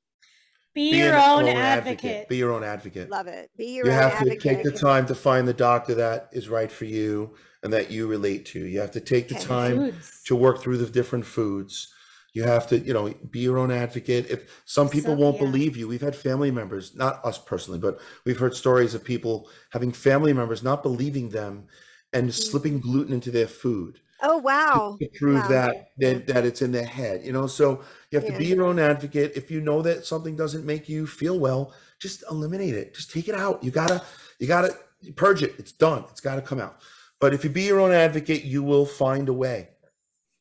Be, 0.73 0.91
Be 0.91 0.97
your 0.99 1.15
an 1.15 1.21
own 1.21 1.47
advocate. 1.47 2.27
Be 2.27 2.37
your 2.37 2.51
own 2.53 2.63
advocate. 2.63 3.09
Love 3.09 3.27
it. 3.27 3.49
Be 3.57 3.71
your 3.73 3.87
you 3.87 3.91
own 3.93 3.97
advocate. 3.97 4.43
You 4.45 4.49
have 4.51 4.61
to 4.61 4.63
take 4.63 4.73
the 4.73 4.79
time 4.79 5.05
to 5.07 5.15
find 5.15 5.47
the 5.47 5.53
doctor 5.53 5.95
that 5.95 6.29
is 6.31 6.47
right 6.47 6.71
for 6.71 6.85
you 6.85 7.35
and 7.63 7.71
that 7.73 7.91
you 7.91 8.07
relate 8.07 8.45
to. 8.47 8.59
You 8.59 8.79
have 8.79 8.91
to 8.91 8.99
take 8.99 9.27
the 9.29 9.35
time 9.35 9.77
Foods. 9.91 10.23
to 10.25 10.35
work 10.35 10.61
through 10.61 10.77
the 10.77 10.87
different 10.89 11.25
foods. 11.25 11.93
You 12.33 12.43
have 12.43 12.65
to, 12.67 12.79
you 12.79 12.93
know, 12.93 13.13
be 13.29 13.39
your 13.39 13.57
own 13.57 13.71
advocate. 13.71 14.29
If 14.29 14.61
some 14.65 14.87
people 14.89 15.15
won't 15.15 15.35
yeah. 15.35 15.43
believe 15.45 15.75
you, 15.75 15.87
we've 15.87 16.01
had 16.01 16.15
family 16.15 16.49
members, 16.49 16.95
not 16.95 17.23
us 17.25 17.37
personally, 17.37 17.77
but 17.79 17.99
we've 18.25 18.39
heard 18.39 18.55
stories 18.55 18.93
of 18.95 19.03
people 19.03 19.49
having 19.71 19.91
family 19.91 20.31
members 20.33 20.63
not 20.63 20.81
believing 20.81 21.29
them 21.29 21.67
and 22.13 22.29
Mm. 22.29 22.33
slipping 22.33 22.79
gluten 22.79 23.13
into 23.13 23.31
their 23.31 23.47
food 23.47 23.99
Oh, 24.23 24.37
wow. 24.37 24.97
to 25.01 25.07
prove 25.17 25.41
Wow. 25.41 25.47
that, 25.49 25.87
that 25.99 26.27
that 26.27 26.45
it's 26.45 26.61
in 26.61 26.71
their 26.71 26.85
head. 26.85 27.21
You 27.25 27.31
know, 27.33 27.47
so 27.47 27.81
you 28.11 28.19
have 28.19 28.27
to 28.29 28.37
be 28.37 28.45
your 28.45 28.63
own 28.63 28.79
advocate. 28.79 29.33
If 29.35 29.51
you 29.51 29.59
know 29.61 29.81
that 29.81 30.05
something 30.05 30.35
doesn't 30.35 30.65
make 30.65 30.87
you 30.89 31.07
feel 31.07 31.37
well, 31.39 31.73
just 31.99 32.23
eliminate 32.31 32.75
it. 32.75 32.93
Just 32.95 33.11
take 33.11 33.27
it 33.27 33.35
out. 33.35 33.63
You 33.63 33.71
gotta, 33.71 34.01
you 34.39 34.47
gotta 34.47 34.75
purge 35.15 35.43
it. 35.43 35.55
It's 35.57 35.71
done. 35.73 36.05
It's 36.11 36.21
gotta 36.21 36.41
come 36.41 36.59
out. 36.59 36.77
But 37.21 37.33
if 37.35 37.43
you 37.43 37.49
be 37.51 37.61
your 37.61 37.79
own 37.79 37.91
advocate, 37.91 38.43
you 38.43 38.63
will 38.63 38.85
find 38.85 39.29
a 39.29 39.33
way. 39.33 39.69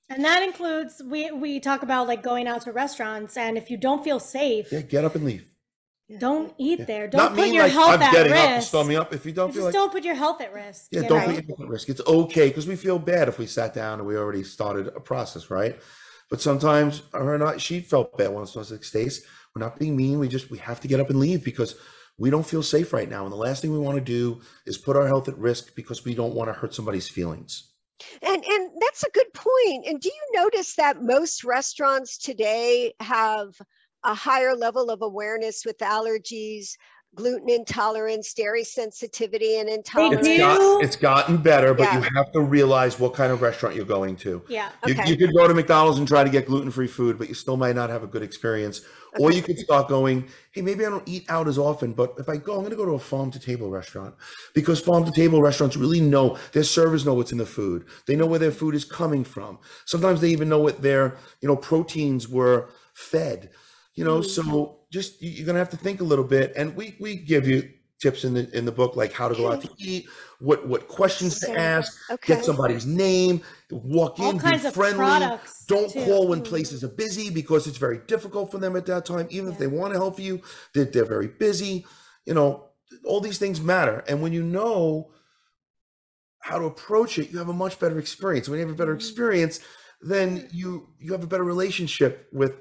And 0.08 0.24
that 0.24 0.42
includes 0.42 1.00
we 1.04 1.30
we 1.30 1.60
talk 1.60 1.82
about 1.84 2.08
like 2.08 2.22
going 2.22 2.48
out 2.48 2.62
to 2.62 2.72
restaurants 2.72 3.36
and 3.36 3.56
if 3.56 3.70
you 3.70 3.76
don't 3.76 4.02
feel 4.02 4.18
safe, 4.18 4.72
Yeah, 4.72 4.80
get 4.80 5.04
up 5.04 5.14
and 5.14 5.24
leave. 5.24 5.46
don't 6.18 6.52
eat 6.58 6.80
Yeah. 6.80 6.84
there. 6.86 7.06
Don't 7.06 7.18
Not 7.20 7.34
put 7.34 7.42
mean 7.44 7.54
your 7.54 7.64
like 7.64 7.72
health 7.72 7.90
I'm 7.90 8.02
at 8.02 8.12
getting 8.12 8.32
risk. 8.32 8.44
up 8.44 8.54
to 8.56 8.62
start 8.62 8.86
me 8.88 8.96
up. 8.96 9.14
If 9.14 9.24
you 9.24 9.30
don't 9.32 9.48
Just 9.50 9.56
feel 9.58 9.64
like 9.66 9.74
don't 9.74 9.92
put 9.92 10.02
your 10.04 10.16
health 10.16 10.40
at 10.40 10.52
risk. 10.52 10.88
Yeah, 10.90 11.02
don't 11.02 11.18
know? 11.20 11.26
put 11.26 11.34
your 11.34 11.44
health 11.44 11.60
at 11.60 11.68
risk. 11.68 11.88
It's 11.90 12.00
okay 12.04 12.48
because 12.48 12.66
we 12.66 12.74
feel 12.74 12.98
bad 12.98 13.28
if 13.28 13.38
we 13.38 13.46
sat 13.46 13.72
down 13.72 14.00
and 14.00 14.08
we 14.08 14.16
already 14.16 14.42
started 14.42 14.88
a 14.88 15.00
process, 15.00 15.48
right? 15.50 15.78
But 16.28 16.40
sometimes 16.40 17.02
her 17.12 17.38
not 17.38 17.60
she 17.60 17.78
felt 17.80 18.16
bad 18.18 18.32
once. 18.32 18.56
I 18.56 18.60
was 18.60 18.72
like, 18.72 18.82
Stace, 18.82 19.24
we're 19.54 19.60
not 19.60 19.78
being 19.78 19.96
mean. 19.96 20.18
We 20.18 20.26
just 20.28 20.50
we 20.50 20.58
have 20.58 20.80
to 20.80 20.88
get 20.88 20.98
up 20.98 21.10
and 21.10 21.20
leave 21.20 21.44
because 21.44 21.76
we 22.20 22.28
don't 22.28 22.46
feel 22.46 22.62
safe 22.62 22.92
right 22.92 23.08
now. 23.08 23.24
And 23.24 23.32
the 23.32 23.36
last 23.36 23.62
thing 23.62 23.72
we 23.72 23.78
want 23.78 23.96
to 23.96 24.04
do 24.04 24.42
is 24.66 24.76
put 24.76 24.94
our 24.94 25.08
health 25.08 25.26
at 25.26 25.38
risk 25.38 25.74
because 25.74 26.04
we 26.04 26.14
don't 26.14 26.34
want 26.34 26.48
to 26.48 26.52
hurt 26.52 26.74
somebody's 26.74 27.08
feelings. 27.08 27.72
And 28.22 28.44
and 28.44 28.70
that's 28.78 29.02
a 29.02 29.10
good 29.10 29.32
point. 29.34 29.86
And 29.86 30.00
do 30.00 30.08
you 30.08 30.40
notice 30.42 30.76
that 30.76 31.02
most 31.02 31.44
restaurants 31.44 32.18
today 32.18 32.92
have 33.00 33.54
a 34.04 34.14
higher 34.14 34.54
level 34.54 34.90
of 34.90 35.02
awareness 35.02 35.64
with 35.64 35.78
allergies, 35.78 36.76
gluten 37.14 37.50
intolerance, 37.50 38.32
dairy 38.34 38.64
sensitivity, 38.64 39.58
and 39.58 39.68
intolerance? 39.68 40.26
It's, 40.26 40.28
do. 40.28 40.38
got, 40.38 40.84
it's 40.84 40.96
gotten 40.96 41.36
better, 41.38 41.74
but 41.74 41.92
you 41.94 42.00
have 42.00 42.30
to 42.32 42.40
realize 42.40 42.98
what 42.98 43.14
kind 43.14 43.32
of 43.32 43.42
restaurant 43.42 43.74
you're 43.74 43.84
going 43.84 44.16
to. 44.16 44.42
Yeah. 44.48 44.70
You, 44.86 44.94
Okay. 44.94 45.10
you 45.10 45.16
could 45.16 45.34
go 45.34 45.48
to 45.48 45.54
McDonald's 45.54 45.98
and 45.98 46.06
try 46.06 46.22
to 46.24 46.30
get 46.30 46.46
gluten 46.46 46.70
free 46.70 46.86
food, 46.86 47.18
but 47.18 47.28
you 47.28 47.34
still 47.34 47.56
might 47.56 47.74
not 47.74 47.90
have 47.90 48.02
a 48.02 48.06
good 48.06 48.22
experience. 48.22 48.82
Or 49.18 49.32
you 49.32 49.42
could 49.42 49.58
start 49.58 49.88
going, 49.88 50.28
hey, 50.52 50.62
maybe 50.62 50.86
I 50.86 50.90
don't 50.90 51.08
eat 51.08 51.24
out 51.28 51.48
as 51.48 51.58
often, 51.58 51.94
but 51.94 52.14
if 52.18 52.28
I 52.28 52.36
go, 52.36 52.52
I'm 52.52 52.60
going 52.60 52.70
to 52.70 52.76
go 52.76 52.84
to 52.84 52.92
a 52.92 52.98
farm 52.98 53.32
to 53.32 53.40
table 53.40 53.68
restaurant 53.68 54.14
because 54.54 54.80
farm 54.80 55.04
to 55.04 55.10
table 55.10 55.42
restaurants 55.42 55.76
really 55.76 56.00
know 56.00 56.38
their 56.52 56.62
servers 56.62 57.04
know 57.04 57.14
what's 57.14 57.32
in 57.32 57.38
the 57.38 57.46
food. 57.46 57.86
They 58.06 58.14
know 58.14 58.26
where 58.26 58.38
their 58.38 58.52
food 58.52 58.76
is 58.76 58.84
coming 58.84 59.24
from. 59.24 59.58
Sometimes 59.84 60.20
they 60.20 60.30
even 60.30 60.48
know 60.48 60.60
what 60.60 60.82
their 60.82 61.16
you 61.40 61.48
know 61.48 61.56
proteins 61.56 62.28
were 62.28 62.70
fed. 62.94 63.50
You 63.94 64.04
know, 64.04 64.20
mm-hmm. 64.20 64.50
so 64.50 64.80
just 64.92 65.20
you- 65.22 65.30
you're 65.30 65.46
going 65.46 65.54
to 65.54 65.60
have 65.60 65.70
to 65.70 65.76
think 65.76 66.00
a 66.00 66.04
little 66.04 66.24
bit, 66.24 66.52
and 66.56 66.74
we 66.76 66.96
we 67.00 67.16
give 67.16 67.46
you 67.46 67.68
tips 68.00 68.24
in 68.24 68.32
the 68.34 68.56
in 68.56 68.64
the 68.64 68.72
book 68.72 68.96
like 68.96 69.12
how 69.12 69.28
to 69.28 69.34
go 69.34 69.52
out 69.52 69.60
to 69.62 69.70
eat, 69.78 70.06
what 70.38 70.66
what 70.66 70.88
questions 70.88 71.38
to 71.40 71.58
ask, 71.58 71.98
Okay. 72.10 72.34
get 72.34 72.44
somebody's 72.44 72.86
name, 72.86 73.42
walk 73.70 74.18
All 74.18 74.30
in, 74.30 74.38
be 74.38 74.58
friendly. 74.58 75.38
Don't 75.68 75.92
too. 75.92 76.04
call 76.04 76.28
when 76.28 76.40
mm-hmm. 76.40 76.48
places 76.48 76.82
are 76.82 76.88
busy 76.88 77.30
because 77.30 77.66
it's 77.66 77.76
very 77.76 77.98
difficult 78.06 78.50
for 78.50 78.58
them 78.58 78.74
at 78.74 78.86
that 78.86 79.04
time. 79.04 79.26
Even 79.30 79.52
if 79.52 79.58
they 79.58 79.66
want 79.66 79.92
to 79.92 79.98
help 79.98 80.18
you, 80.18 80.40
they're, 80.74 80.86
they're 80.86 81.04
very 81.04 81.28
busy. 81.28 81.84
You 82.24 82.34
know, 82.34 82.70
all 83.04 83.20
these 83.20 83.38
things 83.38 83.60
matter. 83.60 84.02
And 84.08 84.22
when 84.22 84.32
you 84.32 84.42
know 84.42 85.12
how 86.40 86.58
to 86.58 86.64
approach 86.64 87.18
it, 87.18 87.30
you 87.30 87.38
have 87.38 87.48
a 87.50 87.52
much 87.54 87.78
better 87.78 87.98
experience. 87.98 88.48
When 88.48 88.58
you 88.58 88.66
have 88.66 88.74
a 88.74 88.78
better 88.78 88.92
mm-hmm. 88.92 88.98
experience, 89.00 89.60
then 90.00 90.48
you 90.52 90.88
you 90.98 91.12
have 91.12 91.22
a 91.22 91.26
better 91.26 91.44
relationship 91.44 92.28
with, 92.32 92.56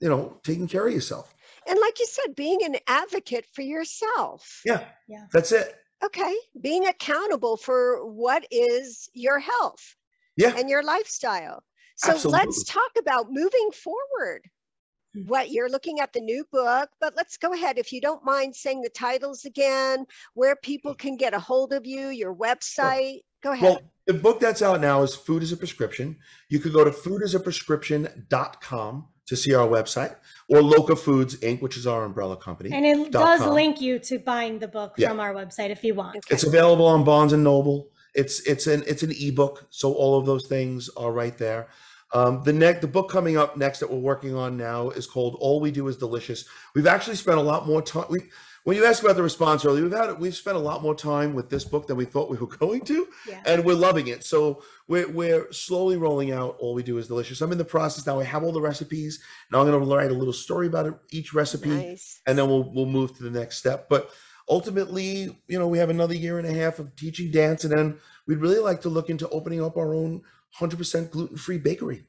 you 0.00 0.08
know, 0.08 0.38
taking 0.42 0.66
care 0.68 0.86
of 0.86 0.94
yourself. 0.94 1.34
And 1.68 1.78
like 1.80 1.98
you 1.98 2.06
said, 2.06 2.36
being 2.36 2.62
an 2.64 2.76
advocate 2.86 3.44
for 3.52 3.62
yourself. 3.62 4.62
Yeah. 4.64 4.84
Yeah. 5.08 5.26
That's 5.32 5.50
it. 5.52 5.74
Okay. 6.04 6.36
Being 6.60 6.86
accountable 6.86 7.56
for 7.56 8.06
what 8.06 8.46
is 8.50 9.08
your 9.14 9.38
health 9.40 9.96
Yeah. 10.36 10.54
and 10.56 10.68
your 10.68 10.82
lifestyle. 10.82 11.62
So 11.96 12.12
Absolutely. 12.12 12.46
let's 12.46 12.64
talk 12.64 12.90
about 12.98 13.32
moving 13.32 13.70
forward. 13.72 14.42
Hmm. 15.14 15.22
What 15.26 15.50
you're 15.50 15.70
looking 15.70 15.98
at 16.00 16.12
the 16.12 16.20
new 16.20 16.44
book, 16.52 16.90
but 17.00 17.16
let's 17.16 17.36
go 17.38 17.52
ahead. 17.52 17.78
If 17.78 17.92
you 17.92 18.00
don't 18.00 18.24
mind 18.24 18.54
saying 18.54 18.82
the 18.82 18.90
titles 18.90 19.44
again, 19.44 20.06
where 20.34 20.54
people 20.56 20.94
can 20.94 21.16
get 21.16 21.34
a 21.34 21.40
hold 21.40 21.72
of 21.72 21.86
you, 21.86 22.08
your 22.08 22.34
website. 22.34 23.20
Go 23.42 23.52
ahead. 23.52 23.62
Well, 23.62 23.80
the 24.06 24.14
book 24.14 24.38
that's 24.40 24.62
out 24.62 24.80
now 24.80 25.02
is 25.02 25.14
Food 25.16 25.42
as 25.42 25.52
a 25.52 25.56
Prescription. 25.56 26.18
You 26.48 26.58
could 26.60 26.72
go 26.72 26.84
to 26.84 26.90
foodasaprescription.com 26.90 29.08
to 29.26 29.36
see 29.36 29.54
our 29.54 29.66
website 29.66 30.16
or 30.48 30.62
Loca 30.62 30.96
Foods 30.96 31.36
Inc., 31.38 31.60
which 31.60 31.76
is 31.76 31.86
our 31.86 32.04
umbrella 32.04 32.36
company. 32.36 32.70
And 32.72 32.86
it 32.86 33.10
does 33.10 33.40
com. 33.40 33.54
link 33.54 33.80
you 33.80 33.98
to 34.00 34.18
buying 34.18 34.58
the 34.58 34.68
book 34.68 34.94
Yeah. 34.96 35.08
from 35.08 35.20
our 35.20 35.34
website 35.34 35.70
if 35.70 35.82
you 35.84 35.94
want. 35.94 36.16
Okay. 36.16 36.34
It's 36.34 36.44
available 36.44 36.86
on 36.86 37.04
Barnes 37.04 37.32
and 37.32 37.42
Noble. 37.44 37.88
It's 38.14 38.40
it's 38.46 38.66
an 38.66 38.82
it's 38.86 39.02
an 39.02 39.12
ebook, 39.12 39.66
so 39.70 39.92
all 39.92 40.18
of 40.18 40.24
those 40.24 40.46
things 40.46 40.88
are 40.96 41.12
right 41.12 41.36
there. 41.36 41.68
Um, 42.12 42.42
the 42.44 42.52
next 42.52 42.80
the 42.80 42.86
book 42.86 43.10
coming 43.10 43.36
up 43.36 43.56
next 43.56 43.80
that 43.80 43.90
we're 43.90 43.98
working 43.98 44.34
on 44.34 44.56
now 44.56 44.90
is 44.90 45.06
called 45.06 45.36
All 45.40 45.60
We 45.60 45.70
Do 45.70 45.88
Is 45.88 45.96
Delicious. 45.96 46.44
We've 46.74 46.86
actually 46.86 47.16
spent 47.16 47.38
a 47.38 47.42
lot 47.42 47.66
more 47.66 47.82
time. 47.82 48.06
We, 48.08 48.20
when 48.62 48.76
you 48.76 48.84
asked 48.84 49.02
about 49.02 49.14
the 49.16 49.22
response 49.22 49.64
earlier, 49.64 49.84
we've 49.84 49.92
had 49.92 50.18
we've 50.18 50.34
spent 50.34 50.56
a 50.56 50.60
lot 50.60 50.82
more 50.82 50.94
time 50.94 51.34
with 51.34 51.50
this 51.50 51.64
book 51.64 51.86
than 51.86 51.96
we 51.96 52.04
thought 52.04 52.30
we 52.30 52.36
were 52.36 52.46
going 52.58 52.80
to, 52.82 53.06
Yeah. 53.28 53.42
and 53.46 53.64
we're 53.64 53.74
loving 53.76 54.08
it. 54.08 54.24
So 54.24 54.62
we're 54.88 55.08
we're 55.10 55.52
slowly 55.52 55.96
rolling 55.96 56.32
out 56.32 56.56
All 56.58 56.74
We 56.74 56.82
Do 56.82 56.98
Is 56.98 57.08
Delicious. 57.08 57.40
I'm 57.40 57.52
in 57.52 57.58
the 57.58 57.64
process 57.64 58.06
now. 58.06 58.18
I 58.20 58.24
have 58.24 58.42
all 58.44 58.52
the 58.52 58.60
recipes. 58.60 59.20
Now 59.50 59.60
I'm 59.60 59.66
going 59.70 59.80
to 59.80 59.94
write 59.94 60.10
a 60.10 60.14
little 60.14 60.32
story 60.32 60.66
about 60.68 60.86
it, 60.86 60.94
each 61.10 61.34
recipe 61.34 61.68
nice. 61.70 62.20
and 62.26 62.38
then 62.38 62.48
we'll 62.48 62.72
we'll 62.72 62.86
move 62.86 63.16
to 63.16 63.22
the 63.24 63.30
next 63.30 63.58
step. 63.58 63.88
But 63.88 64.10
ultimately, 64.48 65.36
you 65.48 65.58
know, 65.58 65.68
we 65.68 65.78
have 65.78 65.90
another 65.90 66.14
year 66.14 66.38
and 66.38 66.46
a 66.46 66.52
half 66.52 66.78
of 66.78 66.94
teaching 66.96 67.30
dance, 67.30 67.64
and 67.64 67.72
then 67.76 67.98
we'd 68.26 68.38
really 68.38 68.58
like 68.60 68.80
to 68.82 68.88
look 68.88 69.10
into 69.10 69.28
opening 69.30 69.62
up 69.62 69.76
our 69.76 69.94
own 69.94 70.22
100% 70.58 71.10
gluten-free 71.10 71.58
bakery. 71.58 72.04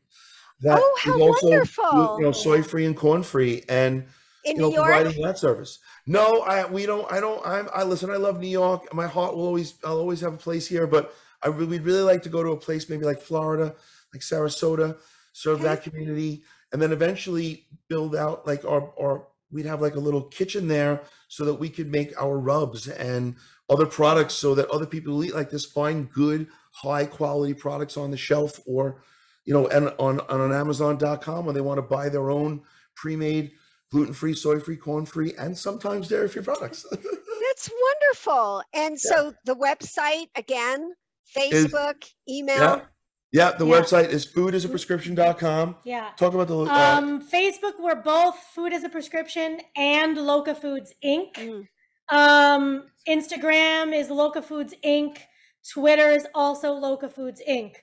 That 0.62 0.80
Oh, 0.82 0.98
how 1.00 1.22
also, 1.22 1.50
wonderful. 1.50 2.18
You 2.20 2.26
know, 2.26 2.32
soy-free 2.32 2.86
and 2.86 2.96
corn-free, 2.96 3.64
and 3.70 4.06
In 4.44 4.56
you 4.56 4.62
know, 4.62 4.70
New 4.70 4.76
York? 4.76 4.88
providing 4.88 5.22
that 5.22 5.38
service. 5.38 5.80
No, 6.08 6.42
I 6.42 6.66
we 6.66 6.86
don't. 6.86 7.12
I 7.12 7.20
don't. 7.20 7.46
I'm. 7.46 7.68
I 7.74 7.84
listen. 7.84 8.10
I 8.10 8.16
love 8.16 8.40
New 8.40 8.48
York. 8.48 8.92
My 8.94 9.08
heart 9.08 9.36
will 9.36 9.46
always. 9.46 9.76
I'll 9.84 10.00
always 10.00 10.22
have 10.22 10.34
a 10.34 10.38
place 10.38 10.66
here, 10.68 10.88
but 10.88 11.14
I 11.44 11.50
really, 11.50 11.66
we'd 11.66 11.82
really 11.82 12.02
like 12.02 12.24
to 12.24 12.30
go 12.30 12.42
to 12.44 12.52
a 12.52 12.58
place 12.58 12.90
maybe 12.90 13.06
like 13.06 13.22
Florida, 13.22 13.76
like 14.14 14.22
Sarasota, 14.22 14.98
serve 15.34 15.62
that 15.62 15.84
community, 15.84 16.44
and 16.72 16.82
then 16.82 16.92
eventually 16.92 17.68
build 17.88 18.16
out 18.16 18.48
like 18.48 18.66
our 18.66 18.94
our. 19.00 19.28
We'd 19.52 19.66
have 19.66 19.82
like 19.82 19.96
a 19.96 20.00
little 20.00 20.24
kitchen 20.24 20.68
there 20.68 21.04
so 21.30 21.46
that 21.46 21.54
we 21.54 21.70
could 21.70 21.90
make 21.90 22.20
our 22.22 22.38
rubs 22.38 22.88
and 22.90 23.36
other 23.70 23.86
products 23.86 24.34
so 24.34 24.56
that 24.56 24.70
other 24.70 24.86
people 24.86 25.14
who 25.14 25.24
eat 25.24 25.36
like 25.36 25.50
this 25.50 25.66
find 25.66 26.12
good, 26.12 26.48
high 26.82 27.06
quality 27.06 27.54
products 27.54 27.98
on 27.98 28.12
the 28.12 28.18
shelf 28.18 28.60
or, 28.66 29.02
you 29.46 29.54
know, 29.54 29.68
and 29.68 29.94
on, 30.00 30.20
on 30.30 30.54
Amazon.com 30.54 31.46
when 31.46 31.56
they 31.56 31.62
want 31.62 31.78
to 31.78 31.82
buy 31.82 32.10
their 32.10 32.30
own 32.30 32.62
pre-made 32.96 33.52
gluten-free, 33.92 34.34
soy-free, 34.34 34.76
corn-free, 34.78 35.34
and 35.40 35.58
sometimes 35.58 36.08
dairy-free 36.10 36.44
products. 36.44 36.86
That's 36.92 37.70
wonderful. 37.82 38.62
And 38.74 39.00
so 39.00 39.34
the 39.46 39.56
website 39.56 40.28
again, 40.36 40.92
Facebook, 41.36 42.04
email. 42.30 42.58
yeah. 42.58 42.82
Yeah. 43.32 43.52
The 43.52 43.66
Yeah. 43.66 43.82
website 43.82 44.10
is 44.10 44.26
foodasaprescription.com. 44.26 45.78
Yeah. 45.84 46.12
Talk 46.18 46.34
about 46.34 46.48
the 46.48 46.60
uh, 46.60 46.98
Um, 46.98 47.22
Facebook, 47.22 47.74
we're 47.80 47.96
both 48.02 48.36
Food 48.54 48.74
as 48.74 48.84
a 48.84 48.90
Prescription 48.90 49.60
and 49.76 50.18
Loca 50.18 50.56
Foods 50.56 50.94
Inc. 51.04 51.34
Mm. 51.34 51.68
Um, 52.10 52.84
Instagram 53.08 53.94
is 53.98 54.10
Loca 54.10 54.42
Foods 54.42 54.74
Inc. 54.86 55.18
Twitter 55.72 56.10
is 56.10 56.28
also 56.34 56.74
Loca 56.74 57.10
Foods 57.10 57.42
Inc. 57.48 57.76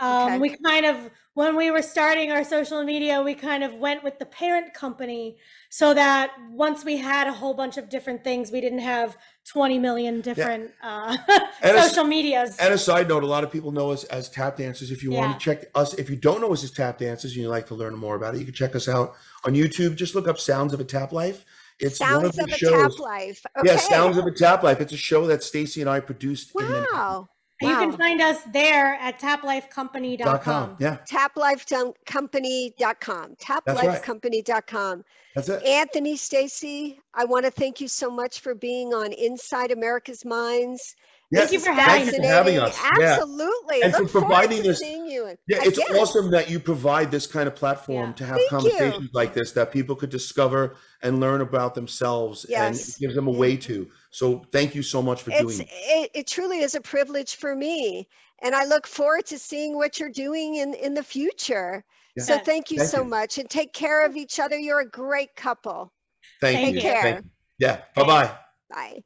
Um, 0.00 0.26
Okay. 0.26 0.38
We 0.38 0.56
kind 0.62 0.84
of, 0.84 0.96
when 1.32 1.56
we 1.56 1.70
were 1.70 1.80
starting 1.80 2.30
our 2.30 2.44
social 2.44 2.84
media, 2.84 3.22
we 3.22 3.34
kind 3.34 3.64
of 3.64 3.74
went 3.74 4.04
with 4.04 4.18
the 4.18 4.26
parent 4.26 4.74
company 4.74 5.38
so 5.70 5.94
that 5.94 6.32
once 6.50 6.84
we 6.84 6.98
had 6.98 7.26
a 7.26 7.32
whole 7.32 7.54
bunch 7.54 7.78
of 7.78 7.88
different 7.88 8.22
things, 8.22 8.50
we 8.52 8.60
didn't 8.60 8.80
have 8.80 9.16
20 9.48 9.78
million 9.78 10.20
different 10.20 10.70
uh, 10.82 11.16
And 11.62 11.70
it's- 11.72 11.88
social 11.90 12.04
medias. 12.04 12.58
And 12.58 12.74
a 12.74 12.78
side 12.78 13.08
note, 13.08 13.22
a 13.22 13.26
lot 13.26 13.42
of 13.42 13.50
people 13.50 13.72
know 13.72 13.90
us 13.90 14.04
as 14.04 14.28
tap 14.28 14.58
dancers. 14.58 14.90
If 14.90 15.02
you 15.02 15.12
want 15.12 15.32
to 15.32 15.42
check 15.42 15.64
us, 15.74 15.94
if 15.94 16.10
you 16.10 16.16
don't 16.16 16.42
know 16.42 16.52
us 16.52 16.62
as 16.62 16.70
tap 16.72 16.98
dancers 16.98 17.32
and 17.32 17.40
you'd 17.42 17.48
like 17.48 17.66
to 17.68 17.74
learn 17.74 17.94
more 17.96 18.16
about 18.16 18.34
it, 18.34 18.38
you 18.38 18.44
can 18.44 18.54
check 18.54 18.76
us 18.76 18.88
out 18.88 19.14
on 19.44 19.54
YouTube. 19.54 19.96
Just 19.96 20.14
look 20.14 20.28
up 20.28 20.38
Sounds 20.38 20.74
of 20.74 20.80
a 20.80 20.84
Tap 20.84 21.10
Life. 21.10 21.46
It's 21.78 22.00
one 22.00 22.08
Sounds 22.08 22.24
of 22.28 22.36
the 22.36 22.42
of 22.44 22.48
a 22.48 22.52
shows. 22.52 22.96
Tap 22.96 23.00
Life. 23.00 23.44
Okay. 23.58 23.68
Yeah, 23.72 23.76
Sounds 23.76 24.16
of 24.16 24.26
a 24.26 24.30
Tap 24.30 24.62
Life. 24.62 24.80
It's 24.80 24.92
a 24.92 24.96
show 24.96 25.26
that 25.26 25.40
Staci 25.40 25.80
and 25.80 25.90
I 25.90 26.00
produced. 26.00 26.52
in 26.58 26.66
Wow. 26.66 27.28
You 27.62 27.68
can 27.68 27.96
find 27.96 28.20
us 28.20 28.42
there 28.52 28.96
at 28.96 29.18
Dot 29.18 29.40
taplifecompany.com. 29.42 30.38
com. 30.40 30.76
Yeah, 30.78 30.98
taplifecompany.com 31.10 33.36
That's 33.64 33.82
right. 33.82 34.02
taplifecompany.com 34.02 35.04
that's 35.34 35.48
it. 35.48 35.62
anthony 35.64 36.16
stacy 36.16 37.00
i 37.14 37.24
want 37.24 37.44
to 37.44 37.50
thank 37.50 37.80
you 37.80 37.88
so 37.88 38.10
much 38.10 38.40
for 38.40 38.54
being 38.54 38.94
on 38.94 39.12
inside 39.12 39.70
america's 39.70 40.24
minds 40.24 40.96
Yes, 41.32 41.50
you 41.52 41.58
for 41.58 41.74
thank 41.74 42.06
you 42.06 42.12
having 42.12 42.22
for 42.22 42.26
having 42.28 42.58
us. 42.58 42.76
Fascinating. 42.76 43.02
Yeah. 43.02 43.12
absolutely 43.14 43.82
And 43.82 43.92
for 43.94 44.02
Look 44.02 44.10
forward 44.12 44.26
providing 44.28 44.62
this- 44.62 44.80
you 44.80 45.36
Yeah, 45.48 45.58
it's 45.62 45.78
again. 45.78 45.96
awesome 45.96 46.30
that 46.30 46.48
you 46.48 46.60
provide 46.60 47.10
this 47.10 47.26
kind 47.26 47.48
of 47.48 47.54
platform 47.56 48.10
Yeah. 48.10 48.14
to 48.16 48.24
have 48.26 48.36
Thank 48.36 48.50
you. 48.52 48.58
conversations 48.58 49.10
like 49.12 49.34
this 49.34 49.52
that 49.52 49.72
people 49.72 49.96
could 49.96 50.10
discover 50.10 50.76
and 51.02 51.18
learn 51.20 51.40
about 51.40 51.74
themselves 51.74 52.44
and 52.44 52.52
Yes. 52.76 52.90
it 52.90 53.00
gives 53.00 53.14
them 53.14 53.26
a 53.26 53.32
way 53.32 53.56
to. 53.56 53.90
So 54.10 54.42
thank 54.52 54.74
you 54.74 54.82
so 54.82 55.02
much 55.02 55.22
for 55.22 55.30
it's 55.32 55.40
doing 55.40 55.60
it. 55.62 55.68
it, 55.70 56.10
it 56.14 56.26
truly 56.26 56.60
is 56.60 56.74
a 56.74 56.80
privilege 56.80 57.34
for 57.36 57.54
me 57.56 58.08
and 58.42 58.54
i 58.54 58.64
look 58.66 58.86
forward 58.86 59.24
to 59.26 59.38
seeing 59.38 59.74
what 59.76 59.98
you're 59.98 60.10
doing 60.10 60.56
in 60.56 60.74
in 60.74 60.92
the 60.94 61.02
future 61.02 61.82
Yeah. 62.16 62.24
so 62.24 62.38
thank 62.38 62.70
you 62.70 62.78
Thank 62.78 62.90
so 62.90 63.02
you. 63.02 63.08
much 63.08 63.38
and 63.38 63.48
take 63.48 63.72
care 63.72 64.04
of 64.04 64.14
each 64.16 64.38
other 64.38 64.58
you're 64.58 64.80
a 64.80 64.88
great 64.88 65.34
couple 65.36 65.92
Thank 66.40 66.58
Take 66.58 66.74
you. 66.74 66.80
care. 66.82 67.02
Thank 67.02 67.24
you. 67.24 67.30
Yeah. 67.58 67.80
Bye-bye. 67.94 68.30
Bye. 68.70 69.02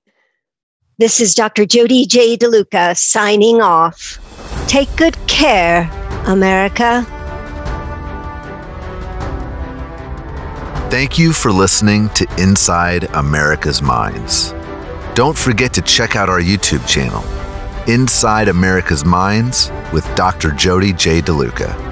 This 1.01 1.19
is 1.19 1.35
Dr. 1.35 1.65
Jody 1.65 2.05
J. 2.05 2.37
DeLuca 2.37 2.95
signing 2.95 3.63
off. 3.63 4.19
Take 4.69 4.95
good 4.97 5.17
care, 5.27 5.91
America. 6.27 7.07
Thank 10.91 11.19
you 11.19 11.33
for 11.33 11.53
listening 11.53 12.11
to 12.11 12.27
Inside 12.37 13.05
America's 13.15 13.81
Minds. 13.81 14.53
Don't 15.15 15.39
forget 15.39 15.73
to 15.73 15.81
check 15.81 16.17
out 16.17 16.29
our 16.29 16.43
YouTube 16.43 16.87
channel, 16.87 17.25
Inside 17.91 18.49
America's 18.49 19.03
Minds 19.03 19.73
with 19.95 20.05
Dr. 20.17 20.51
Jody 20.51 20.93
J. 20.93 21.23
DeLuca. 21.23 21.90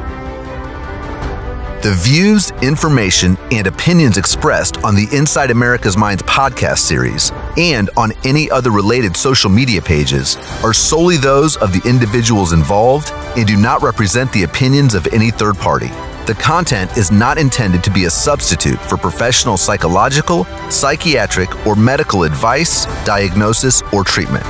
The 1.89 1.95
views, 1.95 2.51
information, 2.61 3.39
and 3.51 3.67
opinions 3.67 4.19
expressed 4.19 4.77
on 4.85 4.95
the 4.95 5.09
Inside 5.11 5.51
America's 5.51 5.97
Minds 5.97 6.23
podcast 6.25 6.81
series 6.81 7.33
and 7.57 7.89
on 7.97 8.13
any 8.27 8.51
other 8.51 8.71
related 8.71 9.17
social 9.17 9.49
media 9.49 9.81
pages 9.81 10.37
are 10.63 10.75
solely 10.75 11.17
those 11.17 11.57
of 11.57 11.73
the 11.73 11.81
individuals 11.89 12.53
involved 12.53 13.11
and 13.39 13.47
do 13.47 13.57
not 13.57 13.81
represent 13.81 14.31
the 14.35 14.43
opinions 14.43 14.95
of 14.95 15.07
any 15.15 15.31
third 15.31 15.57
party. 15.57 15.89
The 16.27 16.37
content 16.39 16.95
is 16.99 17.11
not 17.11 17.39
intended 17.39 17.83
to 17.85 17.91
be 17.91 18.05
a 18.05 18.11
substitute 18.11 18.79
for 18.83 18.99
professional 18.99 19.57
psychological, 19.57 20.45
psychiatric, 20.71 21.67
or 21.67 21.75
medical 21.75 22.25
advice, 22.25 22.85
diagnosis, 23.07 23.81
or 23.95 24.05
treatment. 24.05 24.45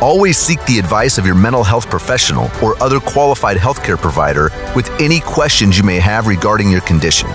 Always 0.00 0.38
seek 0.38 0.64
the 0.64 0.78
advice 0.78 1.18
of 1.18 1.26
your 1.26 1.34
mental 1.34 1.64
health 1.64 1.90
professional 1.90 2.48
or 2.62 2.80
other 2.80 3.00
qualified 3.00 3.56
healthcare 3.56 3.98
provider 3.98 4.44
with 4.76 4.88
any 5.00 5.18
questions 5.18 5.76
you 5.76 5.82
may 5.82 5.98
have 5.98 6.28
regarding 6.28 6.70
your 6.70 6.82
condition. 6.82 7.28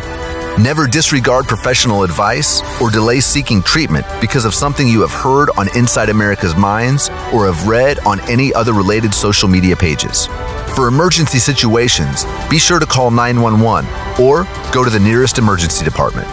Never 0.58 0.88
disregard 0.88 1.46
professional 1.46 2.04
advice 2.04 2.62
or 2.82 2.90
delay 2.90 3.20
seeking 3.20 3.62
treatment 3.62 4.06
because 4.22 4.46
of 4.46 4.54
something 4.54 4.88
you 4.88 5.02
have 5.02 5.12
heard 5.12 5.50
on 5.58 5.76
Inside 5.76 6.08
America's 6.08 6.56
Minds 6.56 7.10
or 7.34 7.52
have 7.52 7.68
read 7.68 8.00
on 8.06 8.22
any 8.30 8.54
other 8.54 8.72
related 8.72 9.14
social 9.14 9.50
media 9.50 9.76
pages. 9.76 10.28
For 10.74 10.88
emergency 10.88 11.40
situations, 11.40 12.24
be 12.50 12.60
sure 12.60 12.80
to 12.80 12.86
call 12.86 13.12
911 13.12 13.90
or 14.24 14.46
go 14.72 14.86
to 14.86 14.90
the 14.90 15.00
nearest 15.02 15.38
emergency 15.38 15.84
department. 15.84 16.30